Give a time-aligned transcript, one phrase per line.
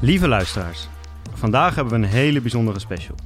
[0.00, 0.88] Lieve luisteraars,
[1.34, 3.16] vandaag hebben we een hele bijzondere special.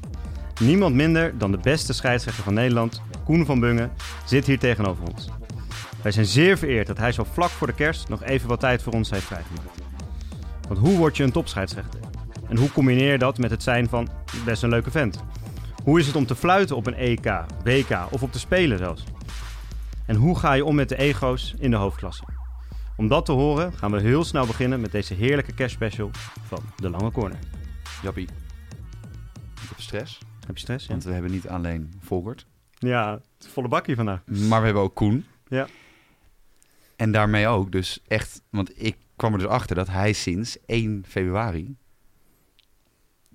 [0.61, 3.93] Niemand minder dan de beste scheidsrechter van Nederland, Koen van Bungen,
[4.25, 5.29] zit hier tegenover ons.
[6.03, 8.83] Wij zijn zeer vereerd dat hij zo vlak voor de kerst nog even wat tijd
[8.83, 9.81] voor ons heeft vrijgemaakt.
[10.69, 12.09] Want hoe word je een topscheidsrechter?
[12.51, 14.09] En hoe combineer je dat met het zijn van
[14.45, 15.23] best een leuke vent?
[15.84, 19.05] Hoe is het om te fluiten op een EK, WK of op te spelen zelfs?
[20.07, 22.24] En hoe ga je om met de ego's in de hoofdklasse?
[22.97, 26.10] Om dat te horen gaan we heel snel beginnen met deze heerlijke kerstspecial
[26.47, 27.38] van De Lange Corner.
[28.02, 28.29] Jappie,
[29.62, 30.87] ik heb stress, Heb je stress?
[30.87, 32.46] Ja, want we hebben niet alleen Volkert,
[32.79, 34.21] ja het volle bakje vandaag.
[34.24, 35.24] maar we hebben ook Koen.
[35.48, 35.66] Ja.
[36.96, 41.05] En daarmee ook dus echt, want ik kwam er dus achter dat hij sinds 1
[41.09, 41.77] februari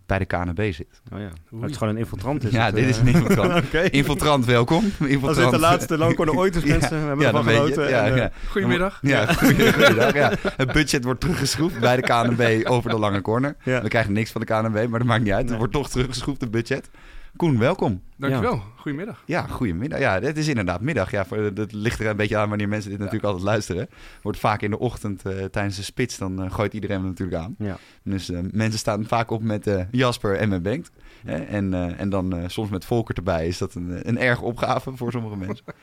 [0.05, 1.01] bij de KNB zit.
[1.13, 1.59] Oh ja.
[1.61, 2.43] Het is gewoon een infiltrant.
[2.43, 2.89] Is ja, het, dit eh.
[2.89, 3.73] is een infiltrant.
[3.91, 4.83] Infiltrant, welkom.
[4.83, 5.25] Infiltrant.
[5.25, 6.89] Als dit de laatste Lange Corner ooit is, Ja, mensen.
[6.89, 7.81] We hebben ja, ervan genoten.
[7.81, 7.91] het.
[7.91, 8.31] Ja, en, eh, ja.
[8.49, 8.99] Goedemiddag.
[9.01, 10.13] Ja, goedemiddag.
[10.13, 10.31] Ja.
[10.57, 13.55] Het budget wordt teruggeschroefd bij de KNB over de lange corner.
[13.63, 13.81] Ja.
[13.81, 15.43] We krijgen niks van de KNB, maar dat maakt niet uit.
[15.43, 15.51] Nee.
[15.51, 16.89] Er wordt toch teruggeschroefd, het budget.
[17.35, 18.01] Koen, welkom.
[18.17, 18.61] Dankjewel.
[18.75, 19.23] Goedemiddag.
[19.25, 19.99] Ja, goedemiddag.
[19.99, 21.11] Ja, het is inderdaad middag.
[21.11, 23.89] Ja, voor, dat ligt er een beetje aan wanneer mensen dit natuurlijk altijd luisteren.
[24.21, 27.37] Wordt vaak in de ochtend eh, tijdens de spits, dan eh, gooit iedereen hem natuurlijk
[27.41, 27.55] aan.
[27.57, 27.77] Ja.
[28.03, 30.91] Dus eh, mensen staan vaak op met eh, Jasper en met Bengt.
[31.25, 31.37] Hè?
[31.37, 34.95] En, eh, en dan eh, soms met Volker erbij is dat een, een erge opgave
[34.95, 35.65] voor sommige mensen.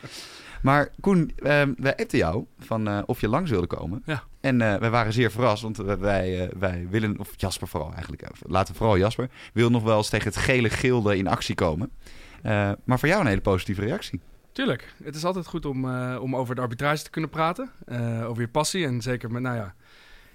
[0.63, 1.31] Maar Koen,
[1.77, 4.03] wij appten jou van eh, of je langs wilde komen.
[4.07, 4.23] Ja.
[4.43, 7.93] En eh, wij waren zeer verrast, want wij, wij, eh, wij willen, of Jasper vooral
[7.93, 11.27] eigenlijk, eh, laten we vooral Jasper, wil nog wel eens tegen het gele gilde in
[11.27, 11.91] actie komen.
[12.43, 14.21] Eh, maar voor jou een hele positieve reactie.
[14.53, 14.95] Tuurlijk.
[15.05, 17.71] Het is altijd goed om, eh, om over de arbitrage te kunnen praten.
[17.87, 18.87] eh, over je passie.
[18.87, 19.75] En zeker met, nou ja,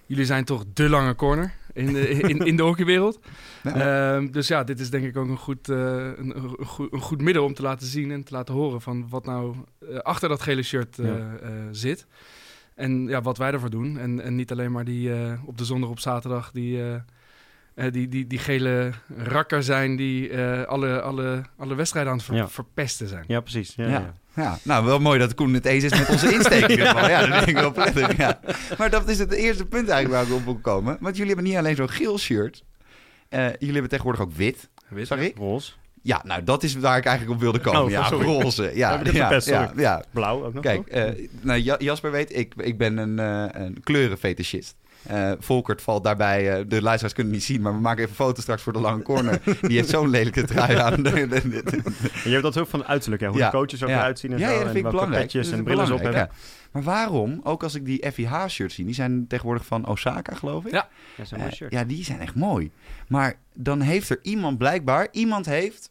[0.05, 3.19] jullie zijn toch de lange corner in de, in, in de hockeywereld.
[3.63, 4.15] Ja.
[4.15, 7.01] Ehm, dus ja, dit is denk ik ook een goed, eh, een, een, goed, een
[7.01, 9.55] goed middel om te laten zien en te laten horen van wat nou
[9.89, 11.35] eh, achter dat gele shirt eh, Ja.
[11.41, 12.07] eh, zit.
[12.77, 13.97] En ja, wat wij ervoor doen.
[13.99, 16.93] En, en niet alleen maar die eh, op de zondag op zaterdag die, eh,
[17.85, 22.25] eh, die, die, die gele rakker zijn die eh, alle, alle, alle wedstrijden aan het
[22.27, 22.47] ver- Ja.
[22.49, 23.23] verpesten zijn.
[23.27, 23.73] ja, precies.
[23.75, 23.91] Ja, Ja.
[23.91, 24.13] ja.
[24.43, 26.65] Ja, nou wel mooi dat Koen het eens is met onze insteek.
[26.67, 26.77] in.
[26.83, 28.17] Ja, dat vind ik wel prettig.
[28.17, 28.39] Ja.
[28.77, 30.97] Maar dat is het eerste punt eigenlijk waar ik op wil komen.
[30.99, 32.63] Want jullie hebben niet alleen zo'n geel shirt.
[33.29, 34.69] Eh, jullie hebben tegenwoordig ook wit.
[35.01, 35.33] Sorry?
[35.37, 35.71] Roze.
[36.01, 37.81] Ja, nou dat is waar ik eigenlijk op wilde komen.
[37.83, 38.25] Oh, ja, sorry.
[38.25, 38.71] roze.
[38.75, 39.01] Ja,
[39.75, 40.03] ja.
[40.11, 40.63] Blauw ook nog.
[40.63, 41.03] Kijk, eh,
[41.41, 44.75] nou, Ja- Jasper weet, ik, ik ben een, eh een kleurenfetischist.
[45.03, 48.41] Eh, Volkert valt daarbij, de luisteraars kunnen het niet zien, maar we maken even foto's
[48.41, 49.39] straks voor de lange corner.
[49.61, 51.03] Die heeft zo'n lelijke trui aan.
[52.23, 53.27] Je hebt dat ook van uiterlijk, ja.
[53.29, 53.49] Hoe Ja.
[53.49, 54.51] de coaches ook eruit zien en Ja, zo.
[54.51, 55.33] ja, dat en vind ik belangrijk.
[55.33, 56.29] en brillen op hebben.
[56.77, 60.71] Maar waarom, ook als ik die FIH-shirts zie, die zijn tegenwoordig van Osaka, geloof ik.
[60.71, 60.87] Ja.
[61.17, 61.71] Ja, zo'n Eh, mooi shirt.
[61.71, 62.71] ja, die zijn echt mooi.
[63.07, 65.89] Maar dan heeft er iemand blijkbaar, iemand heeft,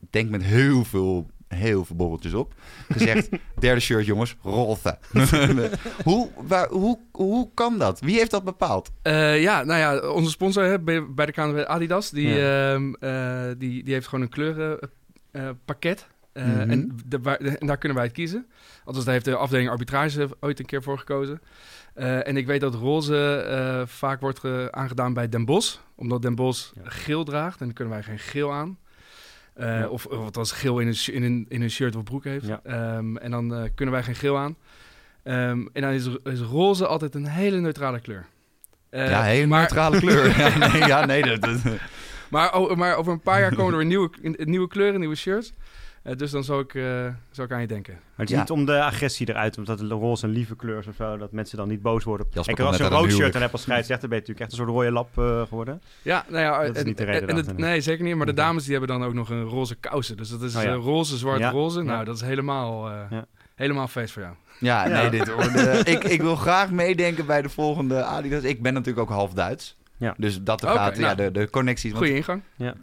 [0.00, 2.54] ik denk met heel veel, heel veel borreltjes op,
[2.88, 3.28] gezegd,
[3.60, 4.98] derde shirt jongens, roze.
[6.04, 8.00] hoe, waar, hoe, hoe kan dat?
[8.00, 8.90] Wie heeft dat bepaald?
[9.02, 12.72] Eh, ja, nou ja, onze sponsor hè, bij, de KNW Adidas, die, Ja.
[12.74, 14.88] ehm, eh, die, die heeft gewoon een
[15.32, 16.06] kleurenpakket.
[16.38, 16.70] Eh, Mhm.
[16.70, 18.46] en, de- waar- en daar kunnen wij het kiezen.
[18.84, 21.40] Althans, daar heeft de afdeling arbitrage ooit een keer voor gekozen.
[21.94, 25.76] Eh, en ik weet dat roze eh, vaak wordt ge- aangedaan bij Den Bosch.
[25.94, 26.80] Omdat Den Bosch Ja.
[26.90, 27.58] geel draagt.
[27.60, 28.78] En dan kunnen wij geen geel aan.
[29.54, 29.88] Eh, Ja.
[29.88, 32.46] Of, of althans geel in een, in, een, in een shirt of broek heeft.
[32.46, 32.60] Ja.
[32.64, 34.56] Ehm, en dan eh, kunnen wij geen geel aan.
[35.22, 38.26] Ehm, en dan is, is roze altijd een hele neutrale kleur.
[38.90, 40.26] Eh, ja, hele maar, neutrale kleur.
[40.38, 41.60] ja, nee, ja, nee dat, dat-
[42.30, 44.10] maar, maar over een paar jaar komen er weer nieuwe,
[44.44, 45.52] nieuwe kleuren, nieuwe shirts.
[46.08, 46.82] Eh, dus dan zou ik, eh,
[47.30, 47.92] zou ik aan je denken.
[47.92, 48.40] Maar het is Ja.
[48.40, 51.32] niet om de agressie eruit, omdat het roze een lieve kleur is of zo, dat
[51.32, 52.26] mensen dan niet boos worden.
[52.30, 54.60] Jasper Kijk, als je een rood shirt dan hebt als scheidsrechter, ben je natuurlijk echt
[54.60, 55.82] een soort rode lap eh, geworden.
[56.02, 58.14] Ja, nou ja, Dat is en- niet de reden en- en nee, zeker niet.
[58.16, 60.16] Maar de dames die hebben dan ook nog een roze kousen.
[60.16, 60.72] Dus dat is Oh ja.
[60.72, 61.82] roze, zwart, Ja, roze.
[61.82, 62.04] Nou, ja.
[62.04, 63.24] dat is helemaal, eh, Ja.
[63.54, 64.34] helemaal feest voor jou.
[64.60, 65.00] ja, Ja.
[65.00, 65.28] nee, dit
[65.94, 68.42] ik, ik wil graag meedenken bij de volgende Adidas.
[68.42, 69.76] Ik ben natuurlijk ook half Duits.
[69.96, 70.14] Ja.
[70.18, 71.16] Dus dat er gaat, ja, nou.
[71.16, 71.92] de, de connecties.
[71.92, 72.42] want Goeie ingang.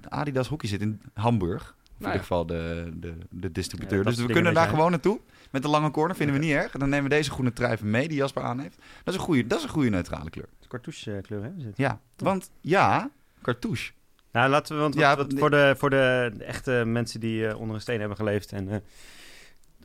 [0.10, 1.75] Adidas hockey zit in Hamburg.
[1.98, 4.04] In Nou ieder geval de, de, de distributeur.
[4.04, 5.20] Dus we kunnen daar gewoon naartoe.
[5.52, 6.72] Met de lange corner vinden we niet erg.
[6.72, 8.78] Dan nemen we deze groene trui even mee die Jasper aan heeft.
[9.04, 10.46] Dat is een goede, dat is een goede neutrale kleur.
[10.46, 11.50] Het is cartouche kleur, hè?
[11.58, 11.78] is het?
[11.78, 13.10] Ja, want ja,
[13.42, 13.92] cartouche.
[14.32, 15.40] Nou, laten we, want Ja, wat- wat nee.
[15.40, 18.78] voor, de, voor de echte mensen die eh, onder een steen hebben geleefd en eh,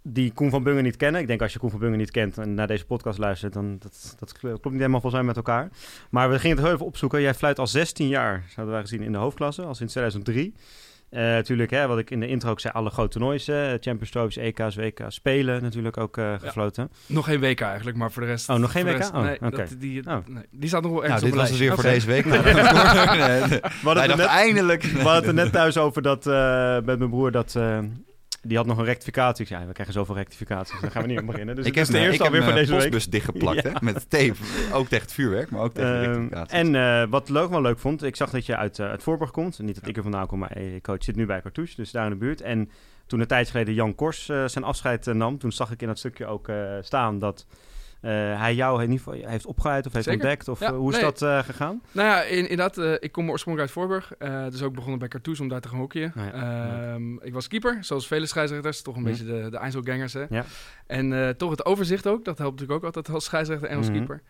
[0.03, 1.21] die Koen van Bungen niet kennen.
[1.21, 3.77] Ik denk als je Koen van Bungen niet kent en naar deze podcast luistert, dan
[3.79, 5.69] dat, dat klopt niet helemaal volgens mij met elkaar.
[6.11, 7.21] Maar we gingen het heel even opzoeken.
[7.21, 10.55] Jij fluit al 16 jaar, zouden wij gezien, in de hoofdklasse, al sinds 2003.
[11.11, 13.49] Eh, natuurlijk, hè, wat ik in de intro ook zei, alle grote toernoois.
[13.49, 16.91] eh, Champions Trophies, EK's, WK's, Spelen natuurlijk ook eh, gefloten.
[17.07, 18.49] Nog geen WK eigenlijk, maar voor de rest...
[18.49, 18.97] Oh, nog geen WK?
[18.97, 19.57] rest- Oh, nee, oké.
[19.57, 20.17] dat- die, Oh.
[20.27, 22.25] nee, die staat nog wel Nou, ergens dit op was het weer voor deze week.
[22.31, 23.49] Nee, nee.
[23.49, 24.83] We hadden het net, eindelijk...
[24.83, 27.59] we hadden het er net thuis over dat eh, met mijn broer dat...
[28.43, 29.43] die had nog een rectificatie.
[29.43, 30.81] Ik zei, ja, we krijgen zoveel rectificaties.
[30.81, 31.57] Daar gaan we niet aan beginnen.
[31.57, 32.81] Dus ik het heb de eerste ik alweer mijn deze week.
[32.81, 33.71] postbus dichtgeplakt, hè?
[33.81, 34.35] Met tape.
[34.73, 36.53] Ook tegen het vuurwerk, maar ook tegen Ehm, rectificaties.
[36.53, 39.31] en eh, wat leuk, wel leuk vond, ik zag dat je uit, eh, uit Voorburg
[39.31, 39.59] komt.
[39.59, 42.05] Niet dat ik er vandaan kom, maar eh, coach zit nu bij Cartouche, dus daar
[42.05, 42.41] in de buurt.
[42.41, 42.71] En
[43.07, 46.27] toen een tijd geleden Jan Kors zijn afscheid nam, toen zag ik in dat stukje
[46.27, 46.51] ook
[46.81, 47.47] staan dat
[48.09, 50.21] hij jou ieder geval heeft opgeleid of heeft Zeker.
[50.21, 50.49] ontdekt.
[50.49, 51.05] Of Ja, eh, hoe is nee.
[51.05, 51.83] dat eh, gegaan?
[51.93, 54.13] Nou ja, in- inderdaad, eh, ik kom oorspronkelijk uit Voorburg.
[54.19, 56.13] eh, dus ook begonnen bij Cartouche om daar te gaan hockeyen.
[56.19, 56.33] Oh ja,
[56.93, 58.83] Ehm, ik was keeper, zoals vele scheidsrechters.
[58.83, 60.25] Toch een beetje de, de Einzelgangers, hè.
[60.31, 60.45] Ja.
[60.87, 62.25] En eh, toch het overzicht ook.
[62.25, 63.97] Dat helpt natuurlijk ook altijd als scheidsrechter en als Mhm.
[63.97, 64.23] keeper.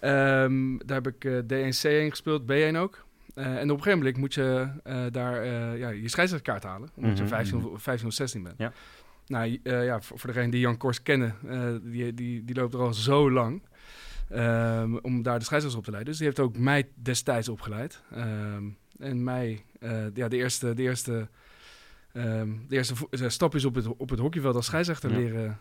[0.00, 3.04] Ehm, daar heb ik eh, D1, C1 gespeeld, B1 ook.
[3.34, 6.88] Eh, en op een gegeven moment moet je eh, daar eh, ja, je scheidsrechterkaart halen.
[6.96, 7.66] Omdat Mhm, je 15, mhm.
[7.66, 8.54] of- 15 of 16 bent.
[8.58, 8.72] Ja.
[9.30, 12.74] Nou eh, ja, voor, voor degene die Jan Kors kennen, eh, die, die, die loopt
[12.74, 13.62] er al zo lang.
[14.28, 16.10] ehm, om daar de scheidsrechters op te leiden.
[16.10, 18.02] Dus die heeft ook mij destijds opgeleid.
[18.14, 18.64] Ehm,
[18.98, 21.28] en mij eh, ja, de eerste, de eerste,
[22.12, 22.94] ehm, de eerste
[23.26, 25.56] stapjes op het, op het hockeyveld als scheidsrechter Ja.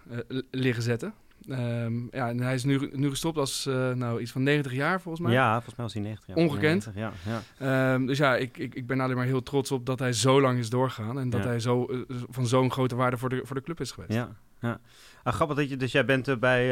[0.52, 1.14] leren zetten.
[1.48, 5.02] Ehm, ja, en hij is nu, nu gestopt als eh, nou, iets van 90 jaar
[5.02, 5.34] volgens mij.
[5.34, 6.28] Ja, volgens mij was hij 90.
[6.28, 6.94] Ja, Ongekend.
[6.94, 7.12] 90, ja,
[7.58, 7.94] ja.
[7.94, 10.42] Ehm, dus ja, ik, ik, ik ben alleen maar heel trots op dat hij zo
[10.42, 11.20] lang is doorgegaan.
[11.20, 11.48] En dat Ja.
[11.48, 11.98] hij zo, eh,
[12.30, 14.14] van zo'n grote waarde voor de, voor de club is geweest.
[14.14, 14.80] Ja, ja.
[15.24, 16.68] Ah, grappig dat je, dus jij bent eh, bij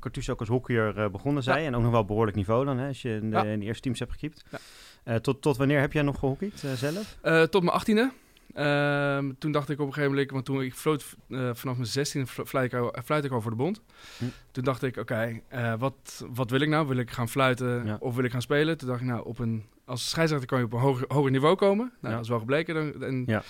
[0.00, 1.66] Cartouche ook als hockeyer begonnen, zei.
[1.66, 3.44] En ook nog wel behoorlijk niveau dan, hè, als je in de, Ja.
[3.44, 4.44] in de eerste teams hebt gekiept.
[5.04, 5.18] Ja.
[5.18, 7.16] Tot, tot wanneer heb jij nog gehockeyd eh, zelf?
[7.50, 8.10] Tot mijn achttiende.
[8.54, 11.86] Ehm, toen dacht ik op een gegeven moment, want toen ik floot eh, vanaf mijn
[11.88, 13.80] 16 fluit ik, al- fluit ik al voor de bond.
[14.18, 14.24] Hm.
[14.50, 16.86] Toen dacht ik, oké, eh, wat, wat wil ik nou?
[16.86, 17.96] Wil ik gaan fluiten Ja.
[18.00, 18.78] of wil ik gaan spelen?
[18.78, 21.54] Toen dacht ik, nou, op een, als scheidsrechter kan je op een hoger, hoger niveau
[21.56, 21.84] komen.
[22.00, 22.10] Nou, Ja.
[22.10, 22.74] dat is wel gebleken.
[22.74, 23.42] Dan, en, Ja.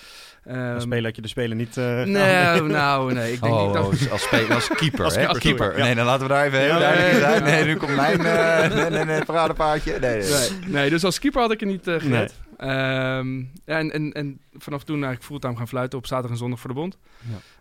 [0.44, 1.76] ehm, Als speler had je de speler niet...
[1.76, 3.32] eh, Nee, nou, nee.
[3.32, 5.20] Ik denk, Oh, als, als, als keeper, Als hè?
[5.20, 5.78] keeper, Als keeper.
[5.78, 5.84] ja.
[5.84, 7.42] Nee, dan laten we daar even heel Ja, duidelijk in nee, zijn.
[7.42, 7.64] nee.
[7.64, 9.90] Nu komt mijn eh, nee, nee, nee, paradepaardje.
[9.98, 10.50] Nee, nee, nee.
[10.60, 12.40] nee, nee, dus als keeper had ik er niet eh gered.
[12.56, 16.60] Ehm, ja, en, en, en vanaf toen eigenlijk fulltime gaan fluiten op zaterdag en zondag
[16.60, 16.98] voor de bond.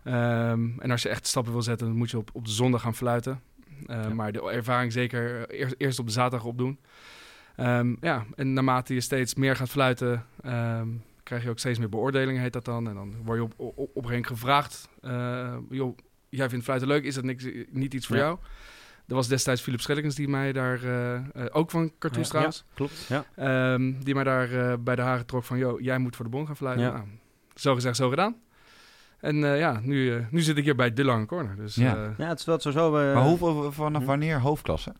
[0.04, 2.80] Ehm, en als je echt stappen wil zetten, dan moet je op, op de zondag
[2.82, 3.40] gaan fluiten.
[3.86, 4.08] Eh, Ja.
[4.14, 6.78] Maar de ervaring zeker eerst, eerst op de zaterdag opdoen.
[7.56, 10.88] Ehm, ja, en naarmate je steeds meer gaat fluiten, ehm,
[11.22, 12.88] krijg je ook steeds meer beoordelingen, heet dat dan.
[12.88, 15.96] En dan word je op, op, op een gegeven moment gevraagd, eh, joh,
[16.28, 18.22] jij vindt fluiten leuk, is dat niks, niet iets voor Ja.
[18.22, 18.38] jou?
[19.06, 22.64] Er was destijds Philip Schellekens die mij daar, eh, eh, ook van cartoons Ja, trouwens,
[22.68, 23.06] ja, klopt.
[23.08, 23.24] Ja.
[23.74, 26.30] Ehm, die mij daar eh, bij de haren trok van, joh, jij moet voor de
[26.30, 26.84] bond gaan fluiten.
[26.86, 26.92] Ja.
[26.92, 27.04] Nou,
[27.54, 28.36] zo gezegd, zo gedaan.
[29.20, 31.56] En eh, ja, nu, nu zit ik hier bij de Lange Corner.
[31.56, 31.94] Dus, Ja.
[32.04, 32.96] eh, ja, het is wel sowieso...
[32.96, 34.08] eh, Maar hoeveel, vanaf Hm.
[34.08, 34.92] wanneer hoofdklasse?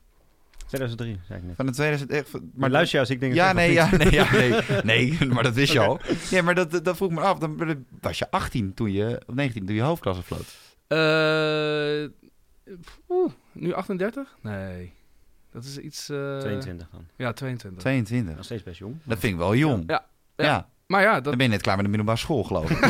[0.71, 1.57] 2003, zei ik net.
[1.57, 2.11] Van de 2000...
[2.11, 3.35] Echt, Maar maar luister je als ik denk...
[3.35, 4.33] Ja, nee, ja, nee, ja,
[4.83, 6.01] nee, nee, maar dat wist je al.
[6.31, 7.39] Nee, maar dat, dat, vroeg ik me af.
[7.39, 10.57] Dan was je 18 toen je, of 19 toen je hoofdklasse floot.
[10.87, 12.09] eh,
[13.09, 14.37] oeh, nu 38?
[14.41, 14.93] Nee,
[15.53, 16.09] dat is iets...
[16.09, 17.07] eh, 22 dan.
[17.17, 17.81] Ja, 22.
[17.81, 18.35] 22.
[18.37, 18.97] Nog steeds best jong.
[19.05, 19.83] Dat vind ik wel jong.
[19.87, 20.07] Ja,
[20.37, 20.45] Ja.
[20.45, 20.69] ja.
[20.91, 22.79] Maar ja, dat, Dan ben je net klaar met de middelbare school, geloof ik.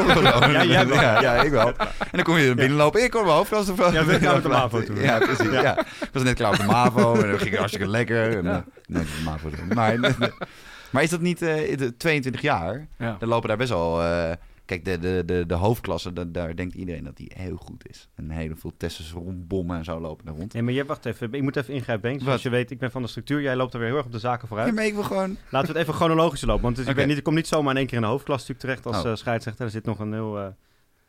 [0.50, 1.00] Ja, jij wel.
[1.00, 1.68] ja, ja, ik wel.
[1.76, 3.04] En dan kom je er binnenlopen.
[3.04, 3.94] Ik kom mijn hoofdklasse floten.
[3.94, 5.00] Ja, we zijn klaar met de MAVO toen.
[5.00, 5.50] Ja, precies.
[5.50, 5.78] Ja.
[5.78, 7.14] Ik was net klaar met de MAVO.
[7.14, 8.36] En dan ging het hartstikke lekker.
[8.36, 8.56] En, eh,
[8.86, 9.48] nee, de MAVO.
[9.74, 9.98] Maar,
[10.90, 12.86] maar is dat niet eh, de 22 jaar?
[12.98, 13.16] ja.
[13.18, 14.02] Dan lopen daar best wel...
[14.02, 14.30] eh,
[14.70, 18.08] kijk, de, de, de, de hoofdklasse, da- daar denkt iedereen dat die heel goed is.
[18.14, 20.52] En heel veel testosteronbommen en zo lopen daar rond.
[20.52, 21.32] Nee, maar je, wacht even.
[21.32, 22.12] Ik moet even ingrijpen.
[22.12, 22.20] Wat?
[22.22, 23.40] Zoals je weet, ik ben van de structuur.
[23.40, 24.68] Jij loopt er weer heel erg op de zaken vooruit.
[24.68, 25.36] Ja, maar ik wil gewoon...
[25.50, 26.62] Laten we het even chronologisch lopen.
[26.62, 28.38] Want het ik, ben niet, ik kom niet zomaar in één keer in de hoofdklas
[28.48, 29.10] natuurlijk terecht als Oh.
[29.10, 29.64] eh, scheidsrechter.
[29.64, 30.38] Er zit nog een heel...
[30.38, 30.46] eh,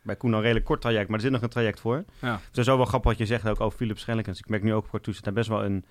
[0.04, 2.04] bij Koen al een redelijk kort traject, maar er zit nog een traject voor.
[2.20, 2.40] Ja.
[2.48, 4.40] Het is zo wel grappig wat je zegt ook over Philip Schellekens.
[4.40, 5.86] Ik merk nu ook voor dat er best wel een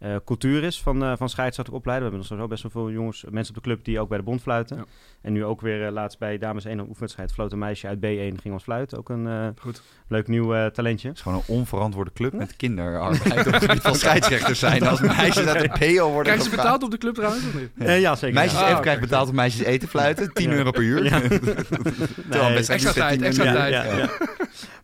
[0.00, 2.08] eh, cultuur is van, eh van scheidsrechter opleiden.
[2.10, 4.18] We hebben nog sowieso best wel veel jongens, mensen op de club die ook bij
[4.18, 4.76] de bond fluiten.
[4.76, 4.84] Ja.
[5.22, 7.98] En nu ook weer eh, laatst bij dames 1 een oefenwedstrijd floot een meisje uit
[7.98, 8.98] B1 ging ons fluiten.
[8.98, 9.82] Ook een eh, Goed.
[10.08, 11.08] leuk nieuw eh, talentje.
[11.08, 14.86] Het is gewoon een onverantwoorde club met kinderarbeid op het gebied van scheidsrechters zijn.
[14.86, 17.70] Als meisjes uit de PO worden Krijgen ze betaald op de club trouwens of niet?
[17.78, 17.84] Ja.
[17.84, 18.34] Eh, ja, zeker.
[18.34, 18.60] Meisjes ja.
[18.64, 18.82] Even oké.
[18.82, 20.32] krijgen betaald om meisjes eten fluiten.
[20.32, 20.56] 10 Ja.
[20.56, 21.04] euro per uur.
[21.04, 21.20] Ja.
[22.30, 22.56] Terwijl Nee.
[22.56, 24.10] Extra duurt 10 tijd, extra tijd.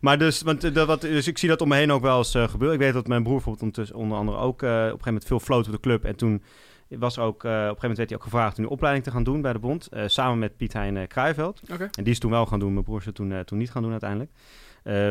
[0.01, 0.17] Ja, ja, ja.
[0.17, 2.17] Maar dus, want, eh, dat, wat, dus ik zie dat om me heen ook wel
[2.17, 2.77] eens eh, gebeuren.
[2.77, 5.25] Ik weet dat mijn broer bijvoorbeeld ondertussen onder andere ook eh, op een gegeven moment
[5.25, 6.03] veel floot op de club.
[6.05, 6.43] En toen
[6.89, 9.23] was ook, op een gegeven moment werd hij ook gevraagd om een opleiding te gaan
[9.23, 9.89] doen bij de bond.
[10.05, 11.61] samen met Piet Hein uh, Kruijveld.
[11.71, 11.89] Oké.
[11.91, 12.73] En die is toen wel gaan doen.
[12.73, 14.31] Mijn broer is toen, toen niet gaan doen uiteindelijk.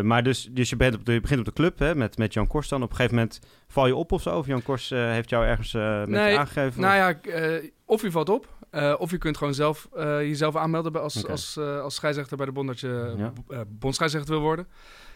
[0.05, 2.33] Maar dus, dus je, bent op de, je begint op de club hè, met, met
[2.33, 2.83] Jan Kors dan.
[2.83, 4.39] Op een gegeven moment val je op of zo?
[4.39, 5.73] Of Jan Kors heeft jou ergens
[6.07, 6.81] Nee, aangegeven?
[6.81, 10.57] Nou ja, eh, of je valt op, eh, of je kunt gewoon zelf eh, jezelf
[10.57, 13.15] aanmelden bij als, als, eh, als scheidsrechter bij de bond dat je
[13.49, 13.65] Ja.
[13.69, 14.69] bondscheidsrechter wil worden.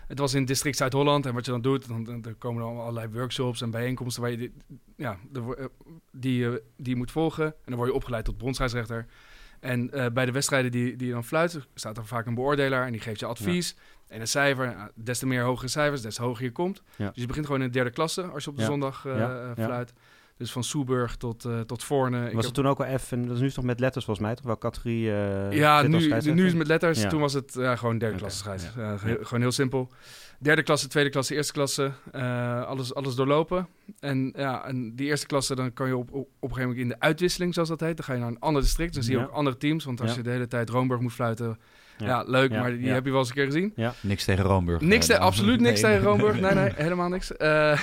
[0.07, 2.69] Het was in district Zuid-Holland en wat je dan doet, dan, dan, dan komen er
[2.69, 4.53] allerlei workshops en bijeenkomsten waar je die,
[4.97, 5.19] ja,
[6.13, 7.45] die, die je moet volgen.
[7.45, 9.07] En dan word je opgeleid tot bondscheidsrechter.
[9.61, 12.93] En bij de wedstrijden die, die je dan fluit, staat er vaak een beoordelaar en
[12.93, 13.77] die geeft je advies.
[14.09, 16.83] En een cijfer, des te meer hogere cijfers, des te hoger je komt.
[16.97, 17.07] Ja.
[17.07, 19.17] Dus je begint gewoon in de derde klasse als je op de zondag Ja.
[19.17, 19.55] Ja.
[19.55, 19.93] fluit.
[20.41, 22.21] Dus van Soeburg tot, eh tot Voorne.
[22.23, 24.27] Was heb- het toen ook al F en dat is nu toch met letters volgens
[24.27, 25.11] mij, toch wel categorie?
[25.13, 27.01] eh, ja, nu, nu is het met letters.
[27.03, 27.09] Ja.
[27.09, 28.51] Toen was het ja, gewoon derde klasse.
[28.77, 29.89] Ja, ge- Gewoon heel simpel.
[30.39, 31.93] Derde klasse, tweede klasse, eerste klasse.
[32.13, 33.69] eh, alles, alles doorlopen.
[34.01, 36.79] En ja, en die eerste klasse, dan kan je op, op, op een gegeven moment
[36.83, 37.97] in de uitwisseling, zoals dat heet.
[37.97, 38.95] Dan ga je naar een ander district.
[38.95, 39.25] Dan zie je Ja.
[39.25, 39.85] ook andere teams.
[39.85, 41.59] Want als je de hele tijd Roomburg moet fluiten,
[42.01, 42.07] Ja.
[42.07, 42.51] ja, leuk.
[42.53, 42.93] Ja, Maar die ja.
[42.93, 43.75] heb je wel eens een keer gezien.
[44.01, 44.81] Niks tegen Roomburg.
[44.81, 45.91] Niks, te- absoluut niks nee.
[45.93, 46.41] tegen Roomburg.
[46.41, 47.37] Nee, nee, helemaal niks.
[47.37, 47.49] Eh,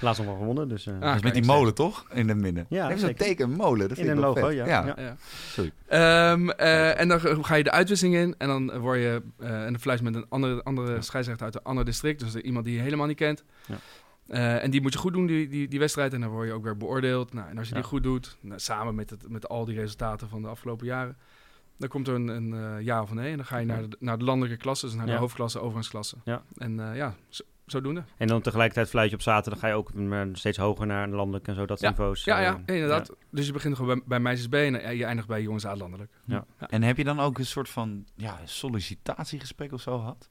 [0.00, 0.86] Laatst nog wel gewonnen, dus...
[0.86, 1.46] eh, Ah, met die zeker.
[1.46, 2.06] molen, toch?
[2.12, 2.66] In het midden.
[2.68, 3.24] Ja, Heeft zo'n zeker.
[3.26, 3.88] teken, een molen.
[3.88, 4.66] Dat In vind ik een wel logo, vet.
[4.66, 5.16] ja.
[5.48, 5.72] Sorry.
[5.86, 9.70] Ehm, eh, en dan ga je de uitwisseling in en dan word je eh, en
[9.72, 11.00] dan fluit je met een andere, andere Ja.
[11.00, 13.44] scheidsrechter uit een ander district, dus iemand die je helemaal niet kent.
[13.66, 13.74] Ja.
[14.28, 16.52] Eh, en die moet je goed doen, die, die, die wedstrijd, en dan word je
[16.52, 17.32] ook weer beoordeeld.
[17.32, 17.80] Nou, en als je Ja.
[17.80, 21.16] die goed doet, nou, samen met, het, met al die resultaten van de afgelopen jaren,
[21.80, 23.30] dan komt er een, een eh, ja of nee.
[23.30, 25.18] En dan ga je naar de, naar de landelijke klasse, dus naar de Ja.
[25.18, 26.16] hoofdklasse, overgangsklasse.
[26.24, 26.42] Ja.
[26.56, 28.04] En eh, ja, zo, zodoende.
[28.16, 31.48] En dan tegelijkertijd fluit je op zaterdag, ga je ook maar steeds hoger naar landelijk
[31.48, 31.88] en zo, dat Ja.
[31.90, 32.24] niveaus.
[32.24, 33.10] Ja, eh, ja, inderdaad.
[33.30, 35.76] Dus je begint gewoon bij, bij meisjes B en eh, je eindigt bij jongens A
[35.76, 36.12] landelijk.
[36.58, 40.29] En heb je dan ook een soort van ja, sollicitatiegesprek of zo gehad?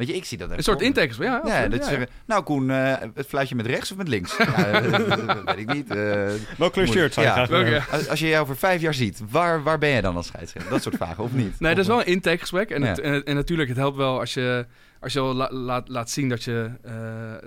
[0.00, 1.40] Weet je, ik zie dat Een soort intakes, ja.
[1.40, 4.36] Dat ja, zeggen, nou Koen, eh, het fluitje met rechts of met links?
[4.38, 5.90] ja, eh, weet ik niet.
[5.90, 6.28] eh,
[6.58, 7.36] Welk kleur shirt zou je ja.
[7.38, 7.84] graag Welke, willen?
[7.90, 7.96] ja.
[7.96, 10.72] als, als je jou over vijf jaar ziet, waar, waar ben je dan als scheidsrechter?
[10.72, 11.60] Dat soort vragen, of niet?
[11.60, 12.70] Nee, dat is wel een intakegesprek.
[12.70, 12.86] En, Ja.
[12.88, 14.66] het, en, het- en natuurlijk, het helpt wel als je,
[15.00, 16.92] als je al la- laat, laat zien dat je eh,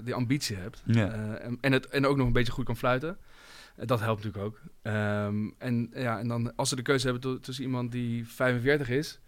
[0.03, 0.81] die ambitie hebt.
[0.85, 1.07] Ja.
[1.11, 3.17] Eh, en, en, het, en ook nog een beetje goed kan fluiten.
[3.85, 4.59] Dat helpt natuurlijk ook.
[4.81, 9.19] Ehm, en, ja, en dan als ze de keuze hebben tussen iemand die 45 is...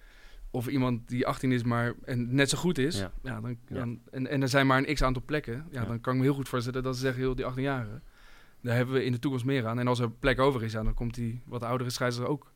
[0.55, 2.99] of iemand die 18 is, maar en net zo goed is...
[2.99, 3.11] Ja.
[3.23, 3.41] Ja.
[3.67, 5.53] dan, en, en er zijn maar een x-aantal plekken...
[5.71, 5.85] Ja, Ja.
[5.87, 7.21] dan kan ik me heel goed voorstellen dat ze zeggen...
[7.21, 8.01] heel die 18-jarigen,
[8.61, 9.79] daar hebben we in de toekomst meer aan.
[9.79, 12.51] En als er plek over is, ja, dan komt die wat oudere scheidsrechter ook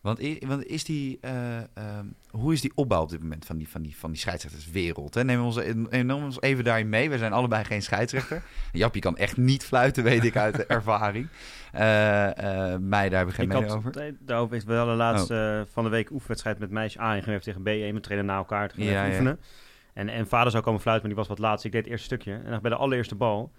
[0.00, 3.68] Want, want is die, eh, ehm, hoe is die opbouw op dit moment van die,
[3.68, 5.14] van die, van die scheidsrechterswereld?
[5.14, 5.24] Hè?
[5.24, 7.10] Neem, ons, en- neem ons even daarin mee.
[7.10, 8.42] We zijn allebei geen scheidsrechter.
[8.72, 11.28] Japie kan echt niet fluiten, weet ik uit de ervaring.
[11.72, 13.92] Eh, eh, mij, daar hebben we geen Ik mening over.
[13.96, 17.44] nee, daarover is wel de laatste eh, van de week oefenwedstrijd met meisje A ingewerkt
[17.44, 17.94] tegen B1.
[17.94, 19.08] We trainen na elkaar te Ja, ja.
[19.08, 19.40] oefenen.
[19.94, 21.56] En, en vader zou komen fluiten, maar die was wat laat.
[21.56, 22.32] Dus ik deed het eerste stukje.
[22.44, 23.52] En dan bij de allereerste bal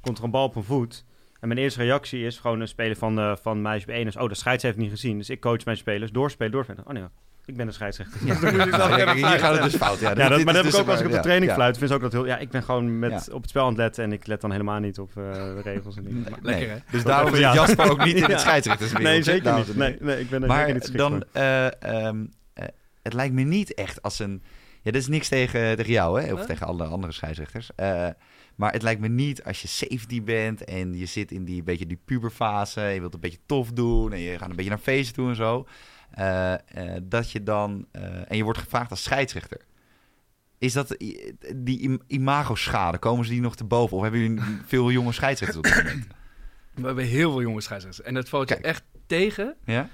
[0.00, 1.04] komt er een bal op een voet.
[1.40, 4.04] En mijn eerste reactie is gewoon een speler van, de, van meisje B1.
[4.04, 5.18] Dus, oh, de scheids heeft niet gezien.
[5.18, 6.10] Dus ik coach mijn spelers.
[6.10, 6.86] Doorspelen, doorspelen.
[6.86, 7.02] Oh nee,
[7.44, 8.26] ik ben de scheidsrechter.
[8.26, 8.34] Ja.
[8.40, 10.00] Dan moet je zelf Ja, hier gaat het dus fout.
[10.00, 11.12] Ja, Ja, Dit- dat, dit maar dat is heb ik ook dus als ik op
[11.12, 11.56] de training ja.
[11.56, 11.78] fluit.
[11.78, 12.26] Vind ik ook dat heel...
[12.26, 13.34] Ja, ik ben gewoon met, Ja.
[13.34, 14.04] op het spel aan het letten.
[14.04, 16.20] En ik let dan helemaal niet op eh, de regels en dingen.
[16.22, 16.76] Maar- Lekker, Nee.
[16.76, 16.82] hè?
[16.90, 17.52] Dus daarom Ja.
[17.52, 19.10] zit Jasper ook niet in het scheidsrechterswereld.
[19.10, 19.76] nee, zeker niet.
[19.76, 22.64] Nee, nee, ik ben er niet Maar geschikt dan, eh, ehm, eh,
[23.02, 24.42] het lijkt me niet echt als een...
[24.82, 26.32] Ja, dat is niks tegen, tegen jou, hè?
[26.32, 26.48] Of Huh?
[26.48, 27.70] tegen alle andere scheidsrechters.
[28.58, 31.86] Maar het lijkt me niet als je 17 bent en je zit in die beetje
[31.86, 32.80] die puberfase.
[32.80, 35.36] Je wilt een beetje tof doen en je gaat een beetje naar feesten toe en
[35.36, 35.66] zo.
[36.10, 37.86] eh, eh, dat je dan...
[37.92, 39.60] eh, en je wordt gevraagd als scheidsrechter.
[40.58, 40.96] Is dat
[41.56, 42.98] die im- imago-schade?
[42.98, 43.96] Komen ze die nog te boven?
[43.96, 46.06] Of hebben jullie veel jonge scheidsrechters op dit moment?
[46.74, 48.06] We hebben heel veel jonge scheidsrechters.
[48.06, 48.66] En dat valt je Kijk.
[48.66, 49.88] echt tegen Ja?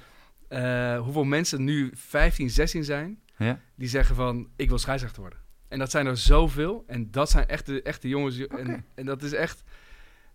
[0.98, 3.18] hoeveel mensen nu 15, 16 zijn...
[3.38, 3.60] Ja?
[3.74, 5.38] die zeggen van, ik wil scheidsrechter worden.
[5.74, 6.84] En dat zijn er zoveel.
[6.86, 8.46] En dat zijn echt de, echt de jongens.
[8.46, 9.62] En, en dat is echt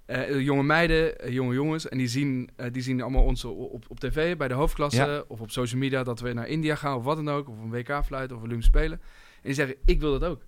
[0.05, 1.89] eh, jonge meiden, eh, jonge jongens.
[1.89, 5.01] En die zien, eh, die zien allemaal ons op, op, tv, bij de hoofdklasse...
[5.01, 5.23] Ja.
[5.27, 7.49] of op social media, dat we naar India gaan of wat dan ook.
[7.49, 8.99] Of een WK fluiten of Olympische Spelen.
[9.35, 10.45] En die zeggen, ik wil dat ook.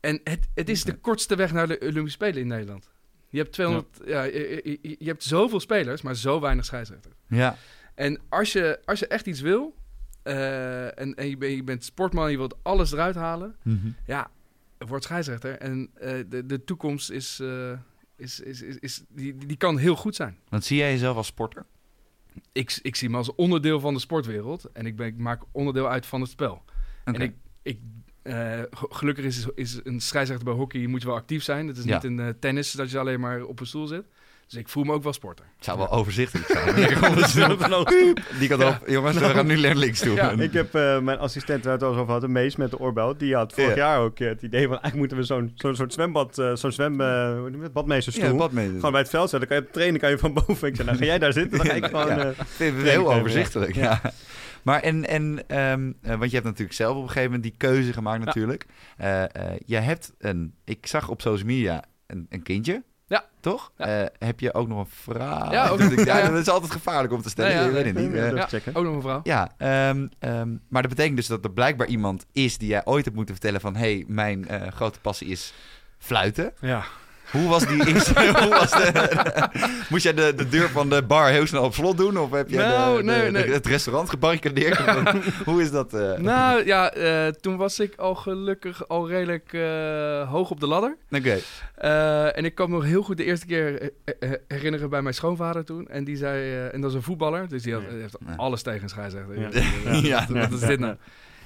[0.00, 2.90] En het, het is de kortste weg naar de Olympische Spelen in Nederland.
[3.28, 4.22] Je hebt, 200, ja.
[4.22, 7.14] je, je- je- je hebt zoveel spelers, maar zo weinig scheidsrechters.
[7.28, 7.56] Ja.
[7.94, 9.74] En als je, als je echt iets wil...
[10.22, 13.56] eh, en, en je, bent, je bent sportman, je wilt alles eruit halen...
[13.62, 13.88] Mhm.
[14.06, 14.30] Ja,
[14.78, 15.58] word scheidsrechter.
[15.58, 17.72] En eh, de, de toekomst is, eh,
[18.16, 20.38] is, is, is, is- die, die kan heel goed zijn.
[20.48, 21.66] Want zie jij jezelf als sporter?
[22.52, 24.64] Ik, ik zie me als onderdeel van de sportwereld.
[24.72, 26.62] En ik, ben, ik maak onderdeel uit van het spel.
[27.04, 27.78] En ik, ik,
[28.22, 31.66] ge- gelukkig is, is een scheidsrechter bij hockey moet je wel actief zijn.
[31.66, 31.94] Het is Ja.
[31.94, 34.04] niet een tennis dat je alleen maar op een stoel zit.
[34.50, 35.44] Dus ik voel me ook wel sporter.
[35.56, 36.74] Het zou wel overzichtelijk zijn.
[38.38, 38.88] Die kant op.
[38.88, 40.14] Jongens, we gaan nu naar links toe.
[40.14, 42.78] Ja, Ik heb eh, mijn assistent waar het al over had, een mees met de
[42.78, 43.16] oorbel.
[43.16, 43.76] Die had vorig Ja.
[43.76, 46.72] jaar ook eh, het idee van eigenlijk moeten we zo'n zo'n soort zwembad, eh, zo'n
[46.72, 47.36] zwem, eh,
[47.72, 48.24] badmeesterstoel.
[48.24, 48.74] Ja, badmeter.
[48.74, 49.48] Gewoon bij het veld zetten.
[49.48, 50.68] Dan kan je trainen, kan je van boven.
[50.68, 52.06] Ik zei, nou ga jij daar zitten, dan ga ik gewoon...
[52.08, 52.32] Ja.
[52.58, 53.74] eh, Ja, heel overzichtelijk.
[53.74, 54.00] Ja.
[54.62, 57.54] Maar en, en ehm, eh, want je hebt natuurlijk zelf op een gegeven moment die
[57.56, 58.66] keuze gemaakt natuurlijk.
[58.96, 59.28] Eh, eh,
[59.66, 62.82] je hebt een, ik zag op social media een, een kindje.
[63.10, 63.24] Ja.
[63.40, 63.72] Toch?
[63.76, 63.86] Ja.
[64.02, 65.50] Eh, heb je ook nog een vraag?
[65.50, 67.52] Ja, ook- Dat ik- ja, dat is altijd gevaarlijk om te stellen.
[67.52, 68.12] Ja, ja, weet het nee, niet.
[68.12, 68.74] nee, Eh, checken.
[68.74, 69.20] Ook nog een vrouw.
[69.22, 73.04] ja, ehm, ehm, maar dat betekent dus dat er blijkbaar iemand is die jij ooit
[73.04, 73.74] hebt moeten vertellen van...
[73.76, 75.52] hé, hey, mijn eh, grote passie is
[75.98, 76.52] fluiten.
[76.60, 76.84] Ja.
[77.32, 78.12] Hoe was die eerste...
[78.42, 79.48] hoe was de,
[79.88, 82.18] moest jij de, de deur van de bar heel snel op slot doen?
[82.18, 83.52] Of heb jij Nou, de, nee, nee.
[83.52, 84.78] het restaurant gebarricadeerd?
[85.44, 85.94] hoe is dat?
[85.94, 86.18] eh?
[86.18, 90.96] Nou ja, eh, toen was ik al gelukkig al redelijk eh, hoog op de ladder.
[91.10, 91.38] Oké.
[92.34, 93.90] En ik kan me nog heel goed de eerste keer
[94.48, 95.88] herinneren bij mijn schoonvader toen.
[95.88, 97.96] En die zei, en dat is een voetballer, dus die had, Ja.
[97.96, 98.34] heeft Ja.
[98.36, 99.40] alles tegen een scheidsrechter.
[99.40, 99.48] Ja.
[100.02, 100.26] Ja.
[100.32, 100.94] Wat is dit nou?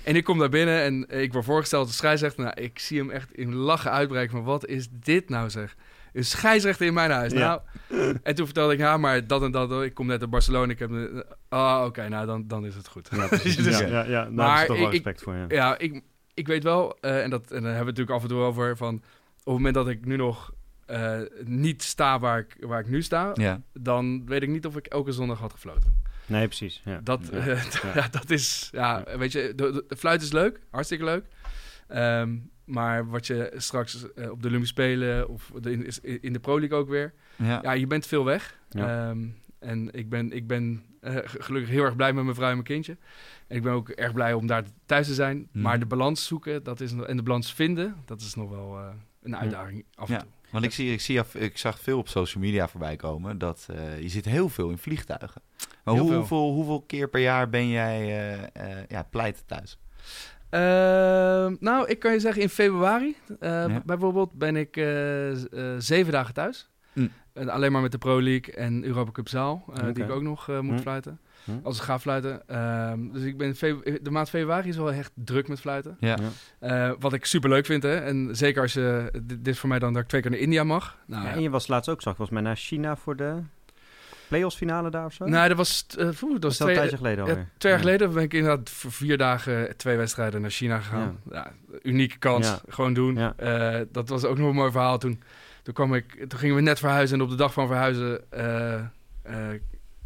[0.04, 2.44] En ik kom daar binnen en ik word voorgesteld als scheidsrechter.
[2.44, 5.76] Nou, ik zie hem echt in lachen uitbreken van wat is dit nou zeg?
[6.12, 7.32] Een scheidsrechter in mijn huis.
[7.32, 7.62] Ja.
[7.88, 9.82] Nou, en toen vertelde ik, ja, maar dat en dat.
[9.82, 10.72] Ik kom net uit Barcelona.
[10.72, 13.08] Ik heb, een- ah, oké, nou dan, dan is het goed.
[13.16, 13.56] Ja, precies.
[13.64, 15.34] Dus- ja, ja, ja, daar Maar is toch wel ik- respect voor.
[15.34, 15.44] Ja.
[15.48, 16.00] Ja, ik,
[16.34, 18.38] ik weet wel, eh, en, dat, en daar hebben we het natuurlijk af en toe
[18.38, 19.02] over, van op
[19.44, 20.52] het moment dat ik nu nog
[20.86, 23.60] eh, niet sta waar ik, waar ik nu sta, Ja.
[23.72, 26.02] dan weet ik niet of ik elke zondag had gefloten.
[26.26, 26.82] Nee, precies.
[26.84, 27.00] Ja.
[27.02, 27.38] Dat, Ja.
[27.46, 27.64] eh,
[27.94, 28.08] ja.
[28.08, 31.24] dat is, ja, weet je, de, fluit is leuk, hartstikke leuk.
[31.88, 35.86] Ehm, maar wat je straks eh, op de Lummi spelen of de, in,
[36.22, 37.58] in de Pro League ook weer, Ja.
[37.62, 38.58] ja, je bent veel weg.
[38.70, 39.08] Ja.
[39.08, 39.26] Ehm,
[39.58, 42.66] en ik ben, ik ben eh, gelukkig heel erg blij met mijn vrouw en mijn
[42.66, 42.96] kindje.
[43.46, 45.48] En ik ben ook erg blij om daar thuis te zijn.
[45.52, 45.62] Mhm.
[45.62, 48.88] Maar de balans zoeken dat is, en de balans vinden, dat is nog wel eh,
[49.22, 50.20] een uitdaging af en Ja.
[50.20, 50.28] toe.
[50.54, 53.66] Want ik, zie, ik, zie, af- ik zag veel op social media voorbij komen dat
[53.70, 55.42] eh, je zit heel veel in vliegtuigen.
[55.84, 58.00] Maar hoe, hoeveel, hoeveel keer per jaar ben jij
[58.52, 59.78] eh, ja, pleiten thuis?
[60.50, 63.82] Ehm, nou, ik kan je zeggen, in februari Ja.
[63.84, 64.74] bijvoorbeeld ben ik
[65.78, 66.68] zeven dagen thuis.
[67.32, 70.46] En alleen maar met de Pro League en Europa Cup zaal, die ik ook nog
[70.60, 70.82] moet Hm.
[70.82, 71.20] fluiten.
[71.44, 71.50] Hm.
[71.62, 72.48] Als ik ga fluiten.
[72.48, 73.56] Ehm, dus ik ben
[74.02, 75.96] de maand februari is wel echt druk met fluiten.
[76.00, 76.16] Ja.
[76.60, 76.88] Ja.
[76.88, 77.94] Eh, wat ik super leuk vind, hè.
[77.96, 79.10] En zeker als je...
[79.22, 80.98] Dit, is voor mij dan dat ik twee keer naar India mag.
[81.06, 83.34] Nou, Ja, en je was laatst ook, zag ik, volgens mij naar China voor de
[84.28, 85.24] playoffs finale daar of zo?
[85.24, 85.86] Nou, dat was...
[85.98, 87.48] eh, poeh, dat was twee, tijdje geleden ja, alweer.
[87.58, 87.86] twee jaar Ja.
[87.86, 91.18] geleden ben ik inderdaad voor vier dagen twee wedstrijden naar China gegaan.
[91.30, 91.52] Ja.
[91.82, 92.46] unieke kans.
[92.46, 92.58] Ja.
[92.68, 93.14] Gewoon doen.
[93.16, 93.34] Ja.
[93.36, 95.22] Eh, dat was ook nog een mooi verhaal toen.
[95.62, 98.74] Toen, kwam ik, toen gingen we net verhuizen en op de dag van verhuizen eh,
[98.74, 99.60] eh,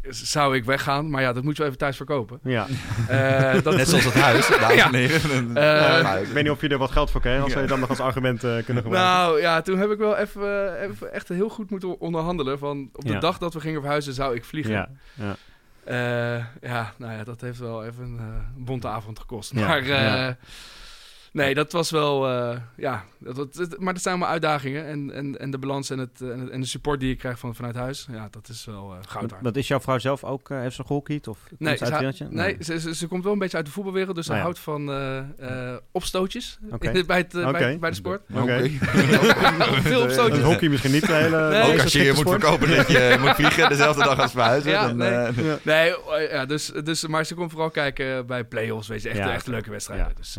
[0.09, 1.09] zou ik weggaan.
[1.09, 2.39] Maar ja, dat moet je wel even thuis verkopen.
[2.43, 2.67] Ja.
[3.07, 4.85] Eh, dat, Net zoals het huis, dames Ja.
[4.85, 5.57] en heren.
[5.57, 5.63] Eh,
[6.01, 7.79] Ja, ik weet niet of je er wat geld voor kreeg, als zou je dan
[7.79, 9.13] nog als argument eh, kunnen gebruiken.
[9.13, 12.59] Nou ja, toen heb ik wel even, even echt heel goed moeten onderhandelen.
[12.59, 13.19] Van op de Ja.
[13.19, 14.71] dag dat we gingen verhuizen zou ik vliegen.
[14.73, 15.35] ja, ja.
[15.83, 19.51] Eh, ja, nou ja, dat heeft wel even een bonte avond gekost.
[19.55, 20.37] Ja, Maar eh, ja.
[21.31, 24.85] Nee, dat was wel, eh, ja, dat, dat- dat- maar dat zijn allemaal uitdagingen.
[24.85, 27.75] En, en, en de balans en, het, en, de support die je krijgt van, vanuit
[27.75, 29.43] huis, ja, dat is wel eh goud waard.
[29.43, 30.49] Wat is jouw vrouw zelf ook?
[30.49, 31.27] eh, heeft ze gehockeyd?
[31.27, 32.27] Of komt Nee, ze uit wereldje?
[32.29, 34.39] nee ze, ze, ze komt wel een beetje uit de voetbalwereld, dus ze ja.
[34.41, 37.03] houdt van eh, eh, opstootjes Oké.
[37.05, 38.21] bij, het, bij, bij de sport.
[38.33, 38.69] Oké.
[39.81, 40.41] Veel opstootjes.
[40.43, 41.49] Hockey misschien niet de hele...
[41.49, 41.73] Nee.
[41.73, 44.71] Ook als je je moet verkopen dat je moet vliegen dezelfde dag als verhuizen.
[44.71, 45.09] Ja, dan, nee.
[45.09, 45.57] eh, Ja.
[45.63, 49.17] Nee, eh, ja, dus, dus, maar ze komt vooral kijken bij play-offs, weet je, echt,
[49.17, 49.51] Ja, echt oké.
[49.51, 50.07] leuke wedstrijden.
[50.07, 50.37] Ja, Dus,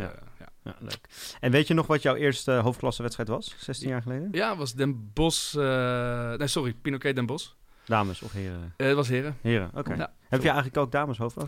[0.63, 0.71] ja.
[0.71, 0.71] ja.
[0.71, 0.99] Ja, leuk.
[1.39, 3.55] En weet je nog wat jouw eerste hoofdklassewedstrijd was?
[3.57, 4.27] 16 jaar geleden?
[4.31, 5.55] Ja, was Den Bos.
[5.55, 7.55] eh, nee, sorry, Pinoquet Den Bos.
[7.85, 8.73] Dames of heren?
[8.77, 9.37] Eh, het was Heren.
[9.41, 9.93] Heren, oké.
[9.93, 10.13] Ja.
[10.29, 10.91] Heb je eigenlijk ook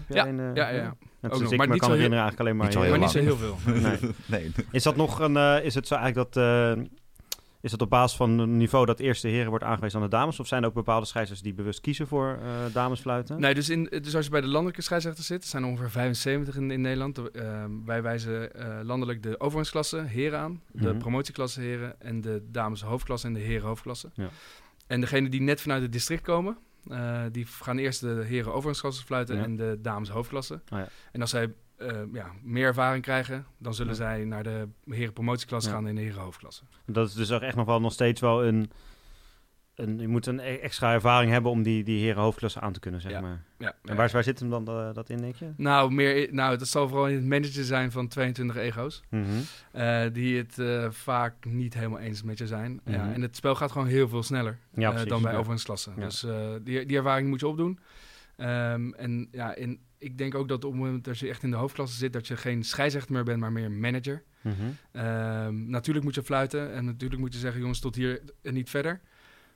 [0.07, 0.95] Ja, een, eh, ja, ja, ja.
[1.21, 2.67] Ook nog, ik maar me niet kan herinneren eigenlijk alleen maar...
[2.67, 2.89] Niet.
[2.89, 3.57] Maar niet zo heel veel.
[3.81, 4.11] Nee.
[4.25, 4.51] nee.
[4.71, 5.37] Is dat nog een...
[5.37, 6.43] eh, is het zo eigenlijk dat...
[7.63, 10.39] is het op basis van een niveau dat eerste heren wordt aangewezen aan de dames?
[10.39, 13.39] Of zijn er ook bepaalde scheidsrechters die bewust kiezen voor eh damesfluiten?
[13.39, 16.55] Nee, dus, in, dus als je bij de landelijke scheidsrechters zit, zijn er ongeveer 75
[16.55, 17.15] in, in Nederland.
[17.15, 20.97] De, ehm, wij wijzen eh, landelijk de overgangsklasse heren aan, de Mhm.
[20.97, 24.09] promotieklasse heren en de dames hoofdklasse en de heren hoofdklasse.
[24.13, 24.29] Ja.
[24.87, 26.57] En degenen die net vanuit het district komen,
[26.89, 29.43] eh, die gaan eerst de heren overgangsklasse fluiten Ja.
[29.43, 30.53] en de dames hoofdklasse.
[30.53, 30.87] Oh ja.
[31.11, 33.97] En als zij eh, ja, meer ervaring krijgen, dan zullen Ja.
[33.97, 35.75] zij naar de heren promotieklasse Ja.
[35.75, 36.63] gaan in de heren hoofdklasse.
[36.85, 38.71] Dat is dus ook echt nog wel nog steeds wel een...
[39.75, 42.79] een je moet een e- extra ervaring hebben om die, die heren hoofdklasse aan te
[42.79, 43.21] kunnen, zeg Ja.
[43.21, 43.43] maar.
[43.57, 45.51] Ja, En waar, waar zit hem dan eh, dat in, denk je?
[45.57, 49.01] Nou, meer, nou, dat zal vooral in het managen zijn van 22 ego's.
[49.09, 49.23] Mhm.
[49.71, 50.57] eh, die het
[50.95, 52.79] vaak niet helemaal eens met je zijn.
[52.85, 53.13] ja, Mhm.
[53.13, 55.37] en het spel gaat gewoon heel veel sneller dan bij Ja.
[55.37, 55.93] overgangsklassen.
[55.97, 56.03] Ja.
[56.03, 56.25] Dus
[56.63, 57.79] die, die ervaring moet je opdoen.
[58.37, 61.51] Ehm, en ja, in, ik denk ook dat op het moment dat je echt in
[61.51, 64.23] de hoofdklasse zit, dat je geen scheidsrechter meer bent, maar meer manager.
[64.41, 64.53] Mhm.
[64.91, 68.69] Ehm, natuurlijk moet je fluiten en natuurlijk moet je zeggen, jongens, tot hier en niet
[68.69, 69.01] verder.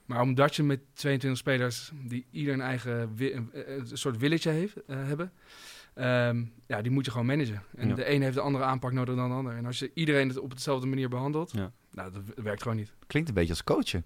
[0.04, 4.50] Maar omdat je met 22 spelers die ieder een eigen wi- een, een soort willetje
[4.50, 5.32] heeft, eh, hebben,
[5.94, 7.62] ehm, ja, die moet je gewoon managen.
[7.76, 7.94] En Ja.
[7.94, 9.56] de een heeft de andere aanpak nodig dan de ander.
[9.56, 11.72] En als je iedereen het op dezelfde manier behandelt, Ja.
[11.92, 12.92] nou, dat w- werkt gewoon niet.
[13.06, 14.04] Klinkt een beetje als coachen.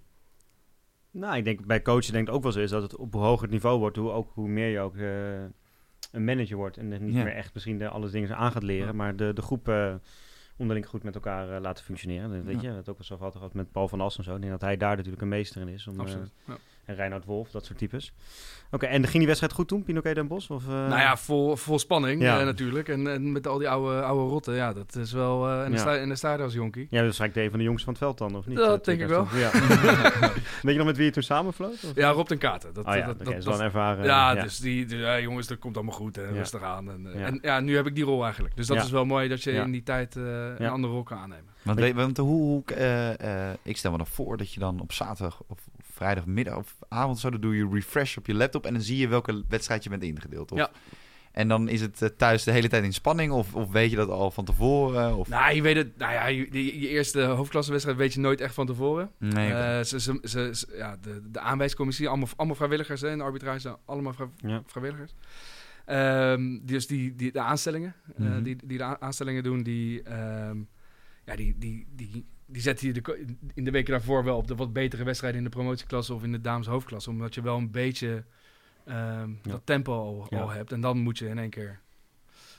[1.11, 3.23] Nou, ik denk bij coachen denk ik ook wel zo is dat het op hoe
[3.23, 5.45] hoger het niveau wordt, hoe, ook, hoe meer je ook eh,
[6.13, 6.77] een manager wordt.
[6.77, 7.23] En er niet Ja.
[7.25, 9.95] meer echt misschien de, alle dingen aan gaat leren, maar de, de groep eh,
[10.57, 12.31] onderling goed met elkaar eh, laten functioneren.
[12.31, 12.69] Dat weet Ja.
[12.69, 14.35] je, dat ook wel zo gehad gehad met Paul van As en zo.
[14.35, 15.87] Ik denk dat hij daar natuurlijk een meester in is.
[15.87, 16.31] Om, eh, Absoluut.
[16.47, 16.57] Ja.
[16.85, 18.13] En Reinoud Wolf, dat soort types.
[18.71, 20.51] Oké, en ging die wedstrijd goed toen, Pinoquet Den Bos?
[20.51, 20.71] Of, eh?
[20.73, 22.39] Nou ja, vol, vol spanning Ja.
[22.39, 22.89] eh, natuurlijk.
[22.89, 25.49] En, en met al die oude, oude rotten, ja, dat is wel...
[25.49, 26.09] eh en, de Ja.
[26.13, 26.87] sta, en de als jonkie.
[26.91, 28.57] Ja, dat is eigenlijk de een van de jongens van het veld dan, of niet?
[28.57, 29.27] Dat denk ik wel.
[29.35, 29.51] Ja.
[30.63, 31.73] Weet je nog met wie je toen samenvloot?
[31.85, 31.95] Of?
[31.95, 32.75] Ja, Rob ten Katen.
[32.75, 34.05] Dat, oh ja, dat, dat, is wel een ervaren...
[34.05, 36.19] ja, dus die, die- ja, jongens, dat komt allemaal goed.
[36.19, 36.39] En Ja.
[36.39, 36.91] rustig aan.
[36.91, 37.27] En, Ja.
[37.27, 38.57] en ja, nu heb ik die rol eigenlijk.
[38.57, 38.83] Dus dat Ja.
[38.83, 39.65] is wel mooi dat je Ja.
[39.65, 40.23] in die tijd eh,
[40.59, 41.51] een andere rol kan aannemen.
[41.63, 45.59] Want, want hoe, hoe ik stel me dan voor dat je dan op zaterdag of
[46.03, 49.09] vrijdagmiddag of avond zo, dan doe je refresh op je laptop en dan zie je
[49.09, 50.53] welke wedstrijd je bent ingedeeld.
[50.53, 50.71] Of, Ja.
[51.33, 53.97] En dan is het eh, thuis de hele tijd in spanning of, of weet je
[53.97, 55.17] dat al van tevoren?
[55.17, 55.29] Of...
[55.29, 55.97] Nou, je weet het.
[55.97, 59.11] Nou ja, je, je, je eerste hoofdklassewedstrijd weet je nooit echt van tevoren.
[59.19, 59.53] nee.
[59.53, 63.25] Eh, ze, ze, ze, ze- ja, de, de aanwijscommissie, allemaal, allemaal vrijwilligers hè, in de
[63.25, 64.63] arbitrage, allemaal vrij- Ja.
[64.67, 65.15] vrijwilligers.
[65.87, 68.43] Ehm, dus die, die, de aanstellingen, eh, Mhm.
[68.43, 70.57] die, die de aanstellingen doen, die, ehm,
[71.25, 73.17] ja, die, die, die, die de, ko-
[73.55, 76.33] in de weken daarvoor wel op de wat betere wedstrijden in de promotieklasse of in
[76.33, 77.11] de dames hoofdklasse.
[77.11, 78.25] Omdat je wel een beetje
[78.85, 79.37] ehm, Ja.
[79.51, 80.41] dat tempo al, Ja.
[80.41, 80.73] al hebt.
[80.73, 81.81] En dan moet je in één keer...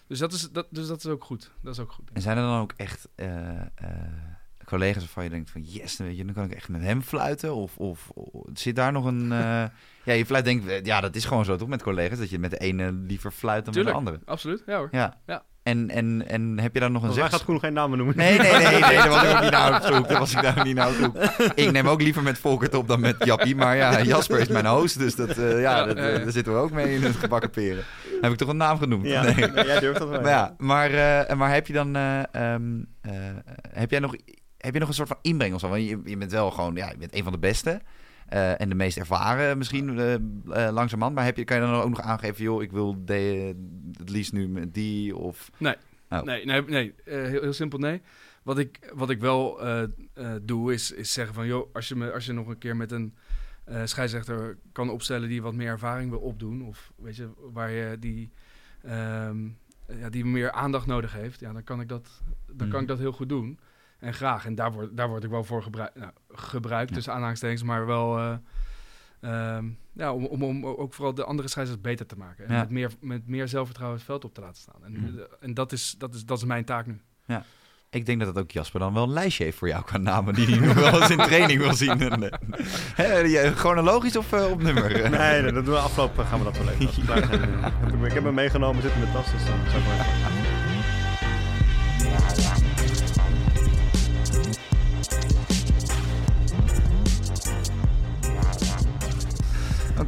[0.08, 1.52] Dus dat is, dat, dus dat is ook goed.
[1.62, 2.10] Dat is ook goed.
[2.14, 3.66] En zijn er dan ook echt eh, eh,
[4.66, 7.02] collega's waarvan je denkt van yes, dan weet je, dan kan ik echt met hem
[7.02, 7.56] fluiten?
[7.56, 9.32] Of, of, of zit daar nog een...
[9.32, 9.66] eh,
[10.06, 12.52] ja, je fluit denkt, ja, dat is gewoon zo toch met collega's, dat je met
[12.52, 13.96] de ene liever fluit dan Tuurlijk.
[13.96, 14.32] met de andere.
[14.32, 14.88] Absoluut, ja hoor.
[14.92, 15.22] Ja.
[15.26, 15.44] Ja.
[15.64, 17.30] En, en, en heb je daar nog een mij zeg...
[17.30, 18.18] gaat Koen geen namen noemen.
[18.18, 20.08] Nee, nee, nee, nee, daar was ik ook niet naar op zoek.
[20.08, 21.18] Daar was ik daar niet naar op zoek.
[21.56, 23.56] Ik neem ook liever met Volkert op dan met Jappie.
[23.56, 26.60] Maar ja, Jasper is mijn host, dus dat, eh, ja, dat, eh, daar zitten we
[26.60, 27.84] ook mee in het gebakken peren.
[28.22, 29.06] Heb ik toch een naam genoemd?
[29.08, 29.34] Ja, Nee.
[29.36, 30.22] nee, jij durft dat wel.
[30.22, 31.96] Maar ja, maar, eh, maar heb je dan...
[31.96, 32.64] eh, ehm,
[33.02, 33.12] eh,
[33.70, 34.16] heb jij nog...
[34.58, 35.70] Heb je nog een soort van inbreng of zo?
[35.70, 36.76] Want je, je bent wel gewoon...
[36.76, 37.82] Ja, je bent een van de beste.
[38.34, 40.18] Eh, en de meest ervaren misschien eh,
[40.72, 41.16] langzamerhand.
[41.16, 42.44] Maar heb je, kan je dan ook nog aangeven...
[42.44, 43.56] joh, ik wil de,
[43.98, 45.50] het liefst nu met die of...
[46.10, 46.22] Oh.
[46.22, 46.94] Nee, nee, nee.
[47.04, 48.02] Heel, heel simpel nee.
[48.44, 49.62] Wat ik, wat ik wel
[50.42, 51.48] doe, is, is zeggen van...
[51.48, 53.14] joh, als je, me, als je nog een keer met een
[53.84, 55.30] scheidsrechter kan opstellen...
[55.30, 56.62] die wat meer ervaring wil opdoen...
[56.62, 58.32] of weet je, waar je die,
[58.82, 59.38] ehm,
[59.88, 61.40] ja, die meer aandacht nodig heeft...
[61.40, 63.60] ja, dan kan ik dat, dan kan ik dat heel goed doen.
[64.04, 64.46] En graag.
[64.46, 65.96] En daar word, daar word ik wel voor gebruikt.
[65.96, 66.96] Nou, gebruikt, Ja.
[66.96, 68.18] tussen aanhalingstekens, maar wel...
[68.18, 68.34] eh,
[69.22, 72.48] ehm, ja, om, om, om ook vooral de andere scheidsrechters beter te maken.
[72.48, 72.60] En Ja.
[72.60, 74.84] met, meer, met meer zelfvertrouwen het veld op te laten staan.
[74.86, 75.08] En, Mhm.
[75.40, 77.02] en dat, is, dat, is, dat is mijn taak nu.
[77.90, 80.34] Ik denk dat dat ook Jasper dan wel een lijstje heeft voor jou qua namen
[80.34, 82.02] die hij nog wel eens in training wil zien.
[82.96, 85.10] En, eh, chronologisch of eh, op nummer?
[85.10, 86.26] Nee, nee, dat doen we afgelopen.
[86.26, 87.04] Gaan we dat wel even.
[87.14, 89.98] Eh, ik, ik heb hem meegenomen, zit in de tas, dus dan zou ik maar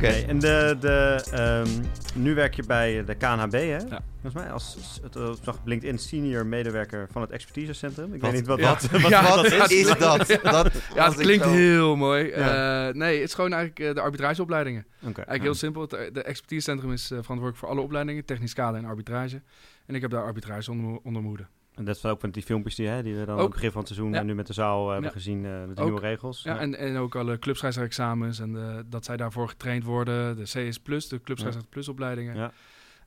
[0.07, 0.27] Oké.
[0.27, 1.67] En de, de, ehm,
[2.15, 3.77] nu werk je bij de KNHB, hè?
[3.77, 4.01] Ja.
[4.21, 8.13] Volgens mij als, het uh, zag LinkedIn senior medewerker van het expertisecentrum.
[8.13, 8.31] Ik Wat?
[8.31, 8.73] weet niet wat Ja.
[8.73, 9.67] dat, wat, Ja, wat is.
[9.71, 9.99] is dat?
[10.43, 12.25] dat Ja, het klinkt zo- heel mooi.
[12.27, 12.87] Ja.
[12.87, 14.85] Eh, nee, het is gewoon eigenlijk eh, de arbitrageopleidingen.
[14.95, 15.05] Oké.
[15.15, 15.81] Eigenlijk heel simpel.
[15.81, 18.25] Het, eh, de expertisecentrum is eh, verantwoordelijk voor alle opleidingen.
[18.25, 19.41] Technisch kader en arbitrage.
[19.85, 21.45] En ik heb daar arbitrage onder, onder mijn hoede.
[21.75, 23.39] En dat is ook van die filmpjes die, hè, die we dan Ook.
[23.39, 24.19] op het begin van het seizoen Ja.
[24.19, 25.15] en nu met de zaal eh, hebben Ja.
[25.15, 25.87] gezien, eh, met de Ook.
[25.89, 26.43] nieuwe regels.
[26.43, 28.39] Ja, En, en ook alle clubscheidsrechtexamens.
[28.39, 30.35] En de, dat zij daarvoor getraind worden.
[30.35, 32.35] De CS Plus, de clubscheidsrechter Plus opleidingen.
[32.35, 32.51] Ja.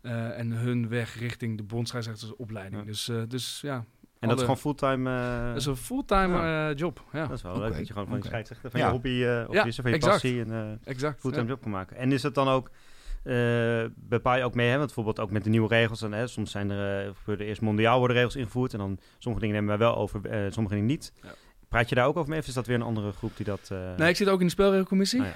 [0.02, 2.81] Eh, en hun weg richting de bondscheidsrechtersopleiding.
[2.81, 2.87] Ja.
[2.87, 3.85] Dus, eh, dus ja,
[4.18, 5.11] En dat is gewoon fulltime.
[5.11, 6.68] eh, dat is een fulltime Ja.
[6.70, 7.04] eh, job.
[7.12, 8.87] Ja, dat is wel leuk dat je gewoon van je scheidsrechter, van Ja.
[8.87, 10.12] je hobby eh of Ja, je, van je exact.
[10.12, 11.20] passie en eh exact.
[11.20, 11.48] fulltime ja.
[11.50, 11.96] job kan maken.
[11.96, 12.70] En is het dan ook,
[13.29, 16.27] eh, bepaal je ook mee, hè, want bijvoorbeeld ook met de nieuwe regels, en, hè,
[16.27, 19.87] soms zijn er, eh, eerst mondiaal worden regels ingevoerd en dan sommige dingen nemen wij
[19.88, 21.12] wel over, eh, sommige dingen niet.
[21.23, 21.29] Ja.
[21.69, 23.71] Praat je daar ook over mee of is dat weer een andere groep die dat...
[23.97, 25.21] Nee, ik zit ook in de spelregelcommissie.
[25.21, 25.27] Ah,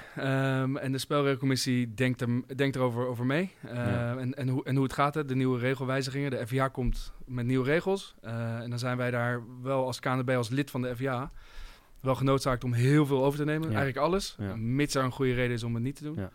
[0.61, 3.51] Ehm, en de spelregelcommissie denkt, er, denkt erover over mee.
[3.67, 4.15] Ehm, Ja.
[4.17, 6.31] en, en, hoe, en hoe het gaat, hè, de nieuwe regelwijzigingen.
[6.31, 8.15] De FIA komt met nieuwe regels.
[8.21, 11.31] En dan zijn wij daar wel als KNB, als lid van de FIA,
[12.03, 13.69] wel genoodzaakt om heel veel over te nemen.
[13.69, 13.75] Ja.
[13.75, 14.35] Eigenlijk alles.
[14.39, 14.55] Ja.
[14.55, 16.15] Mits er een goede reden is om het niet te doen.
[16.15, 16.29] Ja.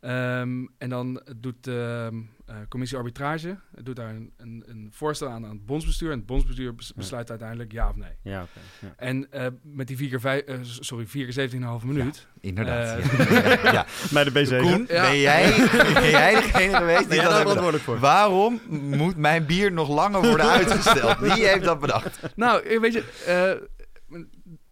[0.00, 5.28] Ehm, en dan doet de ehm, eh, commissie arbitrage doet daar een, een, een voorstel
[5.28, 6.10] aan aan het bondsbestuur.
[6.10, 8.10] En het bondsbestuur bes- besluit uiteindelijk ja of nee.
[8.22, 8.60] Ja, oké.
[8.86, 8.92] ja.
[8.96, 11.50] En eh, met die 4 keer vijf, eh, sorry, 4 keer
[11.80, 12.26] 17,5 minuut.
[12.40, 12.98] Inderdaad.
[12.98, 13.72] Eh, ja.
[13.78, 13.86] ja.
[14.12, 14.60] Bij de B7.
[14.60, 15.02] Koen, Ja.
[15.10, 17.98] ben, jij, ben jij degene geweest die daar verantwoordelijk voor?
[17.98, 21.18] Waarom moet mijn bier nog langer worden uitgesteld?
[21.18, 22.20] Wie heeft dat bedacht?
[22.36, 23.68] Nou, eh, weet je, eh,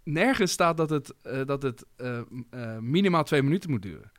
[0.06, 2.18] nergens staat dat het, eh, dat het eh,
[2.50, 4.12] eh, minimaal twee minuten moet duren.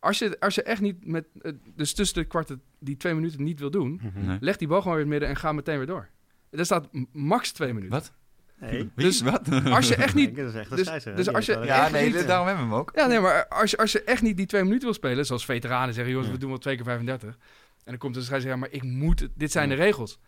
[0.00, 1.26] Als je, als je echt niet met,
[1.74, 4.26] dus tussen de kwarten die twee minuten niet wil doen, Mhm.
[4.26, 4.38] Nee.
[4.40, 6.08] leg die bal gewoon weer in het midden en ga meteen weer door.
[6.50, 7.90] Er staat max twee minuten.
[7.98, 8.12] Wat?
[8.60, 8.70] Nee.
[8.94, 9.04] Wie?
[9.06, 9.48] Dus- wat?
[9.64, 11.92] Als je echt niet, Ik, dat is echt een dus- dus als je- Ja, echt
[11.92, 12.26] nee, niet.
[12.26, 12.90] daarom hebben we hem ook.
[12.94, 15.44] ja, nee, maar als je, als je echt niet die twee minuten wil spelen, zoals
[15.44, 16.34] veteranen zeggen, jongens, Ja.
[16.36, 17.34] we doen wel twee keer 35.
[17.34, 17.38] En
[17.84, 19.76] dan komt de scheidsrechter, ja, maar ik moet, het- dit zijn Ja.
[19.76, 20.18] de regels.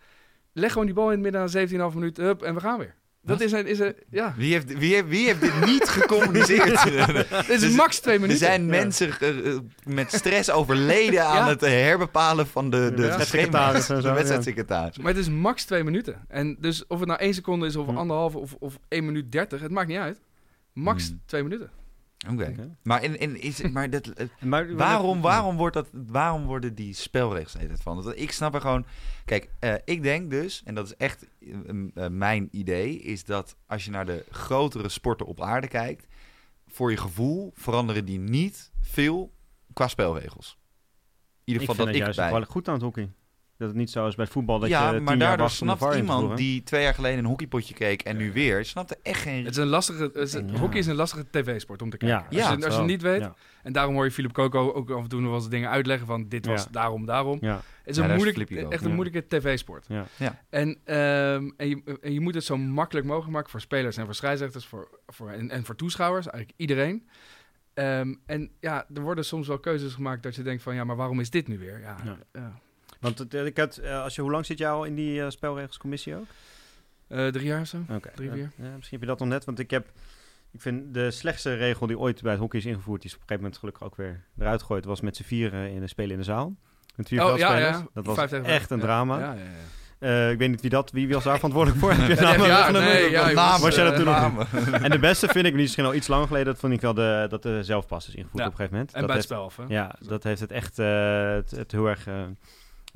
[0.53, 1.49] Leg gewoon die bal in het midden aan
[1.93, 2.95] 17,5 minuten, hup, en we gaan weer.
[3.23, 6.83] Dat is een, is een, ja, Wie heeft, wie, heeft, wie heeft dit niet gecommuniceerd?
[7.31, 8.47] dit is Dus max twee er minuten.
[8.47, 8.67] zijn Ja.
[8.69, 11.49] mensen eh, eh, met stress overleden aan Ja.
[11.49, 13.25] het herbepalen van de, de, Ja.
[13.25, 13.87] schema's.
[13.87, 14.15] De ja.
[14.15, 14.99] wedstrijdsecretaris.
[14.99, 16.25] Maar het is max twee minuten.
[16.29, 17.97] En dus of het nou één seconde is, of Hm.
[17.97, 20.21] anderhalf, of, of één minuut dertig, het maakt niet uit.
[20.73, 21.15] Max Hm.
[21.27, 21.71] twee minuten.
[22.27, 22.77] Oké.
[22.83, 27.53] Maar, in, in, is, maar dat, Maar, waarom, waarom, wordt dat, waarom worden die spelregels
[27.53, 28.03] tijd van?
[28.03, 28.87] Want ik snap er gewoon...
[29.25, 31.51] Kijk, eh, ik denk dus, en dat is echt eh,
[31.95, 32.99] eh, mijn idee...
[32.99, 36.07] is dat als je naar de grotere sporten op aarde kijkt...
[36.67, 39.33] voor je gevoel veranderen die niet veel
[39.73, 40.59] qua spelregels.
[41.45, 42.31] In ieder Ik geval vind dat het ik juist bij...
[42.31, 43.11] wel goed aan het hockey.
[43.59, 46.37] Dat het niet zo is bij voetbal dat ja, je maar jaar daardoor snapt iemand
[46.37, 49.45] die twee jaar geleden een hockeypotje keek en nu weer, snapte echt geen...
[49.45, 50.43] Het is een lastige, het is- Ja.
[50.59, 52.19] Hockey is een lastige tv-sport om te kijken.
[52.19, 54.33] Ja, als, ja, je, als je het niet weet, Ja, en daarom hoor je Philip
[54.33, 56.69] Coco ook af en toe nog wel eens dingen uitleggen van dit was Ja.
[56.71, 57.39] daarom, daarom.
[57.41, 58.73] ja, Het is Ja, een is moeilijk, ook.
[58.73, 58.95] echt een Ja.
[58.95, 59.85] moeilijke tv-sport.
[59.89, 60.05] ja.
[60.17, 60.43] Ja.
[60.51, 64.05] En, ehm, en, je, en je moet het zo makkelijk mogelijk maken voor spelers en
[64.05, 67.09] voor scheidsrechters voor, voor, en, en voor toeschouwers, eigenlijk iedereen.
[67.75, 70.97] Ehm, en ja, er worden soms wel keuzes gemaakt dat je denkt van ja, maar
[70.97, 71.81] waarom is dit nu weer?
[71.81, 71.97] Ja,
[72.33, 72.61] Ja.
[72.99, 75.23] Want het, eh, ik had, eh, als je, hoe lang zit jij al in die
[75.23, 76.27] eh, spelregelscommissie ook?
[77.33, 77.79] Drie jaar zo.
[78.15, 78.51] Drie, vier.
[78.57, 79.87] misschien heb je dat nog net, want ik heb...
[80.53, 83.23] Ik vind de slechtste regel die ooit bij het hockey is ingevoerd, die is op
[83.23, 86.11] een gegeven moment gelukkig ook weer eruit gegooid, was met z'n vieren in de spelen
[86.11, 86.57] in de zaal.
[86.97, 87.77] Met vier Oh, ja, veldspelers.
[87.77, 87.87] ja.
[87.95, 88.33] Dat was vijf.
[88.33, 89.19] echt een drama.
[89.19, 89.41] Ja, ja,
[90.01, 90.29] ja.
[90.29, 91.93] Ik weet niet wie dat, wie was daar verantwoordelijk voor.
[91.95, 94.09] Heb je namen ja, nee, ja, Was jij dat toen?
[94.85, 97.27] En de beste vind ik, misschien al iets langer geleden, dat vond ik wel de,
[97.29, 98.93] dat de zelfpas is ingevoerd op een gegeven moment.
[98.93, 99.75] En dat bij het spel hè?
[99.75, 102.07] Ja, dat heeft het echt het, het heel erg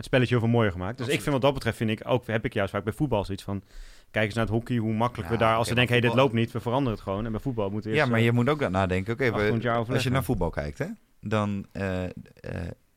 [0.03, 0.99] het spelletje heel veel mooier gemaakt.
[0.99, 3.25] Dus ik vind wat dat betreft, vind ik ook, heb ik juist vaak bij voetbal
[3.25, 3.63] zoiets van,
[4.11, 6.11] kijk eens naar het hockey, hoe makkelijk Ja, we daar, als maar denken, hé, dit
[6.11, 7.25] voetbal- loopt niet, we veranderen het gewoon.
[7.25, 9.13] En bij voetbal moeten we Ja, eerst, maar eh, je moet ook nadenken.
[9.13, 10.87] Oké, we- 800 jaar als je naar voetbal kijkt, hè,
[11.21, 12.11] dan eh, eh,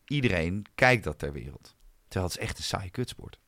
[0.08, 1.76] iedereen kijkt dat ter wereld.
[2.08, 3.40] Terwijl het is echt een saaie kutsport.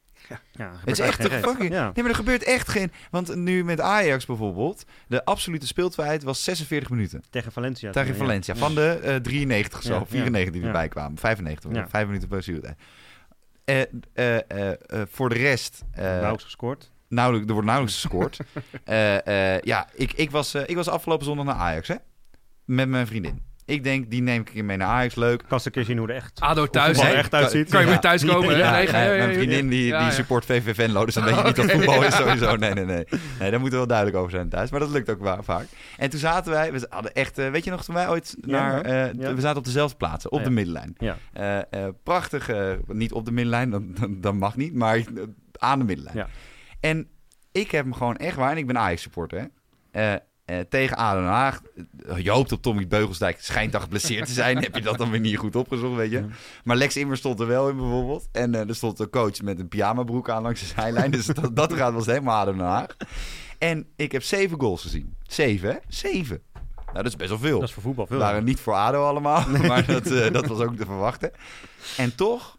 [0.51, 1.73] ja, Het is echt een fucking...
[1.73, 1.83] Ja.
[1.83, 2.91] Nee, maar er gebeurt echt geen...
[3.11, 7.23] Want nu met Ajax bijvoorbeeld, de absolute speeltijd was 46 minuten.
[7.29, 7.91] Tegen Valencia.
[7.91, 8.15] Tegen.
[8.15, 8.53] Valencia.
[8.53, 8.59] Ja.
[8.59, 10.05] Van de eh 93 zo, Ja, ja.
[10.05, 10.67] 94 die Ja.
[10.67, 11.17] erbij kwamen.
[11.17, 11.87] 95, Ja.
[11.89, 12.43] vijf minuten per
[15.09, 15.83] voor de rest...
[15.91, 16.91] eh, Nauwelijks gescoord.
[17.07, 18.39] nauwelijks, er wordt nauwelijks gescoord.
[18.83, 21.95] Eh, eh, ja, ik, ik, was, eh, ik was afgelopen zondag naar Ajax, hè?
[22.65, 23.41] Met mijn vriendin.
[23.67, 25.15] Ik denk, die neem ik keer mee naar Ajax.
[25.15, 25.37] Leuk.
[25.39, 27.69] Kan eens een keer zien hoe er echt ADO thuis, er echt uitziet.
[27.69, 28.49] Kan je weer thuiskomen?
[28.49, 28.57] hè?
[28.57, 30.13] Ja, Nee, ja, ja, mijn vriendin die, ja, die ja.
[30.13, 32.55] support VV Venlo, dus dan weet je niet wat voetbal is sowieso.
[32.55, 33.05] Nee, nee, nee.
[33.39, 34.71] Nee, daar moeten we wel duidelijk over zijn thuis.
[34.71, 35.65] Maar dat lukt ook wa- vaak.
[35.97, 38.87] En toen zaten wij, we hadden echt, eh, weet je nog, toen wij ooit naar,
[38.87, 39.07] ja.
[39.07, 39.33] eh, Ja.
[39.33, 40.43] we zaten op dezelfde plaatsen, op Ja.
[40.45, 40.95] de middenlijn.
[40.97, 41.17] Ja.
[41.33, 45.01] Eh, eh, prachtig, eh, niet op de middenlijn, dan, dan, dan mag niet, maar
[45.57, 46.17] aan de middenlijn.
[46.17, 46.27] Ja.
[46.79, 47.07] En
[47.51, 49.47] ik heb hem gewoon echt waar, en ik ben Ajax supporter,
[49.91, 50.15] hè.
[50.47, 51.61] Eh, tegen ADO Den Haag.
[52.17, 53.37] Je hoopt op Tommy Beugelsdijk.
[53.41, 54.57] Schijnt dan geblesseerd te zijn.
[54.63, 56.17] Heb je dat dan weer niet goed opgezocht, weet je?
[56.17, 56.27] Ja.
[56.63, 58.27] Maar Lex Immer stond er wel in bijvoorbeeld.
[58.31, 61.11] En eh, er stond een coach met een pyjamabroek aan langs de zijlijn.
[61.11, 62.97] dus dat, dat gaat was helemaal ADO Den Haag.
[63.57, 65.15] En ik heb zeven goals gezien.
[65.23, 65.77] Zeven, hè?
[65.87, 66.41] Zeven.
[66.85, 67.59] Nou, dat is best wel veel.
[67.59, 68.17] Dat is voor voetbal veel.
[68.17, 69.47] waren niet voor ADO allemaal.
[69.67, 71.31] Maar dat, eh, dat was ook te verwachten.
[71.97, 72.57] En toch,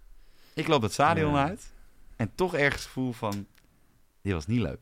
[0.55, 1.47] ik loop het stadion Ja.
[1.47, 1.73] uit.
[2.17, 3.47] En toch ergens het gevoel van...
[4.23, 4.79] Dit was niet leuk.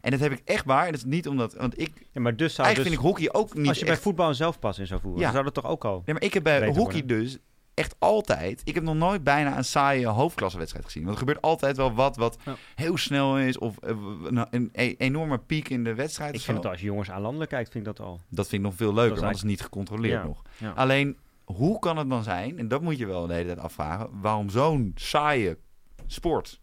[0.00, 0.84] En dat heb ik echt waar.
[0.84, 1.54] En dat is niet omdat...
[1.54, 3.84] Want ik, Ja, maar dus zou eigenlijk dus, vind ik hockey ook niet als je
[3.84, 5.24] bij voetbal een zelfpas in zou voeren, Ja.
[5.24, 6.02] dan zou dat toch ook al...
[6.04, 7.06] Nee, maar ik heb bij hockey worden.
[7.06, 7.38] dus
[7.74, 8.60] echt altijd...
[8.64, 11.02] Ik heb nog nooit bijna een saaie hoofdklassewedstrijd gezien.
[11.02, 12.56] Want er gebeurt altijd wel wat wat Ja.
[12.74, 13.58] heel snel is.
[13.58, 13.90] Of eh,
[14.24, 16.34] een, een, een enorme piek in de wedstrijd.
[16.34, 18.20] Ik vind het als je jongens aan landelijk kijkt, vind ik dat al.
[18.28, 20.26] Dat vind ik nog veel leuker, Dat is want het is niet gecontroleerd Ja.
[20.26, 20.42] nog.
[20.56, 20.70] Ja.
[20.70, 24.08] Alleen, hoe kan het dan zijn, en dat moet je wel de hele tijd afvragen,
[24.20, 25.58] waarom zo'n saaie
[26.06, 26.60] sport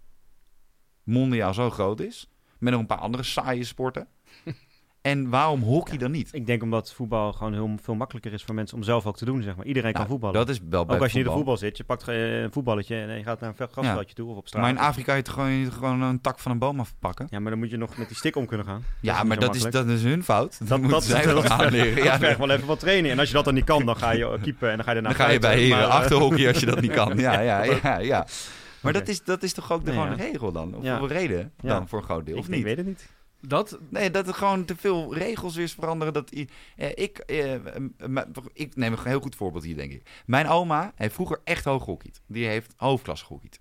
[1.03, 2.29] mondiaal zo groot is,
[2.65, 4.07] met nog een paar andere saaie sporten,
[5.01, 6.29] en waarom hockey dan niet?
[6.31, 9.25] Ik denk omdat voetbal gewoon heel veel makkelijker is voor mensen om zelf ook te
[9.25, 9.65] doen, zeg maar.
[9.65, 10.35] Iedereen kan Nou, voetballen.
[10.35, 11.57] Dat is wel bij ook als je niet op voetbal.
[11.57, 14.61] zit, je pakt een voetballetje en je gaat naar een grasveldje toe of op straat.
[14.61, 17.27] Maar in Afrika je toch gewoon, gewoon een tak van een boom afpakken?
[17.29, 18.83] Ja, maar dan moet je nog met die stick om kunnen gaan.
[19.01, 20.57] Ja, maar dat is, dat is hun fout.
[20.59, 21.95] Dat, Dat, moeten zij wel dat, aanleren.
[21.95, 23.13] dat Ja, vergt wel even wat training.
[23.13, 25.01] En als je dat dan niet kan, dan ga je keeper en dan ga je
[25.01, 27.17] daarna dan ga je bij heren achterhockey als je dat niet kan.
[27.17, 27.97] Ja, ja, ja.
[27.97, 28.25] ja.
[28.85, 30.17] Maar dat, is, dat is toch ook de, Nee, gewoon ja.
[30.17, 30.75] de regel dan?
[30.75, 30.99] Of Ja.
[30.99, 31.67] een reden Ja.
[31.69, 32.33] dan voor een groot deel?
[32.35, 32.63] ik, Of ik niet?
[32.63, 33.09] weet het niet.
[33.41, 36.13] Dat, Nee, dat er gewoon te veel regels weer veranderen.
[36.13, 37.53] Dat eh, ik, eh,
[38.53, 40.09] ik neem een heel goed voorbeeld hier, denk ik.
[40.25, 42.21] Mijn oma heeft vroeger echt hoog gehockeyd.
[42.27, 43.59] Die heeft hoofdklasse gehockeyd.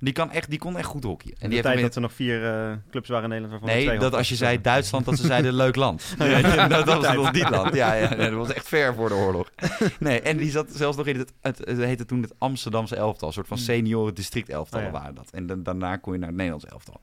[0.00, 1.36] Die, kan echt, die kon echt goed hockeyen.
[1.38, 3.86] En die tijd heeft dat er nog vier eh, clubs waren in Nederland waarvan Nee,
[3.86, 6.14] twee dat als je zei Duitsland, dat ze zeiden leuk land.
[6.18, 7.74] Ja, dat was nog niet land.
[7.74, 9.50] Ja, ja, nee, dat was echt ver voor de oorlog.
[9.98, 13.28] Nee, en die zat zelfs nog in het, het, het heette toen het Amsterdamse elftal.
[13.28, 13.66] Een soort van Hmm.
[13.66, 14.92] senioren district elftal Oh, ja.
[14.92, 15.30] waren dat.
[15.30, 17.00] En dan, daarna kon je naar het Nederlands elftal.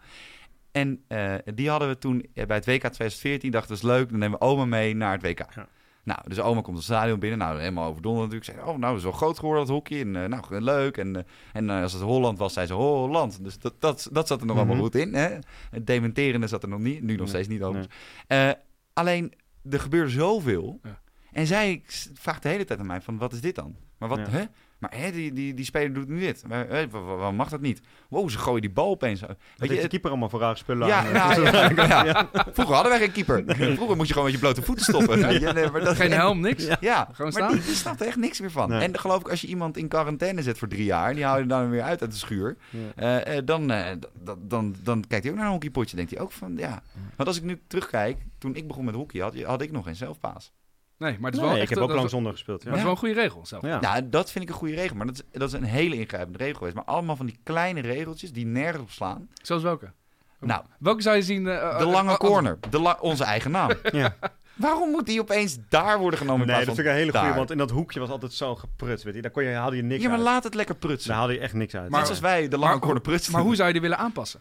[0.72, 3.52] En eh, die hadden we toen eh, bij het WK 2014.
[3.52, 5.40] Dachten, dat is leuk, dan nemen we oma mee naar het WK.
[5.56, 5.68] Ja.
[6.06, 7.40] Nou, dus oma komt het stadion binnen.
[7.40, 8.60] Nou, helemaal overdonderd natuurlijk.
[8.60, 10.00] Zei, oh, nou, dat is wel groot geworden, dat hockey.
[10.02, 10.98] En eh, nou, leuk.
[10.98, 13.44] En, eh, en eh, als het Holland was, zei ze Holland.
[13.44, 14.66] Dus dat, dat, dat zat er nog Mhm.
[14.66, 15.14] allemaal goed in.
[15.14, 15.38] Hè?
[15.70, 17.02] Het dementerende zat er nog niet.
[17.02, 17.86] Nu nog Nee, steeds niet over.
[18.28, 18.54] nee.
[18.94, 19.34] alleen,
[19.70, 20.80] er gebeurde zoveel.
[20.84, 21.00] Ja.
[21.32, 23.76] En zij vraagt de hele tijd aan mij van, wat is dit dan?
[23.98, 24.44] Maar wat, hè?
[24.92, 26.44] Maar hè, die, die, die speler doet nu dit.
[26.48, 27.82] Maar, waarom mag dat niet?
[28.10, 29.22] Wow, ze gooien die bal opeens.
[29.22, 31.14] Weet Weet je, de keeper allemaal voor rare spullen ja, aan.
[31.14, 31.44] nou,
[31.76, 32.30] ja, ja.
[32.54, 33.44] Vroeger hadden wij geen keeper.
[33.76, 35.20] Vroeger moest je gewoon met je blote voeten stoppen.
[35.20, 35.40] Nee,
[35.72, 36.66] maar dat, Geen helm, niks.
[36.66, 36.78] Ja.
[36.80, 37.52] Ja, Gewoon maar staan.
[37.58, 38.70] die, die snapt er echt niks meer van.
[38.70, 38.82] Nee.
[38.82, 41.10] En dan geloof ik, als je iemand in quarantaine zet voor drie jaar...
[41.10, 42.58] en die hou je dan weer uit uit de schuur...
[42.70, 42.80] Ja.
[43.22, 45.96] eh, eh, dan, eh, d- d- dan, dan kijkt hij ook naar een hockeypotje.
[45.96, 46.82] denkt hij ook van, ja...
[47.16, 49.22] Want als ik nu terugkijk, toen ik begon met hockey...
[49.22, 50.52] had, had ik nog geen zelfpaas.
[50.98, 52.64] Nee, maar het is Nee, wel ik echt, heb ook lang zonder gespeeld.
[52.64, 52.90] Maar het Ja.
[52.92, 53.62] is wel een goede regel zelf.
[53.64, 53.80] Ja.
[53.80, 54.96] Nou, dat vind ik een goede regel.
[54.96, 56.76] Maar dat is, dat is een hele ingrijpende regel geweest.
[56.76, 59.28] Maar allemaal van die kleine regeltjes die nergens op slaan.
[59.42, 59.92] Zoals welke?
[60.40, 61.48] Nou, Welke zou je zien?
[61.48, 62.58] eh, de eh, lange als- corner.
[62.70, 63.70] De la- onze eigen naam.
[63.92, 64.16] Ja.
[64.56, 67.52] Waarom moet die opeens daar worden genomen Nee, dat vind ik een hele goede, want
[67.52, 69.06] in dat hoekje was altijd zo geprutst.
[69.06, 69.22] Weet je.
[69.22, 70.28] Daar kon je, haalde je niks Ja, maar uit.
[70.28, 71.10] laat het lekker prutsen.
[71.10, 71.90] Daar haalde je echt niks uit.
[71.90, 73.32] Maar Net zoals wij de lange maar- corner prutsen.
[73.34, 74.40] Maar hoe zou je die willen aanpassen?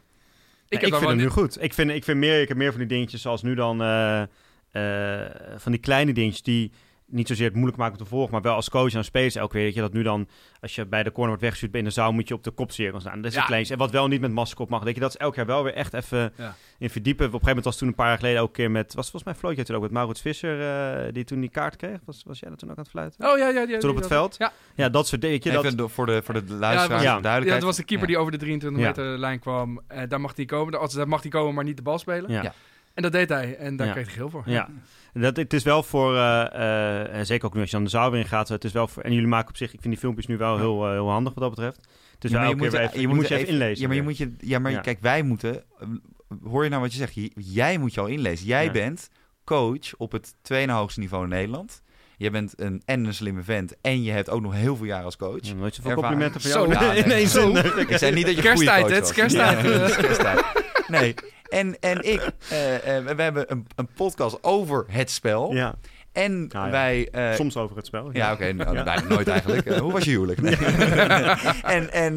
[0.68, 1.62] Ik, heb ik vind hem nu goed.
[1.62, 3.82] Ik vind, ik vind meer, ik heb meer van die dingetjes zoals nu dan...
[3.82, 4.22] eh,
[4.74, 6.72] eh, van die kleine dingetjes die
[7.06, 9.52] niet zozeer het moeilijk maken om te volgen, maar wel als coach en spelers elke
[9.52, 9.62] keer.
[9.62, 10.28] Weet je, dat nu dan,
[10.60, 13.00] als je bij de corner wordt weggestuurd in de zaal, moet je op de kopcirkel
[13.00, 13.16] staan.
[13.16, 13.38] Dat is Ja.
[13.38, 13.70] het kleins.
[13.70, 14.82] En wat wel niet met maskop mag.
[14.82, 16.54] Weet je, dat is elk jaar wel weer echt even Ja.
[16.78, 17.26] in verdiepen.
[17.26, 19.10] Op een gegeven moment was toen een paar jaar geleden ook een keer met, was
[19.10, 20.60] volgens mij Flootje toen ook met Maurits Visser,
[21.06, 21.98] eh, die toen die kaart kreeg.
[22.04, 23.30] Was, was jij dat toen ook aan het fluiten?
[23.30, 23.78] Oh ja, ja, ja.
[23.78, 24.34] Toen op het veld?
[24.38, 24.52] Ja.
[24.74, 25.36] Ja, dat soort dingen.
[25.42, 27.84] weet je, Even Dat, voor, de, voor de luisteraars, Ja, de ja, dat was de
[27.84, 28.12] keeper Ja.
[28.14, 28.86] die over de 23 Ja.
[28.86, 29.80] meter lijn kwam.
[29.86, 30.80] Eh, daar mag hij komen.
[30.80, 32.30] Als, daar mag hij komen, maar niet de bal spelen.
[32.30, 32.54] ja.
[32.94, 33.56] En dat deed hij.
[33.56, 33.92] En daar Ja.
[33.92, 34.42] kreeg hij geel voor.
[34.46, 34.68] Ja,
[35.12, 37.90] dat, het is wel voor, eh, eh, en zeker ook nu als je dan de
[37.90, 39.92] zaal weer in gaat, het is wel voor, en jullie maken op zich, ik vind
[39.92, 41.76] die filmpjes nu wel heel, eh, heel handig wat dat betreft.
[42.14, 43.80] Het is Ja, maar weer even, je moet je even inlezen.
[43.82, 44.80] Ja, maar, je moet je, ja, maar Ja.
[44.80, 45.62] kijk, wij moeten...
[46.44, 47.14] Hoor je nou wat je zegt?
[47.14, 48.46] Je- jij moet je al inlezen.
[48.46, 48.70] Jij Ja.
[48.70, 49.08] bent
[49.44, 51.82] coach op het tweede hoogste niveau in Nederland.
[52.16, 53.74] Je bent een, en een slimme vent.
[53.80, 55.38] En je hebt ook nog heel veel jaar als coach.
[55.40, 56.20] Ja, nooit zoveel Ervaring.
[56.20, 57.54] complimenten voor Zo, jou ja, in nee, één zo.
[57.54, 57.88] zin.
[57.88, 59.00] Ik zei niet dat je Kersttijd, goede hè?
[59.00, 59.42] coach Het is was.
[59.44, 59.62] kersttijd.
[59.62, 60.44] Ja, het is kersttijd.
[60.88, 61.14] Nee,
[61.54, 65.52] en, en ik, eh, eh, we hebben een, een podcast over het spel.
[65.54, 65.74] Ja,
[66.12, 66.70] En ja.
[66.70, 67.08] wij...
[67.12, 68.10] eh, soms over het spel.
[68.12, 68.52] Ja, oké.
[68.52, 68.82] nou, Ja.
[68.82, 69.68] bijna nooit eigenlijk.
[69.78, 70.40] Hoe was je huwelijk?
[70.40, 70.56] Nee.
[71.76, 72.12] en en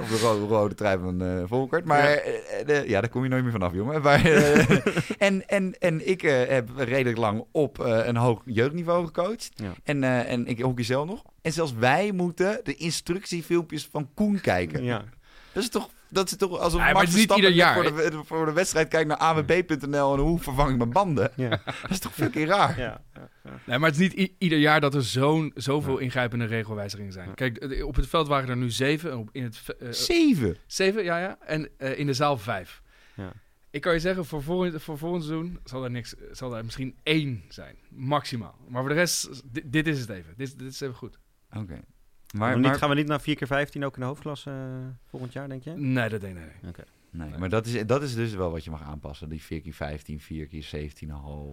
[0.00, 1.84] op de rode, rode trui van Volkert.
[1.84, 2.20] Maar Ja.
[2.66, 4.02] de- ja, daar kom je nooit meer vanaf, jongen.
[4.02, 4.24] Maar,
[5.18, 9.48] en, en, en ik heb redelijk lang op een hoog jeugdniveau gecoacht.
[9.54, 9.72] Ja.
[9.84, 11.22] En, en ik hockey zelf nog.
[11.42, 14.84] En zelfs wij moeten de instructiefilmpjes van Koen kijken.
[14.84, 15.04] Ja.
[15.52, 15.88] Dat is toch...
[16.10, 17.74] Dat is toch alsof Nee, maar Max niet ieder jaar.
[17.74, 21.30] Voor de, voor de wedstrijd kijkt naar awb.nl en hoe vervang ik mijn banden.
[21.36, 21.48] Ja.
[21.82, 22.78] Dat is toch fucking raar.
[22.78, 23.00] Ja.
[23.14, 23.28] Ja.
[23.64, 27.34] Nee, maar het is niet ieder jaar dat er zo'n, zoveel ingrijpende regelwijzigingen zijn.
[27.34, 29.10] Kijk, eh, op het veld waren er nu zeven.
[29.10, 30.56] en Op, in het, eh, Zeven.
[30.66, 31.38] zeven, ja, ja.
[31.40, 32.82] En eh, in de zaal vijf.
[33.14, 33.32] Ja.
[33.70, 36.96] Ik kan je zeggen, voor volgend, voor volgend seizoen zal er, niks, zal er misschien
[37.02, 37.76] één zijn.
[37.88, 38.58] Maximaal.
[38.68, 40.34] Maar voor de rest, dit, dit is het even.
[40.36, 41.18] Dit, dit is even goed.
[41.56, 41.80] Oké.
[42.32, 44.50] Maar, Maar, niet, maar, gaan we niet naar 4 keer 15 ook in de hoofdklasse
[44.50, 45.70] eh, volgend jaar, denk je?
[45.70, 46.42] Nee, dat denk ik
[47.10, 47.28] nee.
[47.28, 49.28] nee, maar dat, is, dat is dus wel wat je mag aanpassen.
[49.28, 50.90] Die 4 keer 15, 4 keer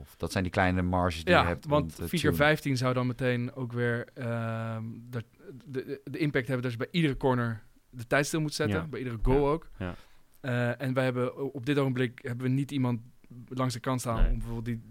[0.03, 0.15] 17,5.
[0.17, 1.65] Dat zijn die kleine marges die je Ja, hebt.
[1.65, 2.35] om want te 4 keer tunen.
[2.35, 5.23] 15 zou dan meteen ook weer ehm, de,
[5.65, 8.79] de, de impact hebben dat je bij iedere corner de tijd stil moet zetten.
[8.79, 8.87] Ja.
[8.87, 9.51] Bij iedere goal Ja.
[9.51, 9.69] ook.
[9.79, 9.95] Ja.
[10.39, 12.99] Eh, en wij hebben op dit ogenblik hebben we niet iemand
[13.47, 14.31] langs de kant staan Nee.
[14.31, 14.81] om bijvoorbeeld die,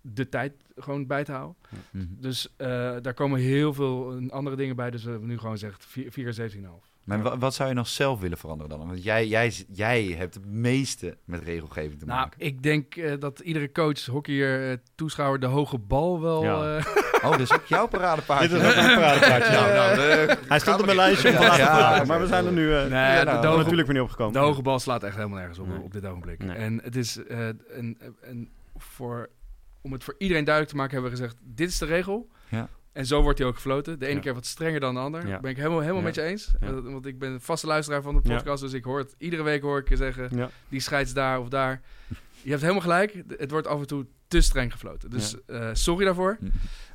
[0.00, 1.56] de tijd gewoon bij te houden.
[1.90, 2.04] Mhm.
[2.08, 2.66] Dus eh,
[3.02, 4.90] daar komen heel veel eh, andere dingen bij.
[4.90, 6.88] Dus we hebben nu gewoon gezegd 4 keer 17,5.
[7.04, 8.86] Maar wa- wat zou je nog zelf willen veranderen dan?
[8.88, 12.40] Want jij, jij, jij hebt het meeste met regelgeving te Nou, maken.
[12.40, 16.42] ik denk eh, dat iedere coach, hockeyer, toeschouwer de hoge bal wel...
[16.44, 16.76] Ja.
[16.78, 16.84] eh,
[17.24, 18.48] Oh, dus ook jouw paradepaardje.
[18.48, 19.52] Dit is ook een paradepaardje.
[19.52, 22.52] Nou, nou, de- Hij stond op mijn lijstje Ja, laten ja, maar we zijn er
[22.52, 24.32] nu eh nee, de- nou, de, de hoge, natuurlijk weer niet opgekomen.
[24.32, 25.80] de hoge bal slaat echt helemaal nergens op Nee.
[25.80, 26.44] op dit ogenblik.
[26.44, 26.56] Nee.
[26.56, 29.28] En het is eh, een, een, voor,
[29.82, 32.28] om het voor iedereen duidelijk te maken, hebben we gezegd: dit is de regel.
[32.48, 32.68] Ja.
[32.92, 33.98] En zo wordt hij ook gefloten.
[33.98, 34.20] De ene Ja.
[34.20, 35.26] keer wat strenger dan de ander.
[35.26, 35.40] Ja.
[35.40, 36.06] Ben ik helemaal, helemaal Ja.
[36.06, 36.52] met je eens.
[36.60, 38.62] Eh, want ik ben een vaste luisteraar van de podcast.
[38.62, 39.14] Dus ik hoor het.
[39.18, 41.80] Iedere week hoor ik je zeggen: die scheids daar of daar.
[42.42, 43.22] Je hebt helemaal gelijk.
[43.38, 45.10] Het wordt af en toe te streng gefloten.
[45.10, 46.38] Dus eh, sorry daarvoor.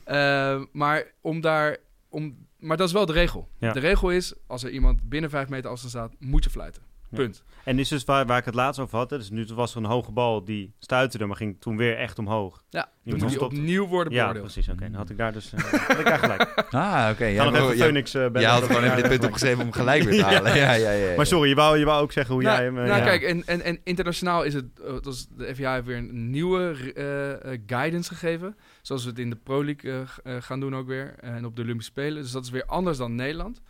[0.03, 1.77] Eh, maar om daar.
[2.09, 3.49] Om, maar dat is wel de regel.
[3.59, 6.81] De regel is: als er iemand binnen vijf meter afstand staat, moet je fluiten.
[7.09, 7.17] Ja.
[7.17, 7.43] Punt.
[7.63, 9.09] En dit is dus waar, waar ik het laatst over had.
[9.09, 9.17] hè.
[9.17, 12.63] Dus nu was er een hoge bal die stuitte, maar ging toen weer echt omhoog.
[12.69, 14.43] Ja, Iemand dan moet die opnieuw worden Ja, beoordeeld.
[14.53, 14.69] precies.
[14.73, 16.41] Oké, dan had ik daar dus eh, had ik daar gelijk.
[16.69, 17.25] Ah, oké.
[17.25, 18.41] ga Ja, even ja, Phoenix eh bellen.
[18.41, 20.55] Jij had gewoon even dit punt opgeschreven om gelijk weer te halen.
[20.55, 21.09] Ja, ja, ja.
[21.09, 21.15] ja.
[21.15, 22.77] Maar sorry, je wou, je wou ook zeggen hoe nou, jij hem...
[22.77, 23.03] eh, nou, ja.
[23.05, 26.29] kijk, en, en, en internationaal is het, eh, dat is de FIA heeft weer een
[26.29, 28.55] nieuwe eh, eh, guidance gegeven.
[28.81, 29.91] Zoals we het in de Pro League
[30.23, 31.13] eh, eh, gaan doen ook weer.
[31.19, 32.21] En op de Olympische Spelen.
[32.21, 33.61] Dus dat is weer anders dan Nederland.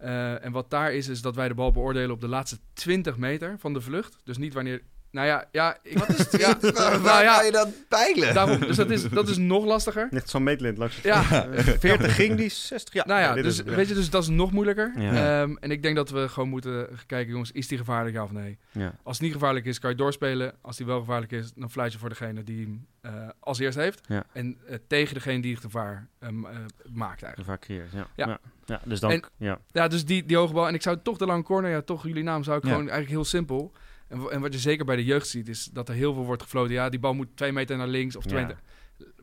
[0.00, 3.16] Eh, en wat daar is, is dat wij de bal beoordelen op de laatste 20
[3.16, 4.20] meter van de vlucht.
[4.24, 6.40] Dus niet wanneer Nou ja, ja, ik, Wat is dit?
[6.40, 7.34] Ja, Waar, nou waar ja.
[7.34, 8.34] ga je dan peilen?
[8.34, 10.08] daarom, dus dat is, dat is nog lastiger.
[10.10, 13.04] Ligt zo'n meetlint langs het Ja, 40 ging die, 60 ja.
[13.06, 14.92] nou ja, dus, het, weet je, dus dat is nog moeilijker.
[14.96, 15.40] Ja.
[15.42, 18.32] Ehm, en ik denk dat we gewoon moeten kijken, jongens, is die gevaarlijk ja of
[18.32, 18.58] nee?
[18.70, 18.94] Ja.
[19.02, 20.54] Als het niet gevaarlijk is, kan je doorspelen.
[20.60, 23.78] Als die wel gevaarlijk is, dan fluit je voor degene die hem eh, als eerst
[23.78, 24.00] heeft.
[24.08, 24.24] Ja.
[24.32, 26.50] En eh, tegen degene die het gevaar ehm, eh,
[26.92, 27.36] maakt eigenlijk.
[27.36, 28.06] Gevaar creëert, ja.
[28.16, 28.26] Ja.
[28.26, 28.38] Ja.
[28.64, 28.80] Ja.
[28.84, 29.58] dus dan, En- ja.
[29.72, 30.68] Ja, dus die, die hoge bal.
[30.68, 32.68] En ik zou toch de lange corner, ja, toch jullie naam zou ik Ja.
[32.70, 33.72] gewoon eigenlijk heel simpel.
[34.10, 36.42] En, en wat je zeker bij de jeugd ziet, is dat er heel veel wordt
[36.42, 36.72] gefloten.
[36.72, 38.46] Ja, die bal moet twee meter naar links of twee Ja.
[38.46, 38.62] meter.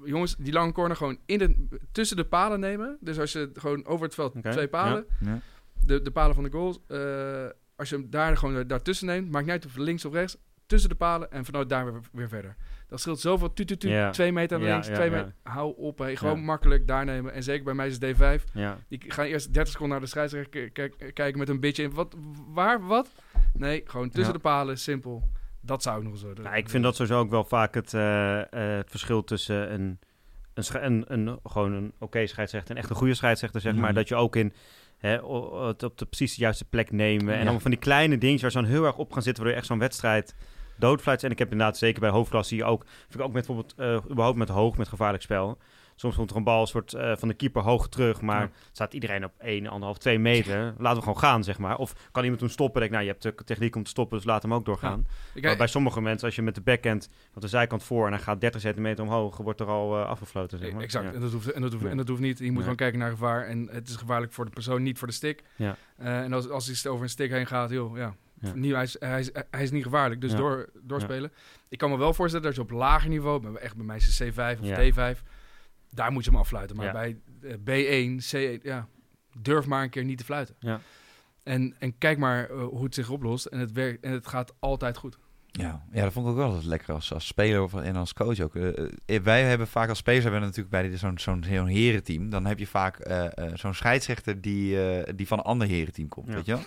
[0.06, 2.98] Jongens, die lange corner gewoon in de, tussen de palen nemen.
[3.00, 5.40] Dus als je gewoon over het veld Oké, twee palen, Ja.
[5.86, 6.80] de, de palen van de goals.
[6.88, 10.38] eh, als je hem daar gewoon daartussen neemt, maakt niet uit of links of rechts,
[10.66, 12.56] tussen de palen en vanuit daar weer, weer verder.
[12.88, 13.54] Dat scheelt zoveel.
[13.54, 14.10] Tu, tu, tu.
[14.12, 15.34] Twee meter naar links, twee meter.
[15.44, 17.34] Hou op, gewoon makkelijk daar nemen.
[17.34, 18.44] En zeker bij mij is het D5.
[18.54, 18.78] ja.
[18.88, 20.70] Die gaan eerst 30 seconden naar de scheidsrechter
[21.14, 21.94] kijken met een beetje in.
[21.94, 22.16] Wat,
[22.54, 23.10] waar, wat?
[23.58, 24.38] Nee, gewoon tussen Ja.
[24.38, 25.30] de palen, simpel.
[25.62, 26.44] Dat zou ik nog zo doen.
[26.44, 30.00] Nou, ik vind dat sowieso ook wel vaak het, eh, eh, het verschil tussen een,
[30.54, 33.84] een, een, een, gewoon een oké scheidsrechter en echt een goede scheidsrechter, zeg maar.
[33.84, 33.94] Mhm.
[33.94, 34.54] Dat je ook in
[34.98, 35.12] hè,
[35.68, 37.28] het op de precies de juiste plek nemen.
[37.28, 37.42] En Ja.
[37.42, 39.58] allemaal van die kleine dingetjes waar ze dan heel erg op gaan zitten, waardoor je
[39.58, 40.36] echt zo'n wedstrijd
[40.78, 41.24] doodfluit.
[41.24, 44.38] En ik heb inderdaad zeker bij hoofdklasse ook, vind ik ook met bijvoorbeeld, eh, überhaupt
[44.38, 45.58] met hoog, met gevaarlijk spel.
[46.00, 48.50] Soms komt er een bal soort, eh, van de keeper hoog terug, maar Ja.
[48.72, 50.74] staat iedereen op 1, 1,5, 2 meter.
[50.78, 51.78] Laten we gewoon gaan, zeg maar.
[51.78, 52.80] Of kan iemand toen stoppen?
[52.80, 55.08] Denk, nou, je hebt de techniek om te stoppen, dus laat hem ook doorgaan.
[55.34, 58.12] Ik, Maar bij sommige mensen, als je met de backhand van de zijkant voor en
[58.14, 60.58] hij gaat 30 centimeter omhoog, wordt er al eh, afgefloten.
[60.60, 60.82] Zeg maar.
[60.82, 61.14] Exact, Ja.
[61.14, 62.40] en, dat hoeft, en, dat hoeft, en dat hoeft niet.
[62.40, 63.46] Je moet gewoon kijken naar gevaar.
[63.46, 65.44] En het is gevaarlijk voor de persoon, niet voor de stick.
[65.56, 65.76] Ja.
[65.98, 68.16] Eh, en als, als hij over een stick heen gaat, joh, ja.
[68.42, 68.52] Ja.
[68.54, 70.38] Niet, hij, is, hij, is, hij is niet gevaarlijk, dus Ja.
[70.38, 71.32] door, doorspelen.
[71.70, 74.34] Ik kan me wel voorstellen dat je op lager niveau, echt bij mij is het
[74.34, 74.78] C5 of Ja.
[75.16, 75.22] D5,
[75.90, 76.76] daar moet je hem afluiten.
[76.76, 76.92] Maar Ja.
[76.92, 78.88] bij eh, B1, C1, ja,
[79.42, 80.56] durf maar een keer niet te fluiten.
[80.60, 80.80] Ja.
[81.44, 83.46] En, en kijk maar eh, hoe het zich oplost.
[83.46, 85.18] En het, werkt, en het gaat altijd goed.
[85.52, 88.14] Ja, ja, dat vond ik ook wel altijd lekker als, als speler of, en als
[88.14, 88.56] coach ook.
[88.56, 92.30] Eh, wij hebben vaak als spelers hebben we natuurlijk bij dit- zo'n zo'n zo'n herenteam.
[92.30, 96.08] Dan heb je vaak eh, eh, zo'n scheidsrechter die, eh, die van een ander herenteam
[96.08, 96.34] komt, Ja.
[96.34, 96.62] weet je wel?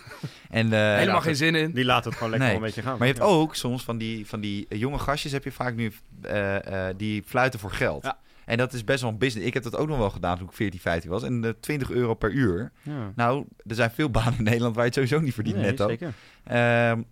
[0.51, 1.73] En, eh, Helemaal geen zin in.
[1.73, 2.57] Die laat het gewoon lekker Nee.
[2.59, 2.99] een beetje gaan.
[2.99, 3.31] Maar je hebt Ja.
[3.35, 5.93] ook soms van die, van die jonge gastjes heb je vaak nu
[6.23, 8.03] eh, eh, die fluiten voor geld.
[8.05, 8.19] Ja.
[8.51, 9.47] En dat is best wel een business.
[9.47, 11.23] Ik heb dat ook nog wel gedaan toen ik 14, 15 was.
[11.23, 12.73] En eh, 20 euro per uur.
[12.83, 13.13] Ja.
[13.15, 15.89] Nou, er zijn veel banen in Nederland waar je het sowieso niet verdient Nee, netto.
[15.89, 16.13] zeker.
[16.45, 17.03] Ehm,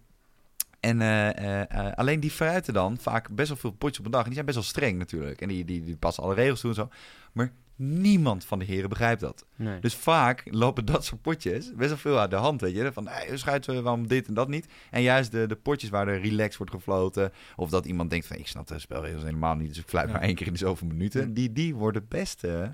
[0.80, 4.20] en eh, eh, alleen die fruiten dan vaak best wel veel potjes op een dag.
[4.20, 5.40] En die zijn best wel streng natuurlijk.
[5.40, 6.88] En die, die, die passen alle regels toe en zo.
[7.32, 9.46] Maar niemand van de heren begrijpt dat.
[9.56, 9.80] Nee.
[9.80, 12.92] Dus vaak lopen dat soort potjes best wel veel uit de hand, weet je.
[12.92, 14.66] Van, hey, schuiten we waarom dit en dat niet?
[14.90, 17.32] En juist de, de potjes waar er relax wordt gefloten...
[17.56, 19.68] of dat iemand denkt van, ik snap de spelregels helemaal niet...
[19.68, 20.12] dus ik fluit Ja.
[20.12, 21.20] maar één keer in de zoveel minuten.
[21.28, 21.34] Ja.
[21.34, 22.44] Die, die worden best...
[22.44, 22.68] eh,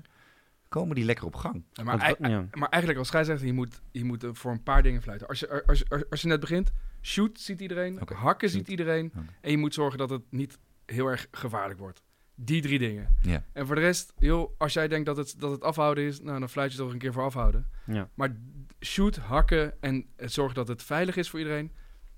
[0.69, 1.63] komen die lekker op gang.
[1.71, 2.45] Ja, maar, Want- ei- ja.
[2.51, 5.27] maar eigenlijk als scheidsrechter, je moet, je moet eh, voor een paar dingen fluiten.
[5.27, 8.13] Als je, als, als, als je net begint, shoot ziet iedereen, Oké.
[8.13, 9.11] hakken ziet iedereen.
[9.41, 12.01] En je moet zorgen dat het niet heel erg gevaarlijk wordt.
[12.35, 13.15] Die drie dingen.
[13.21, 13.43] Ja.
[13.53, 16.39] En voor de rest, joh, als jij denkt dat het, dat het afhouden is, nou,
[16.39, 17.67] dan fluit je toch een keer voor afhouden.
[17.85, 18.09] Ja.
[18.13, 18.35] Maar
[18.81, 21.71] shoot, hakken en zorgen dat het veilig is voor iedereen.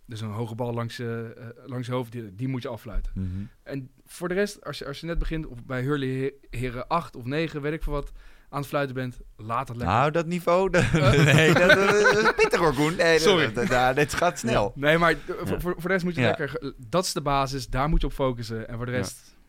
[0.05, 3.11] Dus een hoge bal langs je, eh, langs je hoofd, die, die moet je afluiten.
[3.15, 3.27] Mhm.
[3.63, 6.87] En voor de rest, als je, als je net begint, of bij Hurley He- Heren
[6.87, 8.11] 8 of 9, weet ik veel wat,
[8.49, 9.95] aan het fluiten bent, laat het lekker.
[9.95, 10.69] Nou, dat niveau...
[10.69, 10.91] dat-
[11.33, 12.95] nee, dat, dat, dat is pittig hoor, Koen.
[12.95, 13.45] Nee, Sorry.
[13.45, 14.71] Dat, dat, dat- dit gaat snel.
[14.75, 15.59] Nee, maar eh, voor, Ja.
[15.59, 16.27] voor, voor de rest moet je Ja.
[16.37, 16.73] lekker...
[16.77, 18.67] Dat is de basis, daar moet je op focussen.
[18.67, 18.97] En voor de Ja.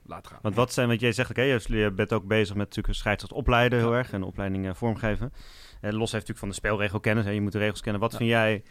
[0.08, 0.38] Laat gaan.
[0.42, 3.78] Want wat zijn, want jij zegt, oké, je bent ook bezig met natuurlijk scheidsrechter opleiden
[3.78, 5.32] heel erg en opleiding eh, vormgeven.
[5.80, 8.00] Eh, los heeft natuurlijk van de spelregelkennis, hè, je moet de regels kennen.
[8.00, 8.62] Wat vind jij,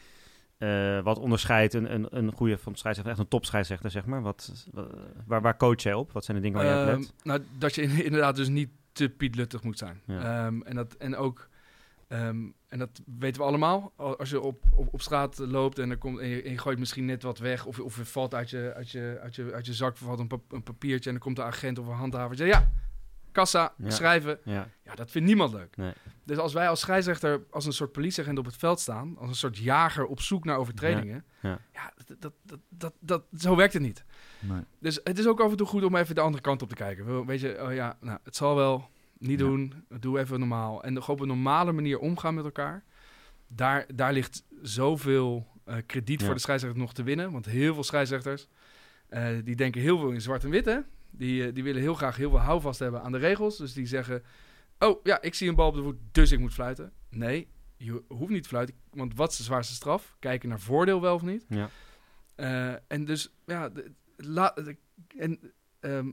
[0.58, 4.22] eh, wat onderscheidt een, een, een goede van scheidsrechter, echt een topscheidsrechter, zeg maar?
[4.22, 4.88] Wat, wa-
[5.26, 6.12] waar, waar coach jij op?
[6.12, 7.14] Wat zijn de dingen waar jij op Ehm, let?
[7.24, 10.02] nou, dat je in- inderdaad dus niet te pietluttig moet zijn.
[10.06, 10.46] Ja.
[10.46, 11.48] Ehm, en, dat, en ook...
[12.08, 12.38] ehm,
[12.68, 13.92] en dat weten we allemaal.
[13.96, 16.58] Al- Als je op, op, op straat loopt en, er komt, en, je, en je
[16.58, 17.66] gooit misschien net wat weg...
[17.66, 20.28] of, of er valt uit je, uit, je, uit, je, uit je zak valt een,
[20.28, 21.10] pap- een papiertje...
[21.10, 22.52] en er komt een agent of een handhaver zegt...
[22.54, 22.72] ja,
[23.32, 23.90] kassa, Ja.
[23.90, 24.40] schrijven.
[24.44, 25.76] Ja, Ja, dat vindt niemand leuk.
[25.78, 25.94] Nee.
[26.24, 29.18] Dus als wij als scheidsrechter als een soort politieagent op het veld staan...
[29.18, 31.26] als een soort jager op zoek naar overtredingen...
[31.42, 31.60] Ja.
[31.74, 34.04] Ja, dat, dat, dat, dat, dat, zo werkt het niet.
[34.40, 34.62] Nee.
[34.80, 36.76] Dus het is ook af en toe goed om even de andere kant op te
[36.76, 37.26] kijken.
[37.26, 38.90] Weet je, oh ja, nou, het zal wel.
[39.20, 39.46] Niet Ja.
[39.46, 39.74] doen.
[40.00, 40.84] Doe even normaal.
[40.84, 42.84] En op een normale manier omgaan met elkaar.
[43.48, 46.26] Daar, daar ligt zoveel eh, krediet Ja.
[46.26, 47.32] voor de scheidsrechter nog te winnen.
[47.32, 48.48] Want heel veel scheidsrechters,
[49.08, 50.80] eh, die denken heel veel in zwart en wit, hè.
[51.12, 53.58] Die, eh, die willen heel graag heel veel houvast hebben aan de regels.
[53.58, 54.24] Dus die zeggen,
[54.80, 56.92] oh ja, ik zie een bal op de voet, dus ik moet fluiten.
[57.10, 57.48] Nee,
[57.78, 58.76] je hoeft niet te fluiten.
[58.92, 60.16] Want wat is de zwaarste straf?
[60.20, 61.46] Kijken naar voordeel wel of niet.
[61.50, 61.70] ja.
[62.88, 63.72] En dus, ja,
[64.16, 64.56] la,
[65.18, 65.40] en,
[65.80, 66.12] ehm,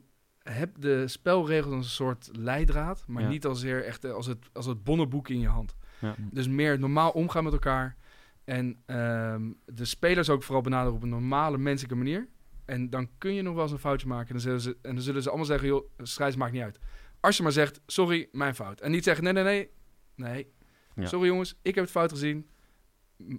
[0.50, 3.28] heb de spelregels als een soort leidraad, maar Ja.
[3.28, 5.76] niet als, zeer echt, eh, als, het, als het bonnenboek in je hand.
[6.00, 6.14] Ja.
[6.30, 7.96] Dus meer normaal omgaan met elkaar.
[8.44, 12.28] En ehm, de spelers ook vooral benaderen op een normale menselijke manier.
[12.64, 14.26] En dan kun je nog wel eens een foutje maken.
[14.26, 16.78] En dan zullen ze, en dan zullen ze allemaal zeggen, joh, scheids maakt niet uit.
[17.20, 18.80] Als je maar zegt, sorry, mijn fout.
[18.80, 19.70] En niet zeggen, nee, nee, nee.
[20.16, 20.52] Nee,
[20.94, 21.06] Ja.
[21.06, 22.48] sorry jongens, ik heb het fout gezien.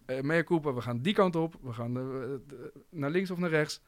[0.06, 1.56] Eh, Mea culpa, we gaan die kant op.
[1.62, 2.04] We gaan eh,
[2.90, 3.82] naar links of naar rechts.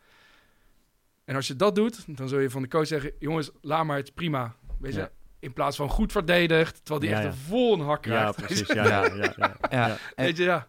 [1.27, 3.11] En als je dat doet, dan zul je van de coach zeggen...
[3.19, 4.55] jongens, laat maar, het is prima.
[4.79, 5.09] Weet je, Ja.
[5.39, 6.75] in plaats van goed verdedigd...
[6.75, 7.29] terwijl die Ja, echt ja.
[7.29, 8.35] een vol een hak Ja, krijgt.
[8.35, 8.67] precies.
[8.73, 9.33] Ja, ja, ja, ja.
[9.37, 9.87] Ja.
[9.87, 9.97] Ja.
[10.15, 10.67] En, Weet je, ja.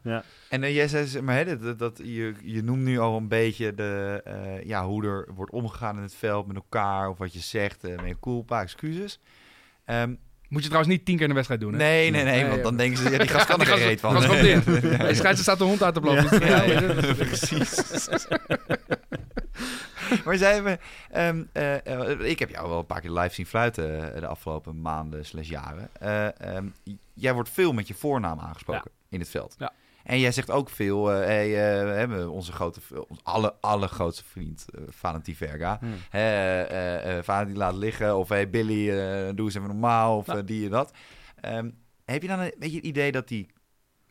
[0.48, 3.74] en eh, jij zei, maar, hè, dat, dat, je, je noemt nu al een beetje
[3.74, 7.08] de, eh, ja, hoe er wordt omgegaan in het veld met elkaar.
[7.08, 9.20] Of wat je zegt, uh, met culpa, excuses.
[9.84, 10.14] Ehm,
[10.48, 11.78] Moet je trouwens niet tien keer in de wedstrijd doen, hè?
[11.78, 13.84] nee, nee, nee, Nee, want dan denken ze, ja, die gast kan er Die geen
[13.86, 14.12] reet van.
[14.12, 15.36] gast komt in.
[15.36, 16.46] Staat de hond uit te blaffen.
[16.46, 17.14] Ja, ja, ja, ja, ja.
[17.14, 17.74] precies.
[20.24, 20.78] maar zijn we...
[21.10, 24.26] ehm, eh, eh, ik heb jou wel een paar keer live zien fluiten eh, de
[24.26, 25.88] afgelopen maanden slash jaren.
[26.00, 26.68] Eh, ehm,
[27.14, 29.54] jij wordt veel met je voornaam aangesproken in het veld.
[29.58, 29.72] Ja.
[30.04, 31.48] En jij zegt ook veel, eh hey,
[31.84, 35.78] we hebben onze grote, ons alle, allergrootste vriend, eh Valentin Verga.
[35.80, 35.86] Hm.
[36.10, 38.16] Eh, eh, Valentin laat liggen.
[38.16, 38.86] Of hey Billy,
[39.34, 40.16] doe eens even normaal.
[40.16, 40.42] Of Ja.
[40.42, 40.92] die en dat.
[41.40, 41.70] Ehm,
[42.04, 43.46] heb je dan een beetje het idee dat die,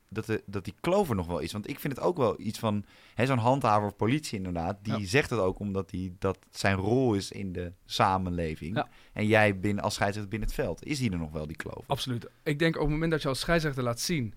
[0.10, 1.52] dat, de, dat die klover nog wel is?
[1.52, 2.86] Want ik vind het ook wel iets van...
[3.24, 4.78] Zo'n handhaver of politie inderdaad.
[4.82, 5.06] Die Ja.
[5.06, 8.76] zegt het ook omdat hij dat zijn rol is in de samenleving.
[8.76, 8.88] Ja.
[9.14, 10.86] En jij binnen, als scheidsrechter binnen het veld.
[10.86, 11.84] Is die er nog wel, die kloof?
[11.88, 12.28] Absoluut.
[12.44, 14.34] Ik denk op het moment dat je als scheidsrechter laat zien...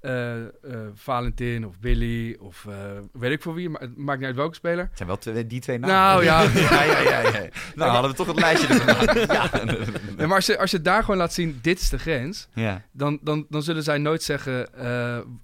[0.00, 0.48] eh, eh,
[0.94, 2.74] Valentin of Billy of eh,
[3.12, 4.84] weet ik voor wie, maar het maakt niet uit welke speler.
[4.84, 5.96] Het zijn wel twee, die twee namen.
[5.96, 6.42] Nou, ja.
[6.70, 7.48] ja, ja, ja, ja.
[7.74, 8.98] Nou, hadden we toch het lijstje ervan.
[9.30, 9.50] Ja.
[10.16, 12.48] Nee, maar als je, als je daar gewoon laat zien, dit is de grens...
[12.54, 12.82] ja.
[12.92, 14.68] dan, dan, dan zullen zij nooit zeggen...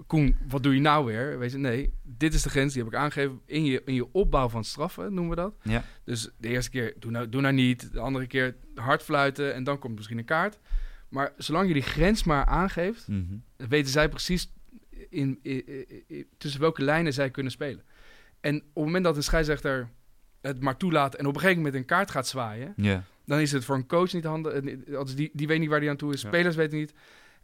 [0.06, 1.38] Koen, wat doe je nou weer?
[1.38, 3.40] Weet je, nee, dit is de grens, die heb ik aangegeven...
[3.46, 5.54] in je, in je opbouw van straffen, noemen we dat.
[5.62, 5.84] Ja.
[6.04, 7.92] Dus de eerste keer, doe nou, doe nou niet.
[7.92, 10.58] De andere keer, hard fluiten en dan komt misschien een kaart.
[11.16, 13.08] Maar zolang je die grens maar aangeeft...
[13.08, 13.34] Mhm.
[13.56, 14.52] weten zij precies
[15.08, 17.82] in, in- in- in- tussen welke lijnen zij kunnen spelen.
[18.40, 19.88] En op het moment dat een scheidsrechter
[20.40, 21.14] het maar toelaat...
[21.14, 22.72] en op een gegeven moment een kaart gaat zwaaien...
[23.24, 24.52] Dan is het voor een coach niet handig.
[24.52, 26.22] eh, Die, die weet niet waar hij aan toe is.
[26.22, 26.28] Ja.
[26.28, 26.94] Spelers weten niet.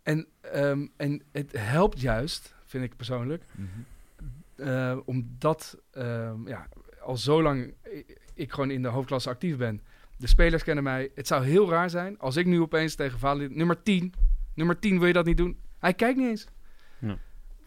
[0.02, 3.44] En, ehm, en het helpt juist, vind ik persoonlijk...
[3.54, 4.68] Mhm.
[4.68, 6.68] eh, omdat ehm, ja,
[7.00, 9.80] al zo lang ik, ik gewoon in de hoofdklasse actief ben.
[10.22, 11.10] De spelers kennen mij.
[11.14, 13.56] Het zou heel raar zijn als ik nu opeens tegen Valentin...
[13.58, 14.12] Nummer 10,
[14.54, 15.56] nummer 10 wil je dat niet doen?
[15.78, 16.46] Hij kijkt niet eens.
[16.98, 17.16] Ja.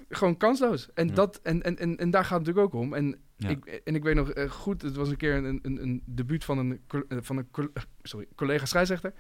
[0.09, 0.89] Gewoon kansloos.
[0.93, 1.13] En, Ja.
[1.13, 2.93] dat, en, en, en, en daar gaat het natuurlijk ook om.
[2.93, 3.49] En, Ja.
[3.49, 6.43] ik, en ik weet nog eh, goed, het was een keer een, een, een debuut
[6.43, 7.67] van een, eh, van een col-
[8.01, 9.13] sorry, collega scheidsrechter.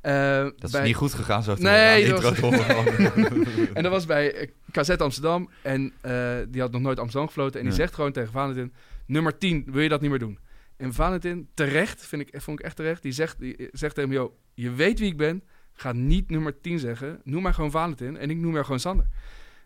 [0.00, 0.12] Eh,
[0.56, 2.38] Dat is niet goed gegaan zo Nee, dat was-
[3.74, 5.50] en dat was bij eh, KZ Amsterdam.
[5.62, 7.60] En eh, die had nog nooit Amsterdam gefloten.
[7.60, 8.72] En die zegt gewoon tegen Valentin...
[9.06, 10.38] Nummer 10, wil je dat niet meer doen?
[10.82, 13.02] En Valentin, terecht, vind ik, vond ik echt terecht...
[13.02, 14.30] die zegt, die zegt tegen hem...
[14.54, 15.42] Je weet wie ik ben.
[15.72, 17.20] Ga niet nummer 10 zeggen.
[17.24, 18.16] Noem mij gewoon Valentin.
[18.16, 19.06] En ik noem jou gewoon Sander.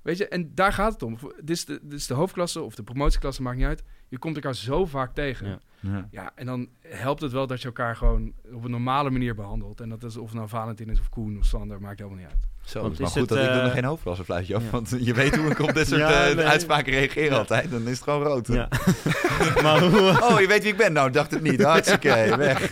[0.02, 1.18] Weet je, en daar gaat het om.
[1.36, 3.82] Dit is de, dit is de hoofdklasse of de promotieklasse, maakt niet uit.
[4.09, 5.46] Je komt elkaar zo vaak tegen.
[5.48, 5.59] Ja.
[5.80, 6.09] Ja.
[6.11, 9.80] Ja, en dan helpt het wel dat je elkaar gewoon op een normale manier behandelt.
[9.80, 12.38] En dat is of nou Valentin is of Koen of Sander, maakt helemaal niet uit.
[12.64, 14.54] Zo, Want het is maar is goed het, dat ik er eh, nog geen hoofdklassefluitje
[14.54, 14.62] af.
[14.62, 14.70] ja.
[14.70, 16.44] Want je weet hoe ik op dit soort Ja, eh, nee.
[16.44, 17.36] uitspraken reageer Ja.
[17.38, 17.70] altijd.
[17.70, 18.46] Dan is het gewoon rood.
[18.46, 18.68] Ja.
[19.62, 20.18] maar hoe...
[20.22, 20.92] Oh, je weet wie ik ben?
[20.92, 21.62] Nou, dacht het niet.
[21.62, 22.70] Hartstikke, weg.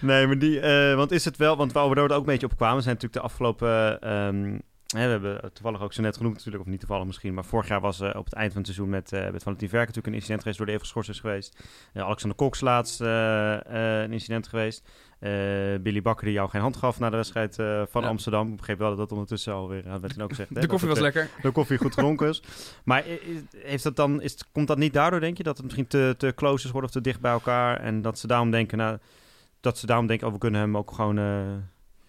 [0.00, 0.60] Nee, maar die...
[0.60, 1.56] eh, want is het wel...
[1.56, 2.82] Want waar we er ook een beetje op kwamen...
[2.82, 4.00] zijn natuurlijk de afgelopen...
[4.00, 4.58] ehm,
[4.92, 6.64] we hebben toevallig ook zo net genoemd natuurlijk...
[6.64, 7.34] of niet toevallig misschien...
[7.34, 8.88] maar vorig jaar was eh, op het eind van het seizoen...
[8.88, 10.58] met, eh met Valentin Verk natuurlijk een incident geweest...
[10.58, 11.62] door de even geschorst is geweest.
[11.92, 14.88] Eh, Alexander Cox laatst een incident geweest.
[15.82, 17.54] Billy Bakker die jou geen hand gaf na de wedstrijd
[17.90, 18.08] van Ja.
[18.08, 18.48] Amsterdam.
[18.48, 19.88] Ik begreep wel dat dat ondertussen alweer...
[19.88, 20.54] had werd ook gezegd.
[20.60, 21.30] De koffie was lekker.
[21.42, 22.42] de koffie goed gedronken is.
[22.84, 23.04] Maar
[23.56, 25.42] heeft dat dan, is, komt dat niet daardoor, denk je?
[25.42, 27.80] Dat het misschien te, te close is worden of te dicht bij elkaar?
[27.80, 28.98] En dat ze daarom denken, nou,
[29.60, 31.16] dat ze daarom denken, oh, we kunnen hem ook gewoon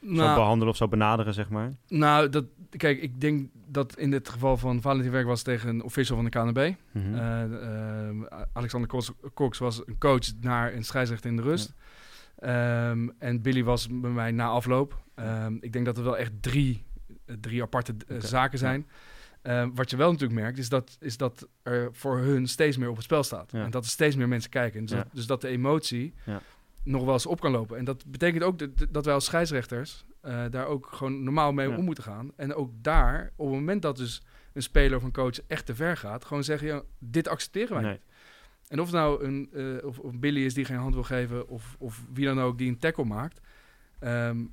[0.04, 1.74] zo Nou, behandelen of zo benaderen, zeg maar.
[1.88, 2.46] nou dat,
[2.78, 6.26] kijk, ik denk dat in dit geval van Valentin Werk was tegen een official van
[6.26, 6.74] de KNB.
[6.92, 7.16] Mhm.
[7.16, 7.44] Eh,
[8.10, 8.16] eh,
[8.54, 11.74] Alexander Cox, Cox was een coach naar een scheidsrechter in de rust.
[12.38, 15.02] Ehm, en Billy was bij mij na afloop.
[15.16, 16.84] Ehm, ik denk dat er wel echt drie,
[17.26, 18.88] eh, drie aparte eh, zaken zijn.
[19.42, 22.90] Ehm, wat je wel natuurlijk merkt, is dat, is dat er voor hun steeds meer
[22.90, 23.52] op het spel staat.
[23.52, 23.64] Ja.
[23.64, 24.82] En dat er steeds meer mensen kijken.
[24.82, 24.98] Dus, Ja.
[24.98, 26.42] dat, dus dat de emotie Ja.
[26.84, 27.78] nog wel eens op kan lopen.
[27.78, 31.70] En dat betekent ook dat, dat wij als scheidsrechters eh, daar ook gewoon normaal mee
[31.70, 31.78] Ja.
[31.78, 32.32] om moeten gaan.
[32.36, 35.76] En ook daar, op het moment dat dus een speler of een coach echt te
[35.76, 37.92] ver gaat, gewoon zeggen, ja, dit accepteren wij Nee.
[37.92, 38.02] niet.
[38.68, 41.48] En of het nou een, eh, of, of Billy is die geen hand wil geven,
[41.48, 43.40] of, of wie dan ook die een tackle maakt,
[44.00, 44.46] ehm,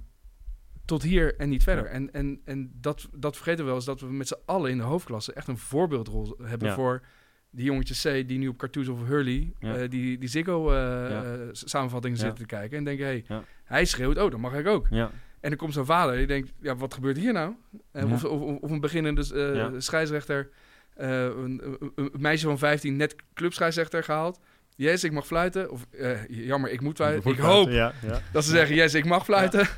[0.85, 1.85] tot hier en niet verder.
[1.85, 1.91] Ja.
[1.91, 4.77] En, en, en dat, dat vergeten we wel eens, dat we met z'n allen in
[4.77, 6.75] de hoofdklasse echt een voorbeeldrol hebben Ja.
[6.75, 7.03] voor
[7.51, 9.77] die jongetjes C die nu op Cartoons of Hurley, Ja.
[9.77, 13.25] eh, die, die Ziggo eh, samenvattingen zitten te kijken en denken, hey,
[13.64, 14.87] hij schreeuwt, oh, dan mag ik ook.
[14.91, 15.11] Ja,
[15.41, 17.55] En dan komt zo'n vader die denkt, ja, wat gebeurt hier nou?
[17.93, 19.80] Eh, of, of, of een beginnende Ja.
[19.80, 20.49] scheidsrechter,
[20.95, 24.41] eh, een, een, meisje van 15 net clubscheidsrechter gehaald.
[24.76, 25.70] yes, ik mag fluiten.
[25.70, 25.86] Of
[26.28, 27.30] jammer, ik moet fluiten.
[27.30, 28.20] Ik hoop Ja, ja.
[28.32, 29.66] dat ze zeggen, yes, ik mag fluiten.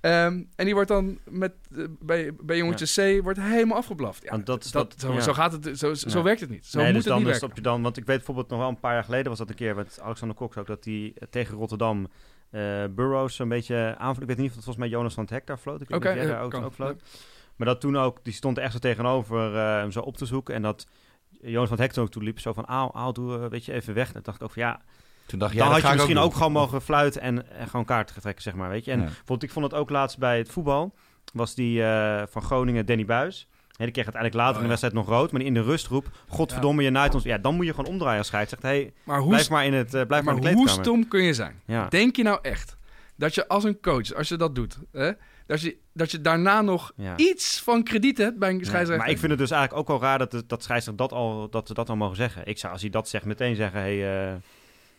[0.00, 1.52] Ehm, en die wordt dan met,
[2.00, 4.22] bij, bij jongetje C wordt helemaal afgeblaft.
[4.22, 5.20] Ja, dat dat, wat- zo, ja.
[5.20, 6.66] zo gaat het, zo, zo werkt het niet.
[6.66, 7.50] Zo nee, moet dus het dan niet werken.
[7.54, 9.54] je dan, want ik weet bijvoorbeeld nog wel een paar jaar geleden was dat een
[9.54, 12.08] keer met Alexander Cox ook dat hij tegen Rotterdam
[12.50, 14.22] eh Burroughs zo'n beetje aanvloed.
[14.22, 15.80] Ik weet niet of het volgens mij Jonas van het Hek daar floot.
[15.80, 16.64] Ik weet Oké, niet of jij eh, daar ook, kan.
[16.64, 17.02] ook floot.
[17.56, 20.26] Maar dat toen ook, die stond er echt zo tegenover eh, hem zo op te
[20.26, 20.86] zoeken en dat
[21.40, 23.72] Jonas van het Hek toen ook toe liep zo van, auw, auw, doe weet je
[23.72, 24.12] even weg.
[24.12, 24.80] En dacht ik ook van ja,
[25.26, 27.68] Toen dacht dan dat had ga je ik misschien ook, gewoon mogen fluiten en, en
[27.68, 28.90] gewoon kaarten trekken, zeg maar, weet je.
[28.90, 29.04] En Ja.
[29.04, 30.94] bijvoorbeeld, ik vond het ook laatst bij het voetbal,
[31.32, 33.48] was die eh, van Groningen, Danny Buis.
[33.76, 36.06] Hè, die kreeg uiteindelijk later Oh, in de wedstrijd nog rood, maar in de rustroep,
[36.28, 37.22] godverdomme, je naait ons.
[37.24, 38.68] Ja, dan moet je gewoon omdraaien als scheidsrechter.
[38.68, 41.08] Hey, Maar hoe, blijf maar in het, eh, blijf maar, maar in de hoe stom
[41.08, 41.60] kun je zijn?
[41.66, 41.88] Ja.
[41.88, 42.76] Denk je nou echt
[43.16, 45.10] dat je als een coach, als je dat doet, hè,
[45.46, 47.16] dat, je, dat je daarna nog Ja.
[47.16, 48.98] iets van krediet hebt bij een Ja, scheidsrechter?
[49.04, 51.50] maar ik vind het dus eigenlijk ook wel raar dat, de, dat scheidsrechter dat al,
[51.50, 52.46] dat ze dat al mogen zeggen.
[52.46, 54.34] Ik zou, als hij dat zegt, meteen zeggen, hey, eh,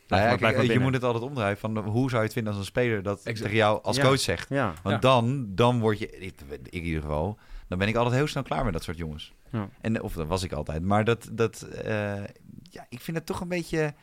[0.08, 1.58] Nou ja, kijk, je moet het altijd omdraaien.
[1.58, 3.38] Van, hoe zou je het vinden als een speler dat Exact.
[3.42, 4.04] tegen jou als Ja.
[4.04, 4.50] coach zegt?
[4.50, 5.10] Ja, Want Ja.
[5.10, 8.44] dan, dan word je, ik, ik in ieder geval, dan ben ik altijd heel snel
[8.44, 9.34] klaar met dat soort jongens.
[9.52, 9.70] Ja.
[9.82, 10.82] En, of dat was ik altijd.
[10.84, 12.24] Maar dat, dat eh,
[12.70, 13.94] ja, ik vind het toch een beetje,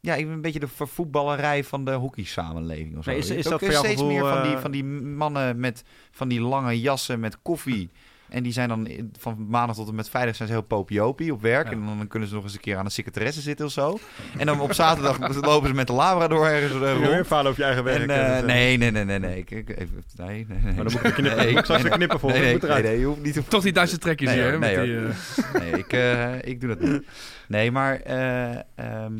[0.00, 3.10] ja, ik ben een beetje de vervoetballerij van de hockeysamenleving of zo.
[3.10, 4.84] Maar is- is dat ook voor jouw steeds gevoel, meer van die, eh, van die
[4.84, 7.90] mannen met van die lange jassen met koffie.
[8.32, 11.42] En die zijn dan van maandag tot en met vrijdag zijn ze heel popiopie op
[11.42, 11.64] werk.
[11.66, 11.72] Ja.
[11.72, 13.98] En dan kunnen ze nog eens een keer aan een secretaresse zitten of zo.
[14.38, 17.26] En dan op zaterdag lopen ze met de Labrador ergens eh, Kun je weer rond.
[17.26, 18.02] falen over je eigen werk.
[18.02, 18.44] En, eh, eh, eh.
[18.44, 19.38] nee, nee, nee, nee, nee.
[19.38, 20.74] Ik, ik, even, nee, nee, nee.
[20.74, 21.36] Maar dan moet ik knippen.
[21.36, 22.30] Nee, ik straks nee, knippen voor.
[22.30, 23.44] Nee, nee, moet nee, je hoeft niet te...
[23.44, 26.68] Toch die Duitse trekjes Nee, hier, nee, met die, eh, Nee, ik, eh, ik doe
[26.76, 27.06] dat niet.
[27.48, 28.00] Nee, maar...
[28.00, 29.14] eh, ehm,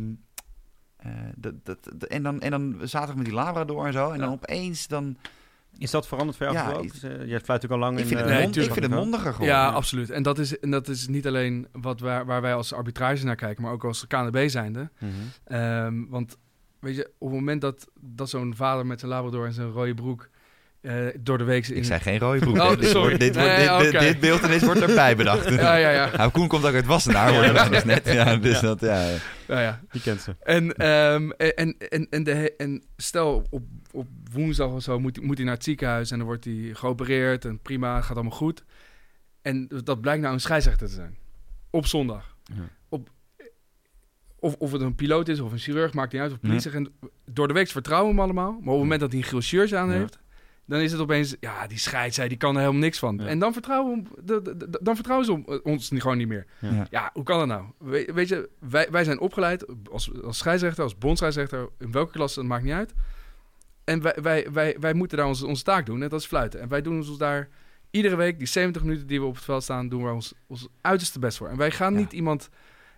[0.96, 4.10] eh, dat, dat, dat- en, dan, en dan zaterdag met die Labrador en zo.
[4.10, 5.16] En dan opeens dan...
[5.78, 6.92] Is dat veranderd voor jou Ja, ook?
[6.92, 8.06] Dus, eh, jij fluit natuurlijk al lang Ik in...
[8.06, 9.48] vind, het, eh, Nee, mond- ik vind het mondiger gewoon.
[9.48, 9.70] ja, ja.
[9.72, 10.10] absoluut.
[10.10, 13.36] En dat, is, en dat is niet alleen wat waar, waar wij als arbitrage naar
[13.36, 14.90] kijken, maar ook als KNB zijnde.
[14.98, 15.10] Mhm.
[15.44, 16.36] Ehm, want
[16.78, 19.94] weet je, op het moment dat, dat zo'n vader met zijn labrador en zijn rode
[19.94, 20.28] broek
[20.82, 21.66] eh, door de week...
[21.66, 21.76] In...
[21.76, 22.56] Ik zei geen rode broek.
[22.62, 23.00] Oh, dit, sorry.
[23.00, 25.48] wordt, dit, wordt, Nee, dit, dit beeld ineens wordt erbij bedacht.
[25.54, 26.10] Ja, ja, ja.
[26.16, 27.68] Nou, Koen komt ook uit Wassenaar, hoorde Ja.
[27.68, 28.04] dus net.
[28.12, 28.66] Ja, dus Ja.
[28.66, 29.06] dat, ja.
[29.48, 29.80] ja, ja.
[29.90, 30.36] Die kent ze.
[30.42, 33.62] En, ehm, en, en, en, de, en stel op,
[33.92, 37.44] op woensdag of zo moet, moet hij naar het ziekenhuis en dan wordt hij geopereerd
[37.44, 38.64] en prima, gaat allemaal goed.
[39.42, 41.16] En dat blijkt nou een scheidsrechter te zijn.
[41.70, 42.36] Op zondag.
[42.42, 42.68] Ja.
[42.88, 43.08] Op,
[44.38, 46.32] of, of het een piloot is of een chirurg, maakt niet uit.
[46.32, 46.90] Of politieagent.
[47.30, 48.50] Door de week vertrouwen we hem allemaal.
[48.50, 49.98] Maar op het moment dat hij een geel shirt aan Ja.
[49.98, 50.18] heeft,
[50.66, 53.16] dan is het opeens, ja, die scheidsrechter die kan er helemaal niks van.
[53.20, 53.26] Ja.
[53.26, 54.06] En dan vertrouwen,
[54.82, 56.46] dan vertrouwen ze om- ons niet- gewoon niet meer.
[56.60, 56.86] Ja.
[56.90, 57.64] Ja, hoe kan dat nou?
[57.78, 62.38] We- weet je, wij, wij zijn opgeleid als, als scheidsrechter, als bondscheidsrechter, in welke klasse,
[62.38, 62.92] dat maakt niet uit.
[63.84, 66.60] En wij, wij, wij, wij moeten daar onze, onze taak doen, net als fluiten.
[66.60, 67.48] En wij doen ons daar
[67.90, 70.68] iedere week, die 70 minuten die we op het veld staan, doen we ons, ons
[70.80, 71.48] uiterste best voor.
[71.48, 71.98] En wij gaan Ja.
[71.98, 72.48] niet iemand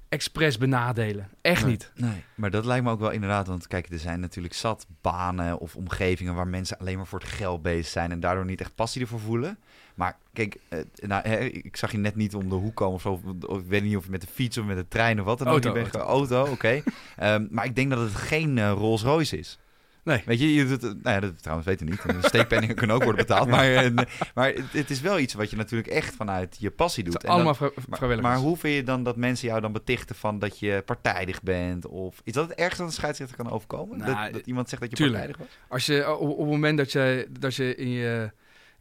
[0.09, 1.29] expres benadelen.
[1.41, 1.71] Echt Nee.
[1.71, 1.93] niet.
[1.95, 3.47] Nee, maar dat lijkt me ook wel inderdaad.
[3.47, 7.29] Want kijk, er zijn natuurlijk zat banen of omgevingen waar mensen alleen maar voor het
[7.29, 9.59] geld bezig zijn en daardoor niet echt passie ervoor voelen.
[9.95, 13.03] Maar kijk, eh, nou, hè, ik zag je net niet om de hoek komen of
[13.03, 13.21] zo.
[13.47, 15.39] Of, ik weet niet of je met de fiets of met de trein of wat
[15.39, 15.65] dan ook.
[15.65, 16.83] Auto, ge- auto oké.
[17.17, 19.59] Ehm, maar ik denk dat het geen eh, Rolls Royce is.
[20.05, 20.23] Nee.
[20.27, 22.25] Weet je, je doet, het- nou ja, dat trouwens weten we niet.
[22.25, 23.49] Steekpenningen kunnen ook worden betaald.
[23.49, 23.91] Maar, eh,
[24.35, 27.23] maar het, het is wel iets wat je natuurlijk echt vanuit je passie doet.
[27.25, 30.39] En allemaal vrij- maar, maar hoe vind je dan dat mensen jou dan betichten van
[30.39, 31.87] dat je partijdig bent?
[31.87, 33.99] Of is dat het ergste dat een scheidsrechter kan overkomen?
[33.99, 35.19] Nou, dat, dat iemand zegt dat je tuurlijk.
[35.25, 35.59] partijdig was?
[35.69, 38.31] Als je op, op het moment dat je, dat je in je,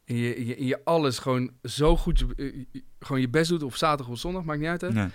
[0.05, 2.27] in je, in je, alles gewoon zo goed je,
[2.73, 4.91] eh, gewoon je best doet op zaterdag of zondag, maakt niet uit hè.
[4.91, 5.07] Nee.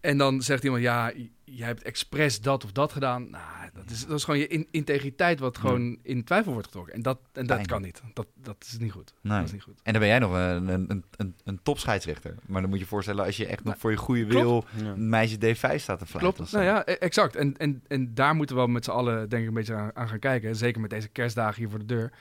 [0.00, 1.12] En dan zegt iemand, ja,
[1.44, 3.30] jij hebt expres dat of dat gedaan.
[3.30, 3.42] Nou,
[3.74, 6.94] dat is, dat is gewoon je in- integriteit wat gewoon in twijfel wordt getrokken.
[6.94, 8.02] En dat, en dat kan niet.
[8.14, 9.14] Dat, dat is niet goed.
[9.20, 9.36] Nee.
[9.38, 9.80] Dat is niet goed.
[9.82, 12.34] En dan ben jij nog een, een, een, een, topscheidsrechter.
[12.46, 14.44] Maar dan moet je je voorstellen als je echt nog Nou, voor je goede klopt.
[14.44, 14.90] wil Ja.
[14.92, 16.34] een meisje D5 staat te fluiten.
[16.34, 16.52] Klopt.
[16.52, 17.36] Nou ja, e- exact.
[17.36, 19.90] En, en, en daar moeten we wel met z'n allen denk ik een beetje aan,
[19.96, 20.56] aan gaan kijken.
[20.56, 22.12] Zeker met deze kerstdagen hier voor de deur.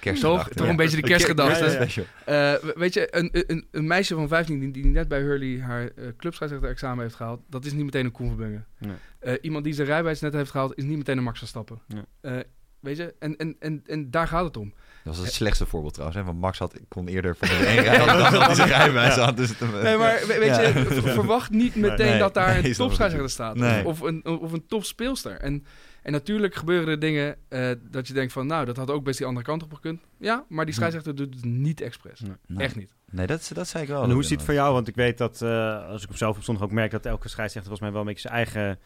[0.00, 0.48] Kerstgedachte.
[0.48, 0.56] Toch?
[0.58, 1.64] Toch een beetje de kerstgedachte.
[1.64, 2.02] Ja.
[2.24, 5.60] Eh, we- weet je, een, een, een meisje van 15 die, die net bij Hurley
[5.60, 8.66] haar uh, clubscheidsrechter-examen heeft gehaald, dat is niet meteen een Koen Verbungen.
[8.78, 8.92] Nee.
[9.18, 11.78] Eh, iemand die zijn rijbewijs net heeft gehaald, is niet meteen een Max Verstappen.
[12.20, 12.36] Eh,
[12.80, 14.72] weet je, en, en, en, en daar gaat het om.
[15.04, 16.20] Dat was het slechtste voorbeeld trouwens.
[16.20, 16.26] Hè?
[16.26, 19.36] Want Max had, kon eerder van de één rijden dan dat hij zijn rijbewijs had.
[19.36, 20.60] Dus het, Nee, maar we- weet Ja.
[20.60, 23.56] je, verwacht niet meteen Nee, dat daar nee, een topscheidsrechter staat.
[23.56, 23.84] Nee.
[23.84, 25.32] Of, een, of een topspeelster.
[25.40, 25.64] En,
[26.02, 29.18] en natuurlijk gebeuren er dingen eh, dat je denkt van, nou, dat had ook best
[29.18, 30.00] die andere kant op gekund.
[30.18, 32.22] Ja, maar die scheidsrechter doet het niet expres.
[32.56, 32.94] Echt niet.
[33.10, 34.02] Nee, dat, dat zei ik wel.
[34.02, 34.72] En hoe ziet het voor jou?
[34.72, 37.28] Want ik weet dat, eh, als ik op zelf op zondag ook merk, dat elke
[37.28, 38.78] scheidsrechter volgens mij wel een beetje zijn eigen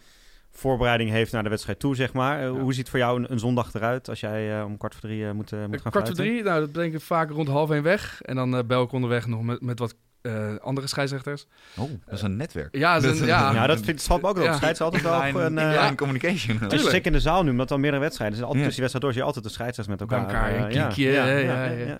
[0.52, 2.38] voorbereiding heeft naar de wedstrijd toe, zeg maar.
[2.38, 2.50] Eh, Ja.
[2.60, 5.02] Hoe ziet het voor jou een, een zondag eruit als jij eh, om kwart voor
[5.02, 7.48] drie eh, moet, eh, moet gaan Kwart voor drie, nou, dat breng ik vaak rond
[7.48, 8.22] half één weg.
[8.22, 11.46] En dan bel ik onderweg nog met, met wat eh, andere scheidsrechters.
[11.76, 12.76] Oh, dat is een netwerk.
[12.76, 13.52] Ja, Dat is- ja.
[13.52, 14.44] Ja, dat vindt valt me ook wel.
[14.44, 14.50] Ja.
[14.50, 14.56] op.
[14.56, 15.58] Scheids altijd wel Inline- een...
[15.58, 16.58] eh, inline communication.
[16.60, 18.48] Het is in de zaal nu, omdat er al meerdere wedstrijden zijn.
[18.48, 18.70] Altijd Ja.
[18.70, 20.48] tussen die wedstrijden door zie je altijd de scheidsrechters met Bij elkaar.
[20.50, 21.86] elkaar, eh, een kiekje, ja, ja, ja, ja, ja, ja.
[21.86, 21.98] ja.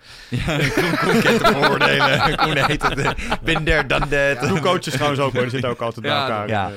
[1.95, 2.99] Ja, Koen, heet het.
[2.99, 3.11] eh,
[3.43, 4.49] Been there, done that.
[4.49, 6.49] Doe coaches trouwens ook hoor, die zitten ook altijd bij Ja, elkaar.
[6.49, 6.68] ja.
[6.68, 6.73] Ja.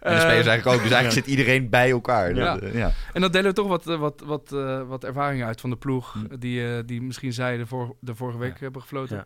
[0.00, 0.82] En de spelers Eh, eigenlijk ook.
[0.82, 2.34] Dus eigenlijk zit iedereen bij elkaar.
[2.34, 2.54] Ja.
[2.54, 2.92] Dat, eh, ja.
[3.12, 5.76] En dan delen we toch wat, eh, wat, wat, eh, wat ervaringen uit van de
[5.76, 6.12] ploeg.
[6.12, 6.36] Hm.
[6.38, 8.58] Die, eh, die misschien zij de, vor- de vorige week Ja.
[8.60, 9.24] hebben gefloten.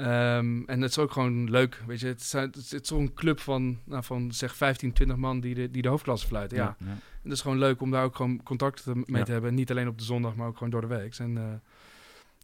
[0.00, 1.82] Ehm, en het is ook gewoon leuk.
[1.86, 4.92] Weet je, het, zijn, het is het is zo'n club van, nou, van zeg 15,
[4.92, 6.56] 20 man die de, die de hoofdklasse fluiten.
[6.56, 6.76] Ja.
[6.78, 6.86] Ja.
[6.86, 9.54] En het is gewoon leuk om daar ook gewoon contact mee te hebben.
[9.54, 11.18] Niet alleen op de zondag, maar ook gewoon door de week.
[11.18, 11.44] En, eh,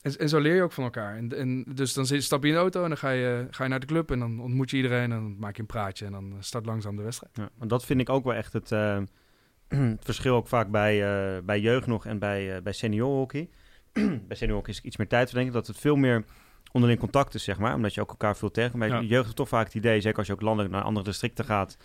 [0.02, 1.16] en, en zo leer je ook van elkaar.
[1.16, 3.62] En, en dus dan zit, stap je in de auto en dan ga je, ga
[3.62, 4.10] je naar de club.
[4.10, 6.06] En dan ontmoet je iedereen en dan maak je een praatje.
[6.06, 7.36] En dan start langzaam de wedstrijd.
[7.36, 8.98] Ja, want dat vind ik ook wel echt het, eh,
[9.68, 13.48] het verschil ook vaak bij, eh, bij jeugd nog en bij, eh bij seniorhockey.
[14.28, 16.24] bij seniorhockey is iets meer tijd voor denk ik, dat het veel meer
[16.72, 17.74] onderling contact is, zeg maar.
[17.74, 18.78] Omdat je ook elkaar veel tegen.
[18.78, 19.00] Bij Ja.
[19.00, 21.76] jeugd heeft toch vaak het idee, zeker als je ook landelijk naar andere districten gaat,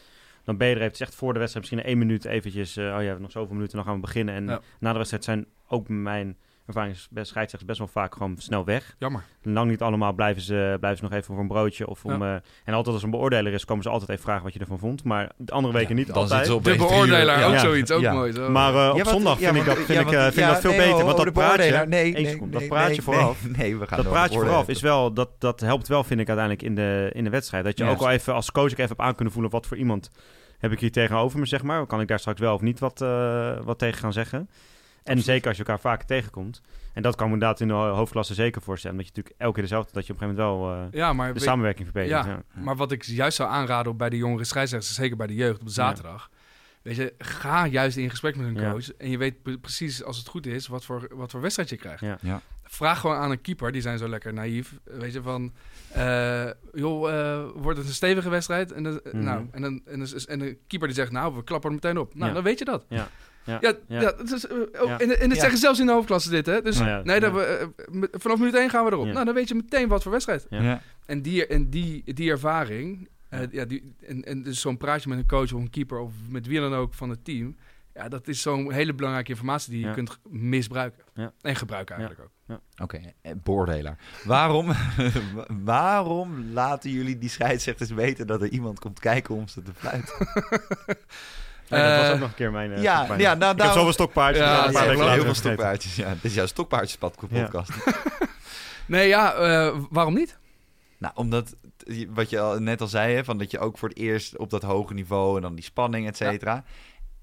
[0.44, 2.90] dan ben je er even, echt voor de wedstrijd misschien één minuut eventjes, eh, oh
[2.90, 4.36] ja, we hebben nog zoveel minuten, dan gaan we beginnen.
[4.36, 4.60] En Ja.
[4.80, 6.38] na de wedstrijd zijn ook mijn
[6.76, 8.96] ervaring is best wel vaak gewoon snel weg.
[8.98, 9.24] Jammer.
[9.44, 11.88] Lang niet allemaal blijven ze, blijven ze nog even voor een broodje.
[11.88, 14.54] Of om, eh, en altijd als een beoordeler is, komen ze altijd even vragen wat
[14.54, 15.04] je ervan vond.
[15.04, 16.46] Maar de andere weken niet Dan altijd.
[16.46, 17.46] zitten ze op De beoordelaar, uur.
[17.46, 17.60] ook Ja.
[17.60, 17.92] zoiets.
[17.92, 18.14] Ook Ja.
[18.14, 18.32] mooi.
[18.34, 18.50] Zo.
[18.50, 20.62] Maar op wat- zondag ja, vind ik dat, vind ja, ik, vind ik ja, dat
[20.62, 21.06] veel nee, beter.
[21.06, 21.86] Want dat praatje.
[21.86, 24.82] Nee, nee, seconde, dat praatje nee, vooraf, Nee, nee, we gaan dat praatje vooraf is
[24.82, 27.64] wel, dat, dat helpt wel vind ik uiteindelijk in de, in de wedstrijd.
[27.64, 29.78] Dat je ook wel even als coach ook even hebt aan kunnen voelen wat voor
[29.78, 30.10] iemand
[30.60, 31.86] heb ik hier tegenover me, zeg maar.
[31.86, 34.50] Kan ik daar straks wel of niet wat, eh, wat tegen gaan zeggen.
[35.04, 36.62] En zeker als je elkaar vaker tegenkomt.
[36.94, 38.98] En dat kan me inderdaad in de ho- hoofdklasse zeker voorstellen.
[38.98, 41.14] Dat je natuurlijk elke keer dezelfde, dat je op een gegeven moment wel eh, Ja,
[41.14, 42.26] maar de weet- samenwerking verbetert.
[42.26, 42.32] Ja.
[42.32, 42.62] Ja.
[42.62, 45.68] Maar wat ik juist zou aanraden bij de jongere scheidsrechters, zeker bij de jeugd op
[45.70, 46.30] zaterdag.
[46.82, 48.72] Weet je, ga juist in gesprek met een Ja.
[48.72, 48.92] coach.
[48.94, 51.76] En je weet pre- precies, als het goed is, wat voor, wat voor wedstrijd je
[51.78, 52.04] krijgt.
[52.22, 52.42] Ja.
[52.74, 54.80] Vraag gewoon aan een keeper, die zijn zo lekker naïef.
[54.84, 55.52] Weet je, van...
[55.94, 58.72] eh, joh, eh, wordt het een stevige wedstrijd?
[58.72, 59.24] En, dan, Mhm.
[59.24, 61.98] nou, en, dan, en, dan, en de keeper die zegt, nou, we klappen er meteen
[61.98, 62.16] op.
[62.16, 62.34] Nou, Ja.
[62.34, 62.86] dan weet je dat.
[62.90, 63.08] Ja.
[63.44, 63.58] Ja.
[63.62, 64.02] Ja, Ja.
[64.14, 65.00] eh, oh, Ja.
[65.00, 65.34] En, en dat Ja.
[65.34, 66.62] zeggen ze zelfs in de hoofdklasse dit, hè?
[66.62, 67.22] Dus Nou ja, nee, ja.
[67.22, 69.06] dat we, eh, vanaf minuut 1 gaan we erop.
[69.06, 69.12] Ja.
[69.14, 70.46] Nou, dan weet je meteen wat voor wedstrijd.
[70.50, 70.62] Ja.
[70.62, 70.82] Ja.
[71.06, 73.48] En die, en die, die ervaring, eh, Ja.
[73.52, 76.48] ja, die, en, en dus zo'n praatje met een coach of een keeper of met
[76.48, 77.56] wie dan ook van het team,
[78.02, 79.94] ja, dat is zo'n hele belangrijke informatie die je Ja.
[79.94, 81.04] kunt misbruiken.
[81.14, 81.32] Ja.
[81.42, 82.60] En gebruiken eigenlijk ook.
[82.82, 83.98] Oké, eh, beoordelaar.
[84.24, 84.72] Waarom,
[85.64, 90.14] waarom laten jullie die scheidsrechters weten dat er iemand komt kijken om ze te fluiten?
[91.68, 92.72] Ja, dat was Eh, ook nog een keer mijn...
[92.72, 94.46] eh, ja, ja, nou, Ik zoveel stokpaardjes.
[94.46, 95.96] Ja, Ja, een paar heel veel stokpaardjes.
[95.96, 97.42] Ja, dit is jouw stokpaardjespad Ja.
[97.42, 97.72] podcast.
[98.86, 100.38] Nee, ja, eh, waarom niet?
[100.98, 101.56] Nou, omdat,
[102.10, 104.50] wat je al, net al zei, hè, van dat je ook voor het eerst op
[104.50, 106.64] dat hoge niveau en dan die spanning, et cetera.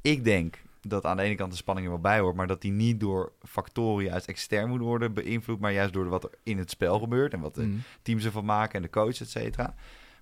[0.03, 0.57] Ik denk
[0.89, 3.01] dat aan de ene kant de spanning er wel bij hoort, maar dat die niet
[3.01, 6.99] door factoren juist extern moet worden beïnvloed, maar juist door wat er in het spel
[6.99, 7.83] gebeurt en wat de Mm.
[8.03, 9.75] teams ervan maken en de coach, et cetera.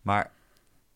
[0.02, 0.30] Maar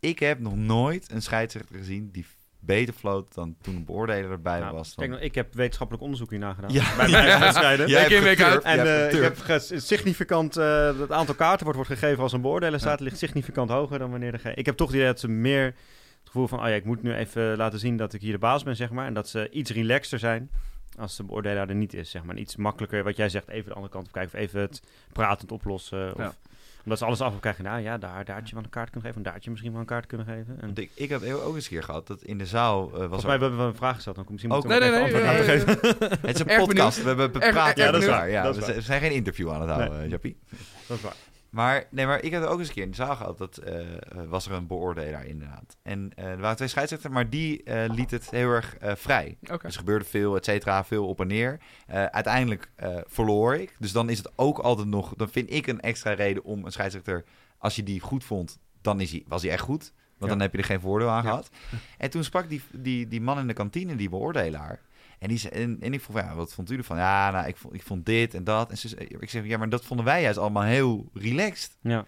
[0.01, 2.27] ik heb nog nooit een scheidsrechter gezien die
[2.63, 4.87] beter floot dan toen een beoordeler erbij Nou, was.
[4.95, 5.09] kijk, Dan...
[5.09, 6.73] nou, ik heb wetenschappelijk onderzoek hierna gedaan.
[6.73, 6.97] Ja.
[6.97, 7.89] Bij mijn eigen wedstrijden.
[7.89, 8.63] Jij Week in, week uit.
[8.63, 8.85] En eh,
[9.21, 13.01] hebt ik heb significant, eh, het aantal kaarten wordt, wordt gegeven als een beoordeler staat,
[13.01, 15.75] ligt significant hoger dan wanneer de Ik heb toch het idee dat ze meer
[16.31, 18.63] gevoel van, oh ja, ik moet nu even laten zien dat ik hier de baas
[18.63, 19.07] ben, zeg maar.
[19.07, 20.51] En dat ze iets relaxter zijn
[20.99, 22.35] als de beoordelaar er niet is, zeg maar.
[22.35, 24.83] En iets makkelijker, wat jij zegt, even de andere kant op kijken of even het
[25.13, 26.13] pratend oplossen.
[26.13, 26.35] Of, Ja.
[26.85, 27.65] Omdat ze alles af krijgen.
[27.65, 29.51] Nou ja, daar, daar had je wel een kaart kunnen geven, en daar had je
[29.51, 30.59] misschien wel een kaart kunnen geven.
[30.61, 33.01] En, ik, ik heb ook eens een keer gehad dat in de zaal eh, was
[33.01, 35.43] Volgens er- mij hebben we een vraag gesteld, dan misschien Ook- moeten we Nee, nee,
[35.43, 35.69] geven.
[36.21, 36.67] Het is een podcast.
[36.67, 36.95] benieuwd.
[37.17, 37.85] We hebben praten.
[37.85, 38.31] Ja, dat is waar.
[38.31, 38.73] Ja, Dat is we waar.
[38.75, 40.05] z- we zijn geen interview aan het houden, Nee.
[40.05, 40.37] eh, Jappie.
[40.87, 41.15] Dat is waar.
[41.51, 43.39] Maar, nee, maar ik heb er ook eens een keer in de zaal gehad.
[43.39, 43.97] Dat eh, eh,
[44.29, 45.77] was er een beoordelaar inderdaad.
[45.83, 49.39] En eh, er waren twee scheidsrechters, maar die liet het heel erg vrij.
[49.43, 49.67] Oké.
[49.67, 51.61] Dus er gebeurde veel, et cetera, veel op en neer.
[51.87, 52.71] Uiteindelijk
[53.07, 53.77] verloor ik.
[53.79, 55.15] Dus dan is het ook altijd nog...
[55.17, 57.25] Dan vind ik een extra reden om een scheidsrechter...
[57.59, 59.93] Als je die goed vond, dan is hij, was hij echt goed.
[60.19, 60.39] Want Ja.
[60.39, 61.29] dan heb je er geen voordeel aan Ja.
[61.29, 61.51] gehad.
[61.99, 64.81] En toen sprak die, die, die man in de kantine, die beoordelaar...
[65.21, 66.97] En, die, en, en ik vroeg, ja, wat vond u ervan?
[66.97, 68.71] Ja, nou, ik vond, ik vond dit en dat.
[68.71, 71.77] En ze, ik zeg, ja, maar dat vonden wij juist allemaal heel relaxed.
[71.83, 72.05] Ja.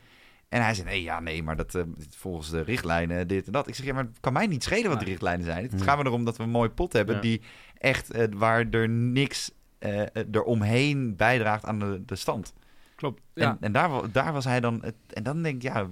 [0.48, 3.68] En hij zei, nee, ja, nee, maar dat eh, volgens de richtlijnen dit en dat.
[3.68, 5.68] Ik zeg, ja, maar het kan mij niet schelen wat de richtlijnen zijn.
[5.70, 7.20] Het gaat me erom dat we een mooi pot hebben Ja.
[7.20, 7.40] die
[7.78, 10.02] echt, eh, waar er niks eh
[10.32, 12.52] eromheen bijdraagt aan de, de stand.
[12.94, 13.22] Klopt.
[13.34, 13.50] Ja.
[13.50, 15.88] En, en daar, daar was hij dan, het, en dan denk ik, ja,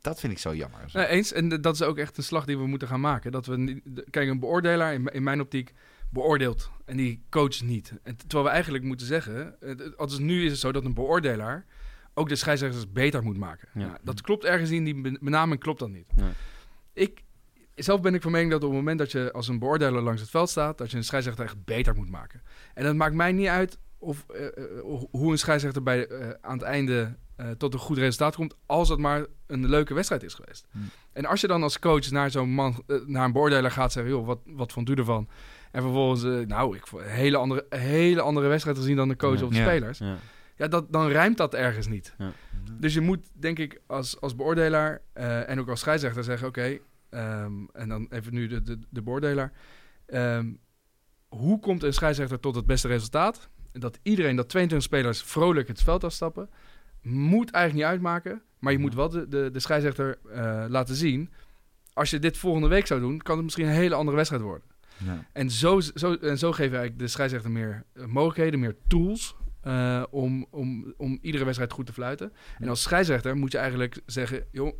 [0.00, 0.80] dat vind ik zo jammer.
[0.92, 1.32] Nee, eens.
[1.32, 3.32] En dat is ook echt een slag die we moeten gaan maken.
[3.32, 5.72] Dat we de- kijk, een beoordelaar in, in mijn optiek
[6.14, 7.92] beoordeelt en die coacht niet.
[8.02, 10.94] En terwijl we eigenlijk moeten zeggen, het- het- als nu is het zo dat een
[10.94, 11.66] beoordelaar
[12.14, 13.68] ook de scheidsrechters beter moet maken.
[13.74, 13.86] Ja.
[13.86, 16.16] Nou, dat klopt ergens in die be- benaming klopt dat niet.
[16.16, 16.30] Nee.
[16.92, 17.22] Ik
[17.74, 20.20] zelf ben ik van mening dat op het moment dat je als een beoordeler langs
[20.20, 22.42] het veld staat, dat je een scheidsrechter echt beter moet maken.
[22.74, 24.52] En dat maakt mij niet uit of, eh, eh,
[25.10, 28.88] hoe een scheidsrechter bij, eh, aan het einde eh, tot een goed resultaat komt als
[28.88, 30.66] het maar een leuke wedstrijd is geweest.
[30.70, 30.88] Hmm.
[31.12, 34.12] En als je dan als coach naar zo'n man, eh, naar een beoordeler gaat zeggen,
[34.12, 35.28] joh, wat, wat vond u ervan?
[35.74, 39.38] En vervolgens, eh, nou, ik een hele andere, hele andere wedstrijd gezien dan de coach
[39.38, 39.44] Ja.
[39.44, 39.64] of de Ja.
[39.64, 39.98] spelers.
[39.98, 40.16] Ja.
[40.56, 42.14] Ja, dat, dan rijmt dat ergens niet.
[42.18, 42.32] Ja.
[42.78, 46.78] Dus je moet, denk ik, als, als beoordelaar eh, en ook als scheidsrechter zeggen: Oké,
[47.10, 49.52] ehm, en dan even nu de, de, de beoordelaar.
[50.06, 50.52] ehm,
[51.28, 53.48] hoe komt een scheidsrechter tot het beste resultaat?
[53.72, 56.50] Dat iedereen, dat 22 spelers vrolijk het veld afstappen,
[57.02, 58.42] moet eigenlijk niet uitmaken.
[58.58, 61.30] Maar je moet wel de, de, de scheidsrechter eh, laten zien.
[61.92, 64.68] Als je dit volgende week zou doen, kan het misschien een hele andere wedstrijd worden.
[64.96, 65.24] Ja.
[65.32, 69.36] En zo, zo, en zo geven we eigenlijk de scheidsrechter meer eh, mogelijkheden, meer tools
[69.60, 72.32] eh, om, om, om iedere wedstrijd goed te fluiten.
[72.58, 74.76] En als scheidsrechter moet je eigenlijk zeggen, joh,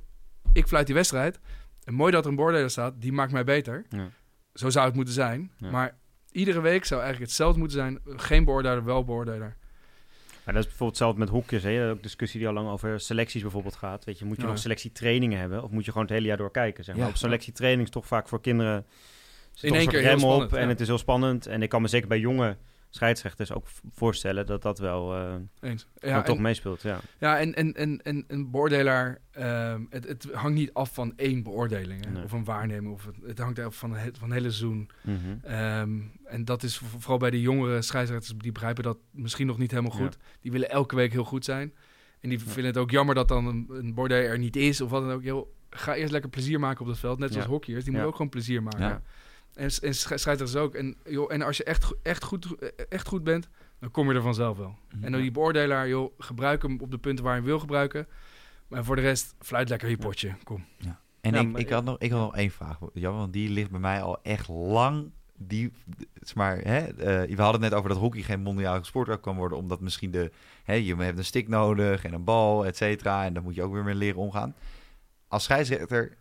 [0.52, 1.40] ik fluit die wedstrijd.
[1.84, 3.84] En mooi dat er een beoordeler staat, die maakt mij beter.
[3.88, 4.08] Ja.
[4.54, 5.50] Zo zou het moeten zijn.
[5.56, 5.70] Ja.
[5.70, 5.98] Maar
[6.30, 7.98] iedere week zou eigenlijk hetzelfde moeten zijn.
[8.06, 9.56] Geen beoordeler, wel beoordeler.
[10.44, 11.62] Maar dat is bijvoorbeeld hetzelfde met hokjes.
[11.62, 11.90] Hè?
[11.90, 14.04] Ook discussie die al lang over selecties bijvoorbeeld gaat.
[14.04, 14.48] Weet je, moet je Ja.
[14.48, 15.62] nog selectietrainingen hebben?
[15.62, 16.84] Of moet je gewoon het hele jaar door kijken?
[16.84, 17.08] Zeg maar.
[17.08, 18.86] Op selectietraining is toch vaak voor kinderen...
[19.60, 20.68] In één keer rem op En ja.
[20.68, 21.46] het is heel spannend.
[21.46, 22.56] En ik kan me zeker bij jonge
[22.90, 25.86] scheidsrechters ook voorstellen dat dat wel eh Eens.
[26.00, 26.82] Ja, toch meespeelt.
[26.82, 27.00] Ja.
[27.18, 31.42] ja, en, en, en, en een beoordelaar, ehm, het, het hangt niet af van één
[31.42, 32.04] beoordeling.
[32.04, 32.22] hè, Nee.
[32.24, 32.94] Of een waarneming.
[32.94, 34.90] Of het, het hangt af van, het, van hele seizoen.
[35.02, 35.16] Mhm.
[35.42, 39.58] Ehm, en dat is voor- vooral bij de jongere scheidsrechters, die begrijpen dat misschien nog
[39.58, 40.16] niet helemaal goed.
[40.40, 41.72] Die willen elke week heel goed zijn.
[42.20, 42.44] En die Ja.
[42.44, 45.12] vinden het ook jammer dat dan een, een beoordeler er niet is of wat dan
[45.12, 45.22] ook.
[45.22, 47.18] Joh, ga eerst lekker plezier maken op dat veld.
[47.18, 49.02] Net zoals hockeyers, die moeten ook gewoon plezier maken.
[49.54, 50.74] En, en sch- scheidsrechters ook.
[50.74, 52.46] En, joh, en als je echt, echt, goed,
[52.88, 53.48] echt goed bent,
[53.78, 54.76] dan kom je er vanzelf wel.
[55.00, 58.06] En dan die beoordelaar, joh, gebruik hem op de punten waar je hem wil gebruiken.
[58.68, 60.34] Maar voor de rest, fluit lekker je potje.
[60.44, 60.64] Kom.
[61.20, 62.78] En Ja, ik, maar- ik, had nog, ik had nog één vraag.
[62.92, 65.10] Jan, want die ligt bij mij al echt lang.
[65.36, 65.72] Die,
[66.34, 69.58] maar, hè, eh, we hadden het net over dat hockey geen mondiale sport kan worden.
[69.58, 70.30] Omdat misschien de,
[70.64, 73.24] hè, je hebt een stick nodig en een bal, et cetera.
[73.24, 74.54] En daar moet je ook weer mee leren omgaan.
[75.28, 76.16] Als scheidsrechter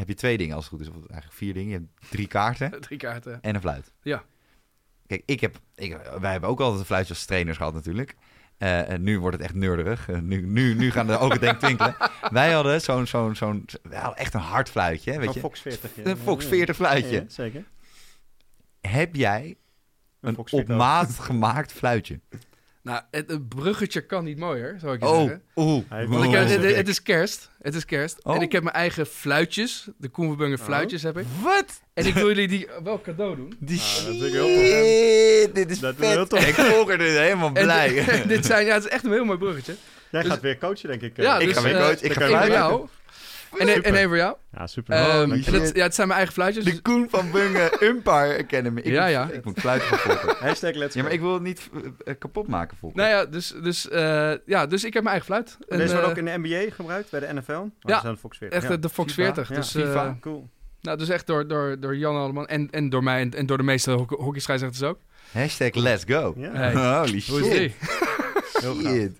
[0.00, 0.88] heb je twee dingen als het goed is.
[0.88, 1.68] Of eigenlijk vier dingen.
[1.70, 3.38] Je hebt drie kaarten Drie kaarten.
[3.42, 3.92] en een fluit.
[4.02, 4.24] Ja.
[5.06, 8.16] Kijk, ik heb, ik, wij hebben ook altijd een fluitje als trainers gehad natuurlijk.
[8.58, 10.08] Eh, en nu wordt het echt neurderig.
[10.08, 11.96] Eh, nu, nu, nu gaan de ogen denk ik twinkelen.
[12.30, 15.12] Wij hadden zo'n, zo'n, zo'n, we hadden echt een hard fluitje.
[15.12, 15.40] Hè, weet Een je?
[15.40, 15.90] Fox 40.
[15.96, 16.04] ja.
[16.04, 16.50] Een Fox Ja.
[16.50, 17.14] 40 fluitje.
[17.20, 17.64] Ja, zeker.
[18.80, 19.56] Heb jij
[20.20, 22.20] een Fox op 40 maat gemaakt fluitje?
[22.82, 25.42] Nou, het, het bruggetje kan niet mooier, zou ik je Oh, zeggen.
[25.54, 26.46] heeft Want ik Oh.
[26.48, 27.50] heb- het, is kerst.
[27.62, 28.24] Het is kerst.
[28.24, 28.34] Oh.
[28.34, 29.88] En ik heb mijn eigen fluitjes.
[29.98, 31.24] De Koen Verbunger fluitjes heb ik.
[31.42, 31.80] Wat?
[31.94, 33.56] En ik wil jullie die wel cadeau doen.
[33.58, 36.46] Die Ah, dat ik heel tof, Dit is Dat heel tof.
[36.48, 37.88] Ik volg er dus helemaal blij.
[38.04, 39.74] dit, dit zijn, ja, het is echt een heel mooi bruggetje.
[40.10, 41.18] Jij Dus- gaat weer coachen, denk ik.
[41.18, 41.24] eh.
[41.24, 42.00] Ja, ik dus, ga weer eh, coach.
[42.00, 42.88] Ik ga jou.
[43.58, 44.36] En, en één voor jou.
[44.52, 44.94] Ja, super.
[44.94, 45.74] Ehm, dat, shit.
[45.76, 46.64] ja, het zijn mijn eigen fluitjes.
[46.64, 48.80] De Koen van Bungen Umpire Academy.
[48.80, 49.28] Ik Ja, moet, ja.
[49.30, 50.34] Ik moet fluiten gaan.
[50.48, 51.70] Hashtag let's Ja, maar ik wil het niet
[52.04, 52.98] eh, kapot maken volgen.
[52.98, 55.56] Nou ja, dus, dus, eh, ja, dus ik heb mijn eigen fluit.
[55.68, 57.52] En, Deze wordt eh, ook in de NBA gebruikt, bij de NFL.
[57.52, 58.58] Oh, Ja, dat zijn de Fox 40.
[58.58, 58.74] Echt ja.
[58.74, 59.48] eh, de Fox FIFA, 40.
[59.48, 60.04] ja, dus, FIFA.
[60.06, 60.48] eh, Cool.
[60.80, 62.46] nou, dus echt door, door, door Jan Alleman.
[62.46, 64.98] En, en door mij en, en door de meeste hockey- hockeyscheidsrechters ook.
[65.32, 66.34] Hashtag let's go.
[66.36, 66.50] Ja.
[66.52, 66.72] Hey.
[66.72, 67.72] Holy Hoe is shit.
[68.60, 68.92] Heel gaaf.
[68.92, 69.12] Shit.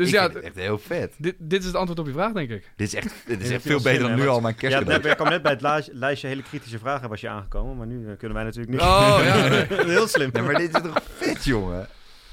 [0.00, 1.14] Dus ik ja, vind het echt heel vet.
[1.18, 2.70] dit, dit is het antwoord op je vraag, denk ik.
[2.76, 5.02] Dit is echt, dit is echt veel beter dan nu al mijn Ja, kerstcadeau.
[5.02, 8.08] net, ik kwam net bij het lijstje, hele kritische vragen was je aangekomen, maar nu
[8.10, 8.80] eh, kunnen wij natuurlijk niet.
[8.80, 9.66] Oh, ja, nee.
[9.90, 10.30] Heel slim.
[10.32, 11.86] Nee, maar dit is toch vet, jongen?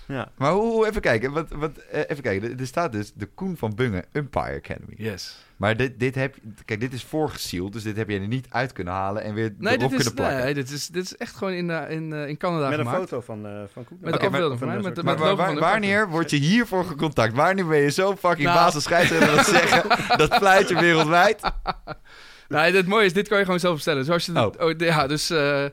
[0.08, 0.32] Ja.
[0.38, 1.32] Maar hoe, hoe- even kijken.
[1.32, 2.50] Wat, wat, eh, even kijken.
[2.52, 4.94] Er- Er staat dus de Koen van Bungen Umpire Academy.
[4.98, 5.38] Yes.
[5.58, 6.36] Maar dit, dit heb,
[6.66, 9.54] kijk, dit is voorgesield, dus dit heb je er niet uit kunnen halen en weer
[9.58, 10.44] Nee, erop kunnen plakken.
[10.44, 12.88] nee dit, is, dit is echt gewoon in, eh, in, eh, in Canada Met een
[12.90, 13.98] foto van, eh van Koen.
[14.02, 17.34] Met de afbeelding van Met, Maar wanneer word je hiervoor gecontact?
[17.34, 18.82] Wanneer ben je zo fucking Nou.
[18.82, 19.84] scheidsrechter dat zeggen
[20.28, 21.42] dat fluitje wereldwijd?
[22.48, 24.06] Nee, het mooie is, dit kan je gewoon zelf bestellen.
[24.06, 24.52] Zoals je Oh.
[24.60, 25.66] oh, ja, dus eh,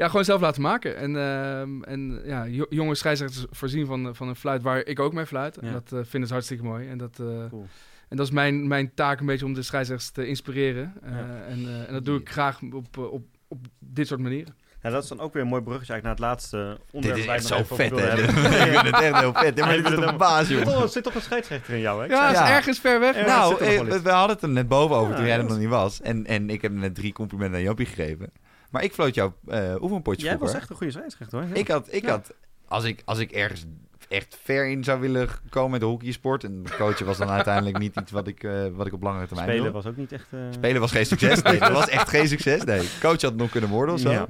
[0.00, 0.96] ja, gewoon zelf laten maken.
[0.96, 5.12] En, ehm, en ja, jo- jonge scheidsrechters voorzien van, van een fluit waar ik ook
[5.12, 5.56] mee fluit.
[5.58, 6.88] En dat eh, vinden ze hartstikke mooi.
[6.88, 7.66] En dat, eh, Cool.
[8.08, 10.92] en dat is mijn, mijn taak een beetje om de scheidsrechters te inspireren.
[11.02, 11.18] Eh, Ja.
[11.48, 14.54] en, eh, en dat doe ik graag op, op, op dit soort manieren.
[14.82, 17.02] Ja, dat is dan ook weer een mooi bruggetje eigenlijk naar het laatste onderwerp.
[17.02, 17.96] Dit is waar echt ik zo vet, hè?
[18.00, 18.24] hebben.
[18.72, 19.56] Ik vind het echt heel vet.
[19.58, 20.82] Maar bent een het baas, Oh, joh.
[20.82, 22.04] er zit toch een scheidsrechter in jou, hè?
[22.04, 23.26] Ik Ja, is ergens ver weg.
[23.26, 25.68] Nou, we hadden het er net boven over Ja, toen jij er dat nog niet
[25.68, 26.00] was.
[26.00, 28.32] En, en ik heb net drie complimenten aan Jopie gegeven.
[28.70, 31.48] Maar ik floot jouw eh oefenpotje Jij was echt een goede scheidsrechter, hoor.
[31.48, 31.54] Ja.
[31.54, 32.10] Ik had, ik Ja.
[32.10, 32.32] had
[32.68, 33.64] als, ik, als ik ergens
[34.08, 36.44] echt ver in zou willen komen met de hockeysport...
[36.44, 39.48] en coachen was dan uiteindelijk niet iets wat ik, eh, wat ik op langere termijn
[39.48, 40.26] Spelen was ook niet echt...
[40.30, 41.42] eh, Spelen was geen succes.
[41.50, 42.64] Nee, dat was echt geen succes.
[42.64, 44.10] Nee, coach had nog kunnen worden of zo.
[44.10, 44.26] Ja.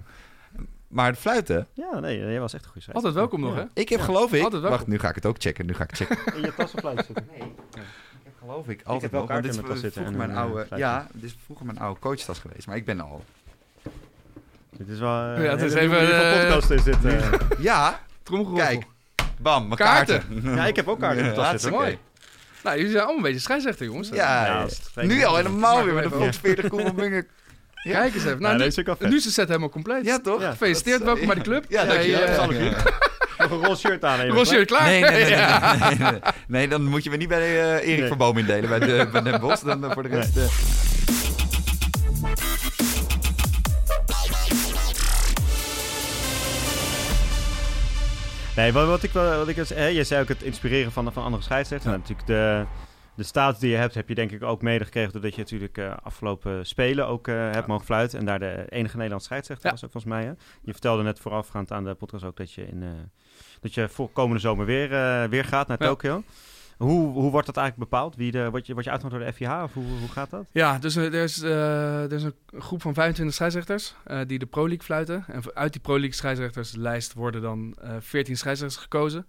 [0.88, 2.94] Maar het fluiten, Ja, nee, jij was echt een goede scheidsrechter.
[2.94, 3.60] Altijd welkom nog, Ja.
[3.74, 3.80] hè?
[3.80, 4.42] ik heb Ja, geloof ik...
[4.42, 4.70] altijd welkom.
[4.78, 5.66] Wacht, nu ga ik het ook checken.
[5.66, 6.34] Nu ga ik checken.
[6.34, 7.26] In je tas zitten.
[7.30, 7.44] Nee, ik
[8.24, 10.32] heb geloof ik altijd heb wel kaarten dit is in mijn tas zitten vroeger en
[10.34, 13.24] mijn oude, ja, dit is vroeger mijn oude coachtas geweest, maar ik ben al.
[14.76, 15.34] Dit is wel...
[15.34, 17.04] eh, Ja, het is een hele even, nieuwe eh, podcast is dit.
[17.04, 17.30] eh.
[17.58, 18.66] Ja, Tromgeroffel.
[18.66, 18.84] kijk,
[19.38, 20.22] bam, mijn Kaarten.
[20.28, 20.54] kaarten.
[20.54, 21.70] Ja, ik heb ook kaarten in de tas Ja, zitten.
[21.72, 21.78] hartstikke.
[21.78, 21.98] Mooi.
[22.62, 24.08] Nou, jullie zijn allemaal een beetje scheidsrechter, jongens.
[24.08, 25.02] Ja, Ja, ja.
[25.02, 26.16] nu al helemaal weer met een Ja.
[26.16, 27.26] Frans 40 Koen van Bungen.
[27.82, 27.92] Ja.
[28.00, 28.30] Kijk eens even.
[28.30, 29.08] Ja, Nou, dat nu, is vet.
[29.10, 30.04] nu is de set helemaal compleet.
[30.04, 30.40] Ja, toch?
[30.40, 30.50] Ja.
[30.50, 31.64] Gefeliciteerd, Dat- welkom bij de club.
[31.68, 32.20] Ja, Ja, dankjewel.
[32.20, 32.70] je- Ja, alle ja.
[33.38, 34.34] Nog een roze shirt aan even.
[34.34, 34.82] Rosje, klaar?
[34.84, 35.76] Nee, nee, nee, nee, Ja.
[35.88, 36.20] nee, nee, nee.
[36.46, 38.06] Nee, dan moet je me niet bij eh, Erik Nee.
[38.06, 39.64] Verboom indelen bij, de, bij Den Bosch.
[39.64, 40.36] Dan eh, voor de rest...
[40.36, 40.42] eh,
[48.60, 51.12] Nee, wat, wat ik wel, wat ik, was- hè, je zei ook het inspireren van,
[51.12, 51.90] van andere scheidsrechters.
[51.94, 52.64] Nou, natuurlijk de,
[53.14, 55.92] de status die je hebt, heb je denk ik ook medegekregen doordat je natuurlijk eh,
[56.02, 58.18] afgelopen spelen ook eh, hebt mogen fluiten.
[58.18, 59.72] En daar de enige Nederlandse scheidsrechter Ja.
[59.72, 60.24] was ook volgens mij.
[60.24, 60.32] Hè?
[60.62, 62.88] Je vertelde net voorafgaand aan de podcast ook dat je, in, eh,
[63.60, 64.88] dat je voor komende zomer weer,
[65.28, 65.78] weer gaat naar.
[65.78, 66.22] Tokio.
[66.80, 68.16] Hoe, hoe wordt dat eigenlijk bepaald?
[68.16, 70.46] Wie de, word, je, word je uitgenodigd door de FIH of hoe, hoe gaat dat?
[70.52, 74.38] Ja, dus eh, er is, eh, er is een groep van 25 scheidsrechters eh, die
[74.38, 75.24] de Pro League fluiten.
[75.28, 79.26] En uit die Pro League scheidsrechterslijst worden dan eh 14 scheidsrechters gekozen.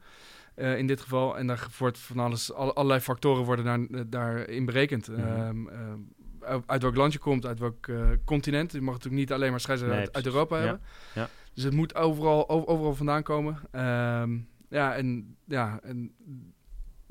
[0.55, 1.37] in dit geval.
[1.37, 5.07] En daar wordt van alles, alle- allerlei factoren worden daar, daarin berekend.
[5.07, 5.19] Mhm.
[5.19, 7.87] Ehm, eh, uit- welk land je komt, uit welk
[8.25, 8.71] continent.
[8.71, 10.25] Je mag natuurlijk niet alleen maar scheidsrechters Nee, uit.
[10.25, 10.81] Europa Ja, hebben.
[11.13, 11.29] ja.
[11.53, 13.57] Dus het moet overal, overal vandaan komen.
[13.71, 14.37] Ehm,
[14.69, 16.11] ja, en, ja, en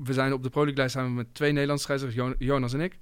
[0.03, 2.97] we zijn op de Pro samen met twee Nederlandse scheidsrechters, Jo- Jonas en ik.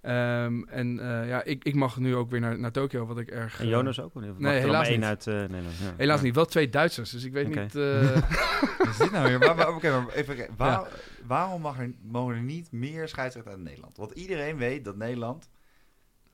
[0.00, 3.30] Ehm, en eh, ja, ik, ik mag nu ook weer naar, naar Tokio, wat ik
[3.30, 3.58] erg...
[3.58, 4.14] En eh, Jonas ook?
[4.14, 5.02] Of er dan helaas niet.
[5.02, 5.76] uit eh, Nederland.
[5.82, 5.92] Ja.
[5.96, 6.24] Helaas Ja.
[6.24, 7.74] niet, wel twee Duitsers, dus ik weet niet...
[7.76, 8.00] eh,
[8.78, 9.38] Wat is dit nou weer?
[9.38, 10.36] Waar, waar- Oké, maar even.
[10.56, 10.88] Waar-
[11.26, 13.96] Waarom mag er, mogen er niet meer scheidsrechters uit Nederland?
[13.96, 15.48] Want iedereen weet dat Nederland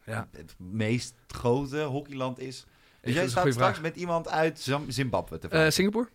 [0.05, 2.67] ja, het meest grote hockeyland is.
[3.01, 3.83] Dus jij staat straks vraag.
[3.83, 5.71] met iemand uit Zimbabwe te Eh.
[5.71, 6.09] Singapore?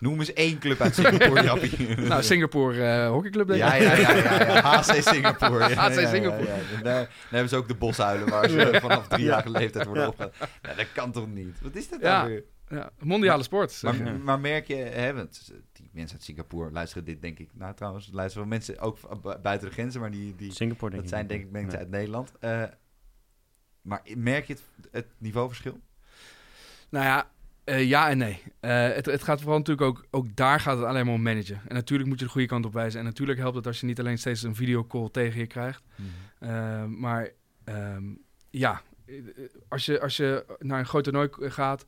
[0.00, 1.96] Noem eens één club uit Singapore, Jappie.
[1.96, 3.68] nou, Singapore eh hockeyclub denk ik.
[3.68, 4.60] Ja, ja, ja, ja, ja.
[4.82, 5.68] HC Singapore.
[5.68, 6.46] Ja, HC Singapore.
[6.46, 6.82] ja, ja.
[6.82, 10.34] Daar, daar hebben ze ook de boshuilen waar ze vanaf driejarige leeftijd worden opgehaald.
[10.62, 11.60] Ja, dat kan toch niet?
[11.60, 12.16] Wat is dat Ja.
[12.18, 12.44] nou weer?
[12.68, 13.82] Ja, mondiale sport.
[13.82, 17.74] Maar, maar merk je, hè, want die mensen uit Singapore luisteren dit denk ik, nou
[17.74, 18.98] trouwens, luisteren wel mensen ook
[19.42, 21.16] buiten de grenzen, maar die, die Singapore denk dat ik.
[21.18, 22.32] zijn denk ik mensen uit Nederland.
[22.40, 22.62] Eh,
[23.82, 25.80] maar merk je het, het niveauverschil?
[26.90, 27.30] Nou ja,
[27.64, 28.42] eh, ja en nee.
[28.60, 31.60] Eh, het, het gaat vooral natuurlijk ook, ook daar gaat het alleen maar om managen.
[31.68, 32.98] En natuurlijk moet je de goede kant op wijzen.
[33.00, 35.82] En natuurlijk helpt het als je niet alleen steeds een videocall tegen je krijgt.
[36.38, 37.28] Eh, maar
[37.64, 38.04] ehm,
[38.50, 38.82] ja,
[39.68, 41.86] als je, als je naar een groot toernooi gaat,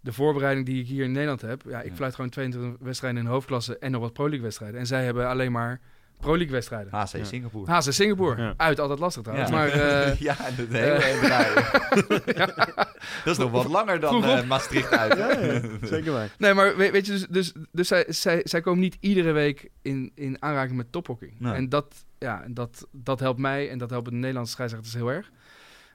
[0.00, 1.96] de voorbereiding die ik hier in Nederland heb, ja, ik Ja.
[1.96, 4.80] fluit gewoon 22 wedstrijden in de hoofdklasse en nog wat Pro League wedstrijden.
[4.80, 5.80] En zij hebben alleen maar
[6.22, 6.92] Pro League wedstrijden.
[6.94, 7.24] HC Ja.
[7.24, 7.72] Singapore.
[7.72, 8.54] HC Singapore, Ja.
[8.56, 9.50] uit altijd lastig trouwens.
[9.50, 9.56] Ja.
[9.56, 9.68] Maar
[10.08, 11.64] eh, ja, dat hele draaien.
[13.24, 15.18] Dat is nog wat langer dan eh, Maastricht uit.
[15.18, 16.34] Ja, ja, zeker waar.
[16.38, 19.70] Nee, maar weet, weet je, dus, dus, dus zij, zij, zij komen niet iedere week
[19.82, 21.34] in, in aanraking met tophockey.
[21.38, 21.52] Nee.
[21.54, 25.10] En dat, ja, en dat, dat helpt mij en dat helpt de Nederlandse scheidsrechters heel
[25.10, 25.30] erg.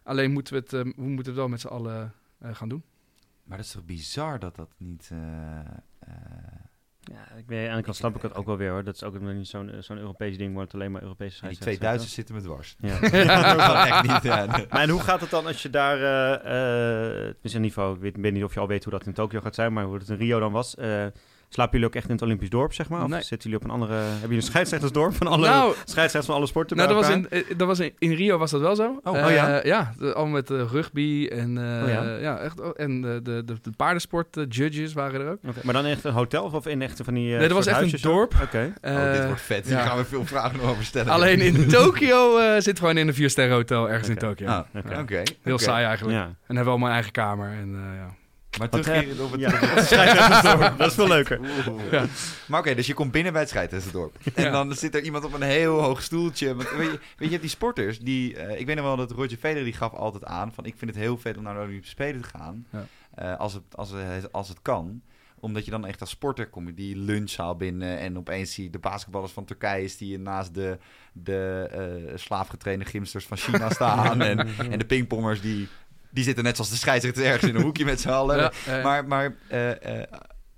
[0.04, 2.84] Alleen moeten we het, eh, we moeten het wel met z'n allen eh, gaan doen.
[3.44, 5.10] Maar dat is toch bizar dat dat niet...
[7.12, 8.84] eh, eh, Ja, ik weet, aan de kant snap ik het ook wel weer hoor.
[8.84, 11.78] Dat is ook niet zo'n zo'n Europees ding, wordt alleen maar Europese die scheidsrechters.
[11.78, 12.76] twee Duitsers zitten me dwars.
[12.80, 13.00] Ja.
[13.56, 14.24] dat kan echt niet.
[14.24, 14.46] Ja.
[14.70, 18.02] Maar en hoe gaat het dan als je daar, eh eh, is een niveau, ik
[18.02, 19.98] weet, weet niet of je al weet hoe dat in Tokio gaat zijn, maar hoe
[19.98, 20.76] het in Rio dan was.
[21.48, 23.04] Eh, slapen jullie ook echt in het Olympisch dorp, zeg maar?
[23.04, 23.22] Of Nee.
[23.22, 26.48] zitten jullie op een andere, hebben jullie een scheidsrechtersdorp van alle nou, scheidsrechters van alle
[26.48, 28.76] sporten nou bij dat was in, eh, dat was in, in Rio was dat wel
[28.76, 29.00] zo.
[29.04, 29.60] Oh, Eh, oh ja?
[29.64, 32.18] Ja, de- allemaal met eh, rugby en, eh, Oh ja?
[32.18, 32.38] ja?
[32.38, 35.38] echt, oh, en de, de, de, de paardensport eh, judges waren er ook.
[35.48, 37.66] Oké, Maar dan echt een hotel of in echt van die eh, Nee, dat was
[37.66, 38.34] echt een dorp.
[38.44, 38.74] Oké.
[38.82, 39.68] oh, dit Eh, wordt vet.
[39.68, 39.76] ja.
[39.76, 41.12] Hier gaan we veel vragen over stellen.
[41.14, 44.48] Alleen in Tokio eh zit gewoon in een viersterren hotel ergens in Tokio.
[44.48, 44.60] Ah,
[45.00, 45.22] Oké.
[45.42, 46.18] Heel saai eigenlijk.
[46.18, 46.24] Ja.
[46.24, 47.50] En hebben we allemaal een eigen kamer.
[47.50, 48.16] En, eh, ja.
[48.58, 49.40] Maar terugkerend op het...
[49.42, 49.50] Ja,
[49.84, 51.40] scheidsrechtersdorp, dat is veel leuker.
[51.92, 52.06] Ja.
[52.48, 54.16] Maar oké, dus je komt binnen bij het scheidsrechterdorp.
[54.34, 54.52] En Ja.
[54.52, 56.56] dan zit er iemand op een heel hoog stoeltje.
[56.56, 58.36] Want, weet, je, weet je, hebt die sporters die...
[58.36, 60.66] eh, ik weet nog wel dat Roger Federer die gaf altijd aan van...
[60.66, 62.66] Ik vind het heel vet om naar de Olympische Spelen te gaan.
[62.72, 62.86] Ja.
[63.16, 65.02] eh, als, het, als, het, als het kan.
[65.40, 68.00] Omdat je dan echt als sporter kom je die lunchzaal binnen...
[68.00, 69.90] en opeens zie je de basketballers van Turkije...
[69.98, 70.78] die je naast de,
[71.14, 74.22] de eh, slaafgetrainde gymsters van China staan.
[74.30, 74.40] en,
[74.72, 75.68] en de pingpongers die...
[76.10, 78.38] Die zitten net zoals de scheidsrechter ergens in een hoekje met z'n allen.
[78.42, 78.84] Ja, ja, ja.
[78.84, 80.12] Maar, maar eh, eh,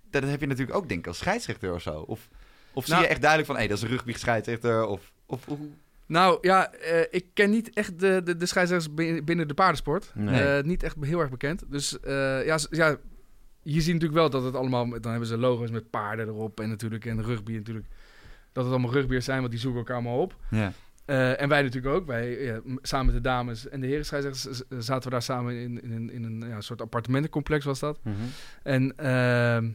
[0.10, 1.92] dat heb je natuurlijk ook, denk ik, als scheidsrechter of zo.
[2.00, 2.28] Of,
[2.74, 4.86] of zie Nou- je echt duidelijk van, hé, dat is een rugby scheidsrechter.
[4.86, 5.58] Of, of hoe...
[6.06, 10.12] Nou ja, eh, ik ken niet echt de, de, de scheidsrechters bin- binnen de paardensport.
[10.16, 10.58] Nee.
[10.58, 11.64] Eh, niet echt heel erg bekend.
[11.68, 12.98] Dus eh, ja, ja,
[13.64, 14.90] je ziet natuurlijk wel dat het allemaal...
[14.90, 17.88] Dan hebben ze logo's met paarden erop en natuurlijk en rugby natuurlijk.
[18.52, 20.36] Dat het allemaal rugbyers zijn, want die zoeken elkaar allemaal op.
[20.50, 20.74] Ja.
[21.10, 22.06] Eh, en wij natuurlijk ook.
[22.08, 25.84] Wij, ja, samen met de dames en de heren scheidsrechters zaten we daar samen in,
[25.84, 28.00] in, een- in een ja, soort appartementencomplex was dat.
[28.04, 28.16] Mhm.
[28.64, 29.68] En ehm,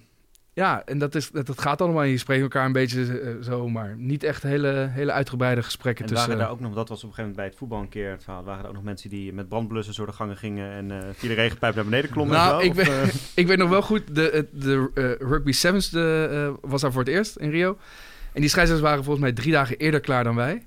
[0.53, 2.03] ja, en dat, is, dat, dat gaat allemaal.
[2.03, 6.11] Je spreekt elkaar een beetje eh, zo, maar niet echt hele, hele uitgebreide gesprekken En
[6.11, 6.28] tussen...
[6.28, 8.11] waren daar ook nog, dat was op een gegeven moment bij het voetbal een keer
[8.11, 10.91] het verhaal, waren er ook nog mensen die met brandblussers door de gangen gingen en
[10.91, 12.70] eh via de regenpijp naar beneden klommen Nou, zo?
[12.70, 16.80] ik Of, eh, Ik weet nog wel goed, de, de, de Rugby Sevens de, was
[16.80, 17.78] daar voor het eerst in Rio.
[18.32, 20.62] En die scheidsrechters waren volgens mij drie dagen eerder klaar dan wij.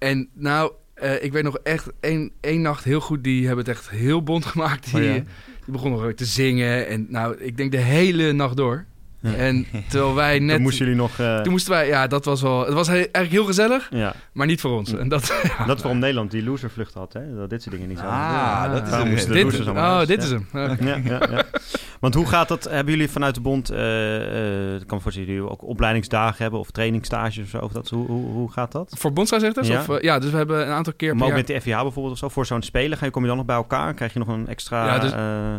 [0.00, 3.24] En nou, eh, ik weet nog echt één, één nacht heel goed.
[3.24, 4.84] Die hebben het echt heel bond gemaakt.
[4.84, 5.12] Die, Oh ja?
[5.12, 5.24] die
[5.72, 6.86] begonnen nog te zingen.
[6.86, 8.84] En nou, ik denk de hele nacht door.
[9.22, 9.32] Ja.
[9.34, 10.54] En terwijl wij net...
[10.54, 11.18] Toen moesten jullie nog...
[11.18, 11.86] eh, toen moesten wij...
[11.86, 12.64] Ja, dat was wel...
[12.64, 14.14] Het was he- eigenlijk heel gezellig, ja.
[14.32, 14.92] maar niet voor ons.
[14.94, 15.26] En dat,
[15.58, 17.34] ja, Dat waarom Nederland die loservlucht had, hè?
[17.36, 20.22] Dat dit soort dingen niet zouden Ah, dat is de dit, losers allemaal oh, dit
[20.22, 20.46] is hem.
[20.52, 20.76] Oké.
[20.84, 21.42] Ja, ja, ja.
[22.00, 22.64] Want hoe gaat dat?
[22.70, 26.60] Hebben jullie vanuit de bond, eh, eh, ik kan me voorstellen, jullie ook opleidingsdagen hebben
[26.60, 27.58] of trainingstages of zo?
[27.58, 28.94] Of dat, hoe, hoe, hoe gaat dat?
[28.98, 29.68] Voor bondsscheidsrechters?
[29.68, 29.80] Ja.
[29.80, 31.60] Of, eh, ja, dus we hebben een aantal keer per Maar ook jaar- met de
[31.60, 33.94] FIH bijvoorbeeld of zo, voor zo'n spelen, ga je, kom je dan nog bij elkaar?
[33.94, 35.10] Krijg je nog een extra Ja, dus-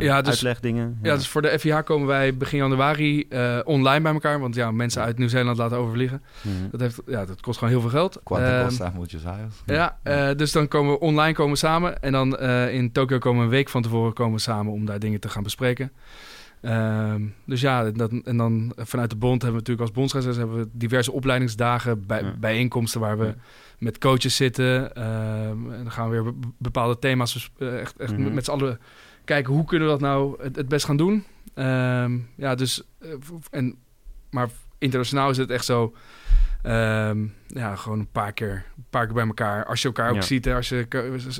[0.07, 0.99] ja, dus- uitlegdingen?
[1.01, 3.25] Ja, dus voor de FIH komen wij begin januari
[3.57, 4.39] eh, online bij elkaar.
[4.39, 6.21] Want ja, mensen uit Nieuw-Zeeland laten overvliegen.
[6.41, 6.69] Mhm.
[6.71, 8.19] Dat, heeft, ja, dat kost gewoon heel veel geld.
[8.23, 9.63] Quantum Ehm, Costa, muchos años.
[9.65, 12.01] Ja, eh, dus dan komen we online komen we samen.
[12.01, 14.85] En dan eh, in Tokio komen we een week van tevoren komen we samen om
[14.85, 15.91] daar dingen te gaan bespreken.
[16.61, 20.65] Ehm, dus ja, dat, en dan vanuit de bond hebben we natuurlijk als bondsscheidsrechters hebben
[20.65, 22.33] we diverse opleidingsdagen, bij, Ja.
[22.39, 23.35] bijeenkomsten waar we Ja.
[23.79, 24.95] met coaches zitten.
[24.95, 28.23] Ehm, en dan gaan we weer be- bepaalde thema's echt, echt Mhm.
[28.23, 28.79] met, met z'n allen
[29.25, 31.23] kijken hoe kunnen we dat nou het, het best gaan doen.
[31.53, 33.09] Ehm, ja, dus eh,
[33.51, 33.75] en
[34.29, 35.93] maar internationaal is het echt zo.
[36.61, 39.65] ehm, ja, gewoon een paar keer, een paar keer bij elkaar.
[39.65, 40.21] Als je elkaar ook Ja.
[40.21, 40.85] ziet, hè, als je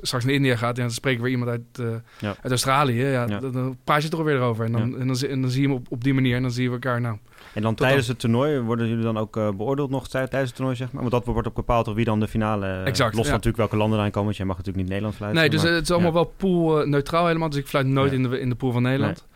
[0.01, 2.28] straks naar India gaat, ja, dan spreken we weer iemand uit, eh, Ja.
[2.41, 3.03] uit Australië.
[3.03, 3.39] Ja, Ja.
[3.39, 4.66] Dan, dan praat je toch weer erover.
[4.66, 6.41] En dan, en dan, zie- en dan zie je hem op, op die manier en
[6.41, 7.01] dan zien we elkaar.
[7.01, 7.18] Nou,
[7.53, 10.55] En dan tijdens het toernooi, worden jullie dan ook eh, beoordeeld nog tij- tijdens het
[10.55, 11.01] toernooi, zeg maar?
[11.01, 12.84] Want dat wordt ook bepaald door wie dan de finale...
[12.84, 15.41] Exact, Los natuurlijk welke landen erin komen, want jij mag natuurlijk niet Nederlands fluiten.
[15.41, 17.49] nee, dus maar- het is allemaal wel pool neutraal helemaal.
[17.49, 19.28] Dus ik fluit nooit in, de, in de pool van Nederland.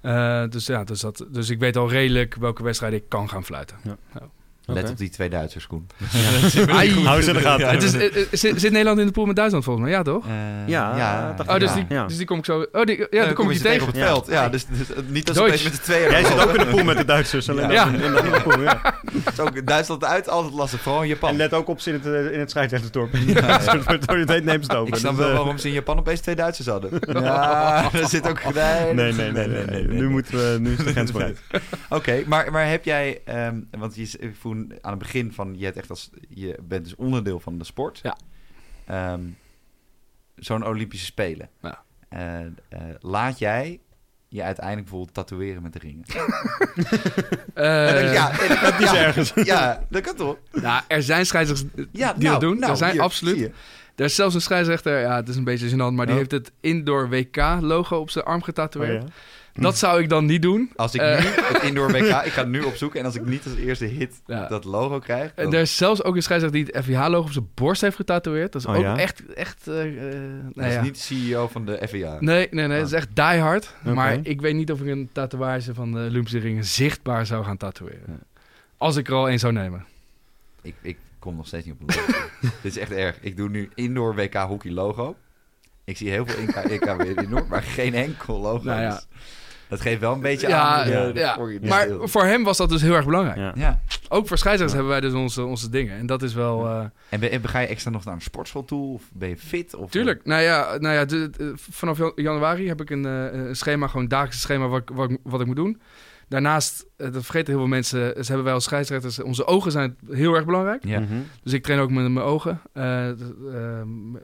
[0.00, 3.44] Eh, dus ja, dus, dat, dus ik weet al redelijk welke wedstrijden ik kan gaan
[3.44, 3.76] fluiten.
[4.74, 4.92] Let Oké.
[4.92, 5.86] op die twee Duitsers, Koen.
[7.04, 7.68] Hou ze in de gaten.
[7.70, 9.94] Het is, eh, eh, zit, Nederland in de pool met Duitsland volgens mij?
[9.94, 10.24] Ja, toch?
[10.26, 10.32] Eh,
[10.66, 11.74] Ja, dacht Oh, dus, Ja.
[11.74, 12.06] die, Ja.
[12.06, 12.66] dus die kom ik zo...
[12.72, 13.80] Oh, die, ja, dan kom ik je tegen.
[13.80, 14.06] op het Ja.
[14.06, 14.26] veld.
[14.28, 15.52] Ja, dus, dus, niet als Deutsch.
[15.52, 16.10] opeens met de tweeën.
[16.10, 17.50] Jij zit ook in de pool met de Duitsers.
[17.50, 17.84] Alleen Ja.
[17.84, 18.80] dan in de pool, ja.
[19.32, 20.80] Is ook Duitsland uit, altijd lastig.
[20.80, 21.30] Vooral in Japan.
[21.30, 23.14] En let ook op ze in het, in het scheidsrechtersdorp.
[23.26, 23.74] Ja, Ja,
[24.06, 24.92] Door je het heet neemt ze het over.
[24.94, 26.90] Ik snap Dus, wel waarom ze in Japan opeens twee Duitsers hadden.
[27.12, 28.40] Ja, er zit ook...
[28.54, 29.86] Nee, Nee, nee.
[29.88, 31.10] Nu, moeten we, nu is de grens.
[31.88, 33.20] Oké, maar, maar heb jij...
[33.24, 34.34] ehm, want je, ik
[34.80, 35.54] aan het begin van...
[35.58, 38.00] Je, hebt echt als, je bent dus onderdeel van de sport.
[38.02, 38.16] Ja.
[38.86, 39.20] Ehm,
[40.36, 41.48] Zo'n Olympische Spelen.
[41.62, 41.82] Ja.
[42.08, 42.50] Eh, eh,
[43.00, 43.80] laat jij
[44.28, 46.04] je uiteindelijk bijvoorbeeld tatoeëren met de ringen?
[47.54, 48.30] Eh, ja,
[48.70, 49.32] Dat is ergens.
[49.34, 50.36] ja, dat kan toch?
[50.52, 52.62] nou, er zijn scheidsrechters Ja, die dat doen.
[52.62, 53.50] er zijn hier, absoluut.
[53.96, 56.20] Er is zelfs een scheidsrechter, ja, het is een beetje gênant, maar die Oh.
[56.20, 59.02] heeft het indoor WK-logo op zijn arm getatoeëerd.
[59.02, 59.14] Oh, ja.
[59.52, 60.70] Dat zou ik dan niet doen.
[60.76, 61.18] Als ik Eh.
[61.20, 63.84] nu het indoor WK, ik ga het nu opzoeken en als ik niet als eerste
[63.84, 64.48] hit Ja.
[64.48, 67.32] dat logo krijg, En dan- er is zelfs ook een scheidsrechter die het FIH-logo op
[67.32, 68.52] zijn borst heeft getatoeëerd.
[68.52, 68.98] Dat is Oh, ook ja?
[68.98, 69.68] echt, echt...
[69.68, 70.12] eh, eh,
[70.44, 72.16] dat nou is niet de CEO van de FIA.
[72.20, 72.78] Nee, nee, nee.
[72.78, 73.74] Dat is echt die hard.
[73.84, 73.94] Oké.
[73.94, 77.56] Maar ik weet niet of ik een tatoeage van de Olympische ringen zichtbaar zou gaan
[77.56, 78.20] tatoeëren.
[78.78, 79.84] Als ik er al één zou nemen.
[80.62, 82.18] Ik, ik kom nog steeds niet op een logo.
[82.62, 83.16] Dit is echt erg.
[83.20, 85.16] Ik doe nu indoor WK hockey logo.
[85.90, 88.64] Ik zie heel veel NK, weer indoor, maar geen enkel logo.
[88.64, 89.00] Nou ja.
[89.68, 90.86] Dat geeft wel een beetje Ja, aan.
[90.86, 91.34] de- ja, de ja.
[91.34, 93.36] voor je Maar voor hem was dat dus heel erg belangrijk.
[93.36, 93.52] Ja.
[93.54, 93.80] Ja.
[94.08, 95.98] Ook voor scheidsrechters hebben wij dus onze, onze dingen.
[95.98, 96.66] En dat is wel...
[96.66, 98.92] eh, En ben, en ga je extra nog naar een sportschool toe?
[98.94, 99.74] Of ben je fit?
[99.74, 100.24] Of, Tuurlijk.
[100.24, 103.86] Nou ja, nou ja de- de- vanaf jan- januari heb ik een, eh, een schema,
[103.86, 105.80] gewoon een dagelijks schema wat, ik- wat, wat ik moet doen.
[106.30, 109.96] Daarnaast, eh, dat vergeten heel veel mensen, ze hebben wij als scheidsrechters, onze ogen zijn
[110.10, 110.84] heel erg belangrijk.
[110.84, 111.00] Ja.
[111.00, 111.14] Mhm.
[111.42, 112.60] Dus ik train ook met mijn ogen.
[112.72, 113.16] eh, eh,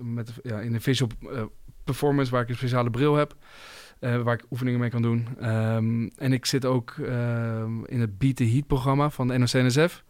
[0.00, 1.42] met, ja, in een visual eh,
[1.84, 3.34] performance waar ik een speciale bril heb.
[4.00, 5.26] eh, waar ik oefeningen mee kan doen.
[5.40, 10.04] Ehm, en ik zit ook ehm, in het Beat the Heat programma van de NOC-NSF.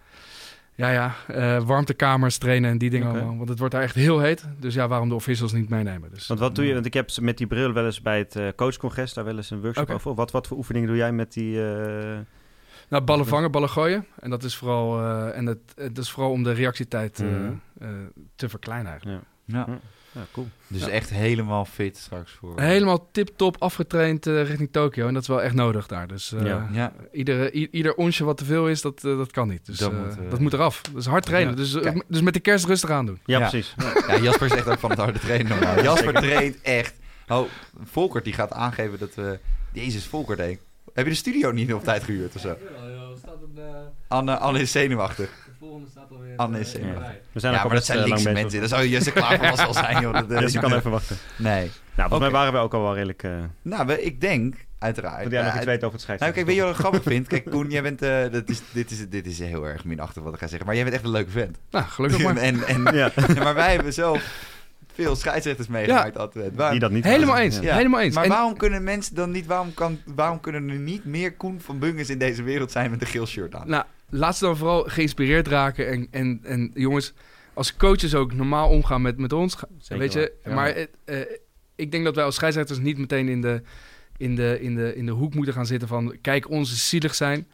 [0.77, 3.37] Ja, ja, eh, warmtekamers trainen en die dingen allemaal.
[3.37, 4.45] Want het wordt daar echt heel heet.
[4.59, 6.11] Dus ja, waarom de officials niet meenemen.
[6.11, 6.75] Dus, Want wat doe je?
[6.75, 9.37] Want ik heb ze met die bril wel eens bij het eh, coachcongres daar wel
[9.37, 10.15] eens een workshop over.
[10.15, 11.65] Wat, wat voor oefeningen doe jij met die...
[11.71, 12.19] eh,
[12.89, 14.07] Nou, ballen vangen, ballen gooien.
[14.21, 17.53] En dat is vooral, eh, en het, het is vooral om de reactietijd eh, Mhm.
[17.79, 17.89] eh,
[18.37, 19.23] te verkleinen eigenlijk.
[19.45, 19.57] Ja.
[19.69, 19.79] Ja,
[20.33, 20.49] cool.
[20.69, 20.89] Dus Ja.
[20.89, 22.61] echt helemaal fit straks voor.
[22.61, 25.07] Helemaal tip-top afgetraind eh, richting Tokio.
[25.07, 26.07] En dat is wel echt nodig daar.
[26.09, 26.69] Dus eh, Ja.
[26.73, 26.93] Ja.
[27.13, 29.67] iedere, i- ieder onsje wat te veel is, dat, eh, dat kan niet.
[29.67, 30.81] Dus Dat eh, moet, dat moet eraf.
[30.95, 31.51] Dus hard trainen.
[31.51, 31.57] Ja.
[31.57, 33.19] Dus, dus met de kerst rustig aan doen.
[33.25, 33.49] Ja, Ja.
[33.49, 33.75] precies.
[34.09, 35.83] Ja, Jasper is echt ook van het harde trainen normaal.
[35.83, 36.95] Jasper traint echt.
[37.29, 37.49] Oh,
[37.85, 39.39] Volkert die gaat aangeven dat we...
[39.73, 40.59] Jezus, Volkert, hé.
[40.95, 42.57] Heb je de studio niet op tijd gehuurd of zo?
[44.09, 45.46] Anne, Anne is zenuwachtig.
[45.67, 46.37] De volgende staat alweer.
[46.37, 47.15] Anne is zenuwachtig.
[47.33, 48.59] We zijn Ja, ook maar al dat zijn eh, linkse lang mensen.
[48.61, 50.13] Daar zou je Jesse klaar voor als al zijn, joh.
[50.13, 51.17] Dat, eh, Dus je kan even wachten.
[51.37, 51.53] Nee.
[51.61, 52.19] Nou, volgens Oké.
[52.21, 53.23] mij waren we ook al wel redelijk...
[53.23, 53.31] eh
[53.63, 55.23] Nou, we- ik denk, uiteraard...
[55.23, 56.19] dat jij nog eh, iets weet over het scheidsrechten.
[56.19, 57.27] Nou, kijk, weet je wat ik grappig vind?
[57.27, 58.03] Kijk, Koen, jij bent...
[58.03, 60.67] eh, dat is, dit, is, dit is heel erg minachtig wat ik ga zeggen.
[60.67, 61.59] Maar jij bent echt een leuke vent.
[61.71, 62.37] Nou, gelukkig maar.
[62.37, 64.45] en, en, Ja, ja, maar wij hebben zelf
[64.95, 66.55] veel scheidsrechters meegemaakt altijd.
[66.55, 67.57] Waar- die dat niet Helemaal eens.
[67.57, 67.63] Ja.
[67.63, 67.77] Ja.
[67.77, 68.15] Helemaal eens.
[68.15, 69.47] Maar En- waarom kunnen mensen dan niet...
[69.47, 73.01] Waarom, kan, waarom kunnen er niet meer Koen van Bunges in deze wereld zijn met
[73.01, 73.69] een geel shirt aan?
[73.69, 75.89] Nou, laat ze dan vooral geïnspireerd raken.
[75.89, 77.13] En, en, en jongens,
[77.55, 79.57] als coaches ook normaal omgaan met, met ons.
[79.79, 81.21] Zeker weet je, wel, maar eh,
[81.75, 83.63] ik denk dat wij als scheidsrechters niet meteen in de,
[84.17, 86.17] in, de, in, de, in de hoek moeten gaan zitten van...
[86.21, 87.47] kijk, is zielig zijn.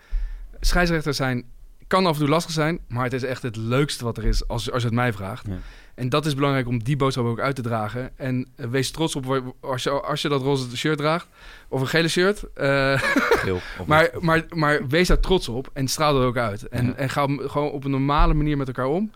[0.60, 1.44] Scheidsrechters zijn,
[1.86, 2.78] kan af en toe lastig zijn...
[2.88, 5.46] maar het is echt het leukste wat er is als, als je het mij vraagt.
[5.46, 5.58] Ja.
[6.02, 8.10] En dat is belangrijk om die boodschap ook uit te dragen.
[8.18, 11.26] En eh, wees trots op als je, als je dat roze shirt draagt.
[11.68, 12.42] Of een gele shirt.
[12.54, 16.68] eh, Geel, maar, maar, maar wees daar trots op en straal dat ook uit.
[16.68, 16.94] En, Ja.
[16.94, 19.10] en ga gewoon op een normale manier met elkaar om.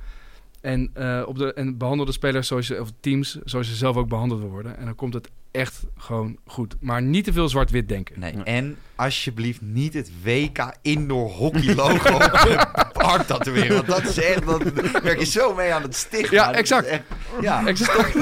[0.61, 3.97] En, eh, op de, en behandel de spelers zoals je, of teams zoals je zelf
[3.97, 4.78] ook behandeld worden.
[4.78, 6.74] En dan komt het echt gewoon goed.
[6.81, 8.20] Maar niet te veel zwart-wit denken.
[8.20, 12.15] Nee, en alsjeblieft niet het WK Indoor Hockey logo
[12.95, 13.74] op arm tatoeëren.
[13.74, 14.62] Want dat is echt, dat
[15.03, 16.37] werk je zo mee aan het stigma.
[16.37, 16.87] Ja, Dat exact.
[16.87, 17.03] echt-
[17.41, 18.15] ja, Exact.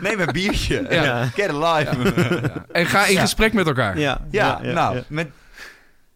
[0.00, 0.86] Neem een biertje.
[0.90, 1.24] Ja.
[1.26, 2.12] Get alive.
[2.22, 2.64] Ja.
[2.72, 3.20] En ga in Ja.
[3.20, 3.98] gesprek met elkaar.
[3.98, 5.02] Ja, Ja, nou, ja.
[5.08, 5.28] met...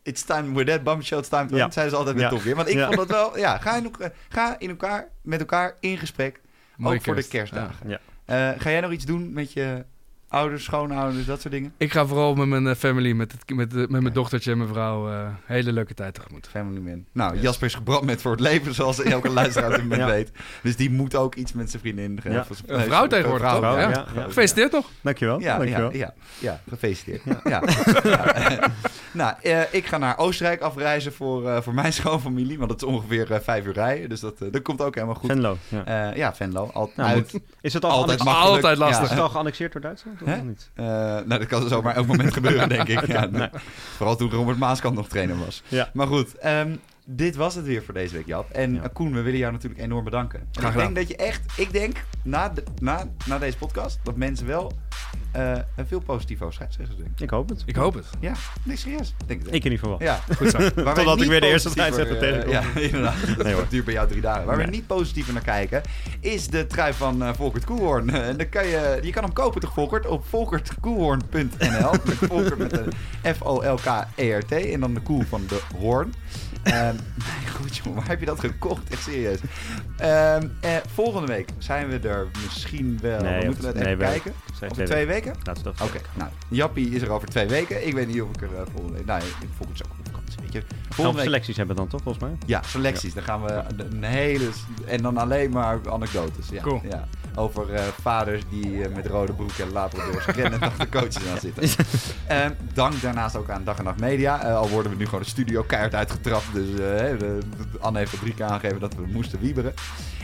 [0.03, 1.70] It's time with that bump show, it's time to Ja.
[1.70, 2.31] zeiden ze altijd met Ja.
[2.31, 2.57] Top Gear.
[2.57, 2.87] Want ik Ja.
[2.87, 3.39] vond dat wel...
[3.39, 6.41] Ja, ga in, elkaar, ga in elkaar, met elkaar in gesprek.
[6.77, 7.53] Mooie ook voor de kerst.
[7.53, 7.89] kerstdagen.
[7.89, 7.99] Ja.
[8.24, 9.85] Eh, ga jij nog iets doen met je
[10.33, 11.73] ouders, schoonouders, dat soort dingen?
[11.77, 14.59] Ik ga vooral met mijn eh, family, met, het, met, de- met mijn dochtertje en
[14.59, 15.11] mijn vrouw...
[15.11, 16.47] eh, hele leuke tijd tegemoet.
[16.51, 17.05] Family man.
[17.13, 20.07] Nou, Jasper is gebrand met voor het leven, zoals elke luisteraar moment Ja.
[20.07, 20.31] weet.
[20.63, 22.21] Dus die moet ook iets met zijn vriendin.
[22.25, 22.47] eh, Ja.
[22.65, 23.75] zijn- nee, vrouw tegenwoordig, vrouw, toch?
[23.81, 24.07] Ja, Ja.
[24.15, 24.23] ja.
[24.23, 24.91] Gefeliciteerd nog.
[25.01, 25.41] Dankjewel.
[25.41, 25.93] Ja, ja, Dankjewel.
[25.95, 27.23] ja, ja, gefeliciteerd.
[27.25, 27.41] Ja.
[27.45, 27.63] Ja.
[29.13, 32.59] nou, eh, ik ga naar Oostenrijk afreizen voor, eh, voor mijn schoonfamilie.
[32.59, 34.09] Want het is ongeveer eh, vijf uur rijden.
[34.09, 35.31] Dus dat, eh, dat komt ook helemaal goed.
[35.31, 35.57] Venlo.
[35.69, 35.85] Ja.
[36.11, 36.71] Eh, ja, Venlo.
[36.73, 38.21] Al, Nou, uit, Is het al altijd.
[38.27, 39.03] Altijd lastig.
[39.05, 40.21] Is het al geannexeerd door Duitsland?
[40.27, 40.70] Nog niet?
[40.74, 43.07] Eh, nou, dat kan zomaar elk moment gebeuren, denk ik.
[43.12, 43.49] Ja, nee.
[43.97, 45.62] Vooral toen Robert Maaskant nog trainer was.
[45.69, 45.90] Ja.
[45.93, 46.77] Maar goed, ehm,
[47.12, 48.51] dit was het weer voor deze week, Jap.
[48.51, 48.89] En Ja.
[48.93, 50.40] Koen, we willen jou natuurlijk enorm bedanken.
[50.40, 50.94] En Graag ik denk gedaan.
[50.94, 54.72] dat je echt, ik denk na, de, na, na deze podcast, dat mensen wel
[55.32, 57.14] eh, een veel positief over scheidsrechters denken.
[57.24, 57.62] Ik hoop het.
[57.66, 58.06] Ik hoop het.
[58.20, 58.32] Ja,
[58.62, 59.09] nee, serieus.
[59.20, 59.55] Ik Denk het.
[59.55, 60.09] Ik in ieder geval wel.
[60.09, 60.59] Ja, Goed zo.
[60.94, 62.52] Totdat ik weer de eerste positiever, scheidsrechter eh, tegenkom.
[62.52, 63.36] Ja, inderdaad.
[63.36, 64.44] Dat Nee, duurt bij jou drie dagen.
[64.47, 64.64] Waar Nee.
[64.66, 65.82] we niet positiever naar kijken,
[66.20, 68.10] is de trui van eh Volkert Koelhoorn.
[68.10, 70.06] Eh, En dan kan je, je kan hem kopen toch, Volkert?
[70.06, 71.90] Op volkertkoelhoorn.nl.
[72.05, 72.93] Met Volkert met een
[73.34, 74.52] F-O-L-K-E-R-T.
[74.52, 76.14] En dan de koel van de hoorn.
[76.62, 76.94] Ehm
[77.26, 78.89] nee, goed jongen, waar heb je dat gekocht?
[78.89, 79.39] Echt serieus.
[79.97, 83.20] Ehm, eh, volgende week zijn we er misschien wel.
[83.20, 84.32] Nee, we moeten het even kijken.
[84.59, 85.34] Zijn Over twee twee weken?
[85.43, 87.86] Laten we dat Oké, nou, Jappie is er over twee weken.
[87.86, 89.06] Ik weet niet of ik er eh, volgende week...
[89.06, 89.22] Nou,
[89.56, 90.62] Volkert is ook op vakantie, weet je.
[90.89, 92.36] Volgende week selecties hebben dan toch, volgens mij?
[92.47, 93.14] ja, selecties.
[93.14, 94.48] Dan gaan we een hele...
[94.86, 96.48] En dan alleen maar anekdotes.
[96.48, 96.80] Ja, Cool.
[96.90, 97.09] ja.
[97.35, 101.85] Over eh, vaders die eh, met rode broek en labradors rennend achter coaches aan zitten.
[102.27, 104.43] Ehm, dank daarnaast ook aan Dag en Nacht Media.
[104.43, 106.53] Eh, al worden we nu gewoon de studio keihard uitgetrapt.
[106.53, 106.69] Dus
[107.81, 109.75] Anne heeft drie keer aangegeven dat we moesten wieberen.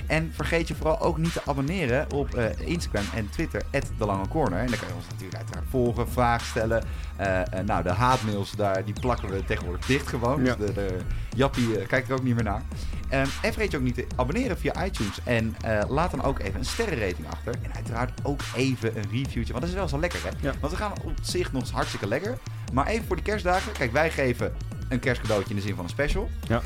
[0.08, 4.28] En vergeet je vooral ook niet te abonneren op eh, Instagram en Twitter, de Lange
[4.28, 4.58] Corner.
[4.58, 6.84] En dan kan je ons natuurlijk uiteraard volgen, vragen stellen.
[7.16, 10.44] Eh, eh, nou, de haatmails, daar, die plakken we tegenwoordig dicht gewoon.
[10.44, 10.54] Ja.
[10.54, 10.96] Dus de, de
[11.36, 12.62] Jappie kijkt er ook niet meer naar.
[13.08, 15.20] Ehm, en vergeet je ook niet te abonneren via iTunes.
[15.24, 15.56] En
[15.88, 17.54] laat dan ook even een sterrenrating achter.
[17.62, 19.52] En uiteraard ook even een reviewtje.
[19.52, 20.48] Want dat is wel zo lekker, hè?
[20.48, 20.54] Ja.
[20.60, 22.38] Want we gaan op zich nog eens hartstikke lekker.
[22.72, 23.72] Maar even voor die kerstdagen.
[23.72, 24.54] Kijk, wij geven
[24.88, 26.30] een kerstcadeautje in de zin van een special.
[26.48, 26.62] Ja.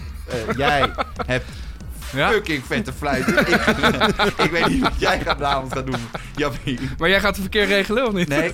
[0.57, 0.91] Jij
[1.27, 1.47] hebt
[2.13, 2.31] Ja?
[2.31, 3.39] fucking vette fluiten.
[3.39, 3.61] ik,
[4.37, 6.01] ik weet niet wat jij gaat vanavond gaan doen.
[6.37, 6.79] Jappie.
[6.99, 8.29] Maar jij gaat het verkeer regelen of niet?
[8.29, 8.51] Nee.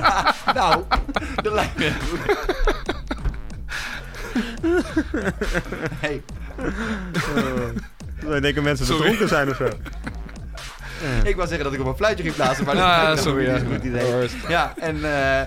[0.54, 0.84] nou,
[1.42, 2.36] dat lijkt me goed.
[5.98, 6.22] Hey,
[8.40, 9.68] denken mensen dat dronken zijn of zo.
[11.24, 13.52] Ik wou zeggen dat ik op een fluitje ging blazen, maar dat Ah, sorry, niet
[13.52, 13.58] ja.
[13.58, 14.28] zo'n goed idee.
[14.48, 15.40] Ja, en, eh,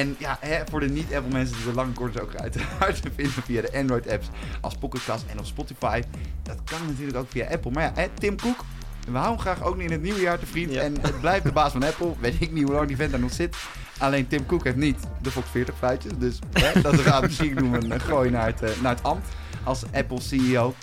[0.00, 3.60] en ja, hè, voor de niet-Apple mensen, de lange korters ook uiteraard te vinden via
[3.60, 4.28] de Android-apps
[4.60, 6.02] als Pocketcast en op Spotify.
[6.42, 7.70] Dat kan natuurlijk ook via Apple.
[7.70, 8.64] Maar ja, hè, Tim Cook,
[9.08, 10.72] we houden graag ook niet in het nieuwe jaar te vriend.
[10.72, 10.80] Ja.
[10.82, 12.14] En het blijft de baas van Apple.
[12.20, 13.56] Weet ik niet hoe lang die vent daar nog zit.
[13.98, 16.12] Alleen Tim Cook heeft niet de Fox 40 fluitjes.
[16.18, 19.28] Dus hè, dat gaat misschien doen een gooi naar het, eh, naar het ambt
[19.64, 20.74] als Apple CEO.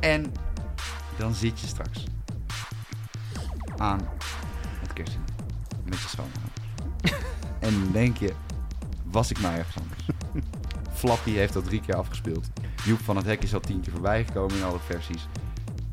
[0.00, 0.32] En
[1.16, 2.04] dan zit je straks
[3.76, 4.08] aan
[4.80, 5.34] het kerstdiner
[5.84, 6.50] met je schoonmoeder.
[7.66, 8.32] en dan denk je,
[9.04, 10.08] was ik maar ergens anders.
[10.98, 12.46] Flappy heeft dat drie keer afgespeeld.
[12.84, 15.26] Joep van het Hek is al tien keer voorbij gekomen in alle versies.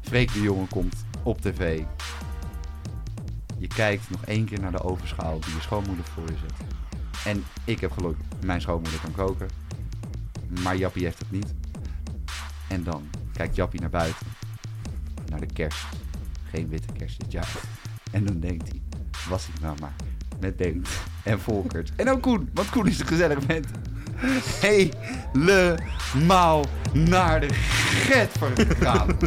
[0.02, 1.84] Freek de Jongen komt op tv.
[3.58, 6.54] Je kijkt nog één keer naar de ovenschaal die je schoonmoeder voor je zet.
[7.26, 9.50] En ik heb geluk, mijn schoonmoeder kan koken.
[10.64, 11.54] Maar Jappie heeft het niet.
[12.68, 14.28] En dan kijkt Jappie naar buiten.
[15.30, 15.86] Naar de kerst.
[16.52, 17.52] Geen witte kerst dit jaar.
[18.12, 18.82] En dan denkt hij,
[19.30, 19.94] was ik nou maar
[20.40, 20.90] met Bengt
[21.24, 21.92] en Volkert.
[21.96, 23.68] En ook Koen, want Koen is een gezellig vent.
[24.62, 29.18] Helemaal naar de get vergaan.